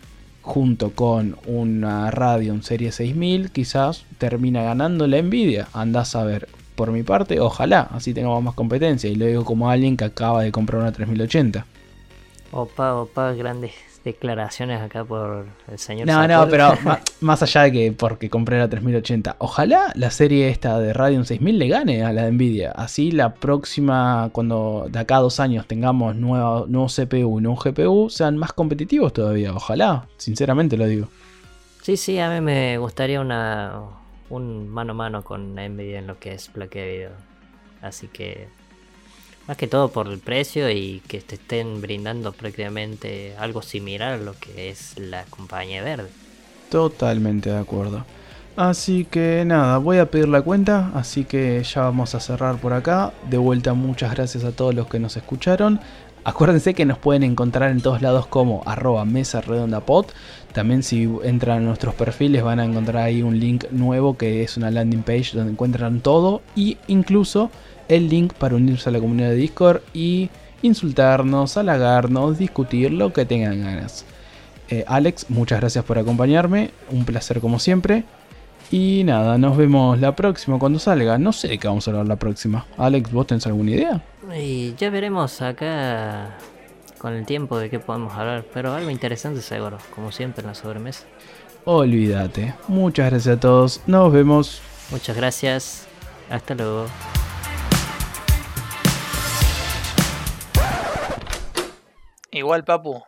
junto 0.42 0.92
con 0.92 1.36
una 1.46 2.10
Radeon 2.12 2.64
Serie 2.64 2.92
6000, 2.92 3.52
quizás 3.52 4.06
termina 4.18 4.64
ganando 4.64 5.06
la 5.06 5.22
Nvidia. 5.22 5.68
Andás 5.74 6.16
a 6.16 6.24
ver. 6.24 6.48
Por 6.80 6.94
mi 6.94 7.04
parte, 7.04 7.42
ojalá, 7.42 7.90
así 7.92 8.14
tengamos 8.14 8.42
más 8.42 8.54
competencia. 8.54 9.10
Y 9.10 9.16
lo 9.16 9.26
digo 9.26 9.44
como 9.44 9.70
alguien 9.70 9.98
que 9.98 10.06
acaba 10.06 10.44
de 10.44 10.54
comprar 10.54 10.82
una 10.82 10.94
3080. 10.94 11.66
Opa, 12.54 12.96
opa, 12.96 13.34
grandes 13.34 13.74
declaraciones 14.06 14.82
acá 14.82 15.04
por 15.04 15.48
el 15.70 15.78
señor. 15.78 16.08
No, 16.08 16.26
no, 16.26 16.48
pero 16.48 16.72
más 17.20 17.44
allá 17.44 17.64
de 17.64 17.74
que 17.74 17.92
porque 17.92 18.30
compré 18.30 18.60
la 18.60 18.70
3080, 18.70 19.36
ojalá 19.40 19.92
la 19.96 20.10
serie 20.10 20.48
esta 20.48 20.80
de 20.80 20.94
Radeon 20.94 21.26
6000 21.26 21.60
le 21.60 21.68
gane 21.68 22.06
a 22.06 22.14
la 22.14 22.24
de 22.24 22.32
Nvidia. 22.32 22.72
Así 22.72 23.12
la 23.12 23.34
próxima, 23.34 24.30
cuando 24.32 24.88
de 24.90 25.00
acá 25.00 25.18
a 25.18 25.20
dos 25.20 25.42
años 25.42 25.68
tengamos 25.68 26.16
nuevo, 26.16 26.66
nuevo 26.66 26.88
CPU 26.88 27.40
y 27.40 27.44
nuevo 27.44 27.60
GPU, 27.62 28.10
sean 28.10 28.38
más 28.38 28.54
competitivos 28.54 29.12
todavía. 29.12 29.54
Ojalá, 29.54 30.08
sinceramente 30.16 30.78
lo 30.78 30.86
digo. 30.86 31.10
Sí, 31.82 31.98
sí, 31.98 32.20
a 32.20 32.30
mí 32.30 32.40
me 32.40 32.78
gustaría 32.78 33.20
una 33.20 33.99
un 34.30 34.70
mano 34.70 34.92
a 34.92 34.96
mano 34.96 35.24
con 35.24 35.56
Nvidia 35.56 36.00
en 36.00 36.08
lo 36.08 36.20
que 36.20 36.34
es 36.34 36.48
placa 36.48 36.80
de 36.80 36.92
video. 36.92 37.12
Así 37.82 38.08
que 38.08 38.48
más 39.48 39.58
que 39.58 39.68
todo 39.68 39.90
por 39.90 40.08
el 40.08 40.20
precio 40.20 40.70
y 40.70 41.02
que 41.08 41.22
te 41.22 41.36
estén 41.36 41.82
brindando 41.82 42.32
prácticamente 42.32 43.36
algo 43.38 43.62
similar 43.62 44.14
a 44.14 44.18
lo 44.18 44.34
que 44.40 44.70
es 44.70 44.98
la 45.00 45.26
compañía 45.26 45.82
verde. 45.82 46.10
Totalmente 46.70 47.50
de 47.50 47.58
acuerdo. 47.58 48.06
Así 48.56 49.06
que 49.06 49.46
nada, 49.46 49.78
voy 49.78 50.00
a 50.00 50.12
pedir 50.12 50.28
la 50.28 50.42
cuenta, 50.42 50.92
así 50.94 51.24
que 51.24 51.64
ya 51.64 51.84
vamos 51.84 52.14
a 52.14 52.20
cerrar 52.20 52.58
por 52.58 52.74
acá. 52.74 53.14
De 53.30 53.38
vuelta, 53.38 53.74
muchas 53.74 54.14
gracias 54.14 54.44
a 54.44 54.52
todos 54.52 54.76
los 54.76 54.88
que 54.88 55.00
nos 55.00 55.16
escucharon. 55.16 55.80
Acuérdense 56.30 56.76
que 56.76 56.86
nos 56.86 57.00
pueden 57.00 57.24
encontrar 57.24 57.72
en 57.72 57.82
todos 57.82 58.04
lados 58.04 58.28
como 58.28 58.62
arroba 58.68 59.04
mesa 59.04 59.42
redonda 59.42 59.80
pod. 59.80 60.06
También 60.54 60.84
si 60.84 61.10
entran 61.24 61.58
a 61.58 61.62
nuestros 61.62 61.96
perfiles 61.96 62.44
van 62.44 62.60
a 62.60 62.66
encontrar 62.66 62.98
ahí 62.98 63.24
un 63.24 63.40
link 63.40 63.66
nuevo 63.72 64.16
que 64.16 64.44
es 64.44 64.56
una 64.56 64.70
landing 64.70 65.02
page 65.02 65.32
donde 65.34 65.54
encuentran 65.54 66.02
todo 66.02 66.44
y 66.56 66.78
incluso 66.86 67.50
el 67.88 68.10
link 68.10 68.34
para 68.34 68.58
unirse 68.58 68.90
a 68.90 68.92
la 68.92 69.00
comunidad 69.00 69.30
de 69.30 69.38
Discord 69.38 69.82
y 69.92 70.30
insultarnos, 70.62 71.58
halagarnos, 71.58 72.38
discutir 72.38 72.94
lo 72.94 73.12
que 73.12 73.26
tengan 73.26 73.64
ganas. 73.64 74.06
Eh, 74.70 74.86
Alex, 74.86 75.32
muchas 75.32 75.60
gracias 75.60 75.84
por 75.84 75.98
acompañarme, 75.98 76.70
un 76.92 77.06
placer 77.06 77.40
como 77.40 77.58
siempre. 77.58 78.04
Y 78.72 79.04
nada, 79.04 79.40
nos 79.40 79.58
vemos 79.58 80.00
la 80.00 80.16
próxima 80.16 80.60
cuando 80.60 80.78
salga. 80.78 81.18
No 81.18 81.34
sé 81.34 81.48
de 81.48 81.58
qué 81.58 81.68
vamos 81.68 81.88
a 81.88 81.92
hablar 81.92 82.08
la 82.08 82.18
próxima. 82.18 82.68
Alex, 82.78 83.12
¿vos 83.12 83.26
tenés 83.26 83.48
alguna 83.48 83.72
idea? 83.72 84.04
Y 84.36 84.76
ya 84.76 84.92
veremos 84.92 85.42
acá 85.42 86.38
con 87.00 87.14
el 87.14 87.26
tiempo 87.26 87.58
de 87.58 87.72
qué 87.72 87.80
podemos 87.80 88.14
hablar, 88.14 88.46
pero 88.54 88.74
algo 88.74 88.92
interesante 88.92 89.42
seguro, 89.42 89.80
como 89.96 90.12
siempre 90.12 90.42
en 90.42 90.48
la 90.48 90.54
sobremesa. 90.54 91.08
Olvídate. 91.66 92.54
Muchas 92.68 93.10
gracias 93.10 93.38
a 93.38 93.40
todos. 93.40 93.82
Nos 93.88 94.14
vemos. 94.14 94.62
Muchas 94.92 95.18
gracias, 95.18 95.88
hasta 96.30 96.54
luego. 96.54 96.86
Igual, 102.32 102.64
Papu, 102.64 103.02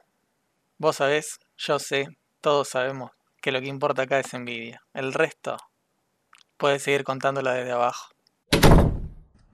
vos 0.79 0.95
sabés, 0.95 1.37
yo 1.55 1.77
sé, 1.77 2.07
todos 2.41 2.69
sabemos 2.69 3.11
que 3.41 3.51
lo 3.51 3.59
que 3.59 3.67
importa 3.67 4.03
acá 4.03 4.19
es 4.19 4.33
envidia. 4.33 4.83
El 4.93 5.13
resto 5.13 5.57
puede 6.57 6.79
seguir 6.79 7.03
contándola 7.03 7.53
desde 7.53 7.71
abajo. 7.71 8.13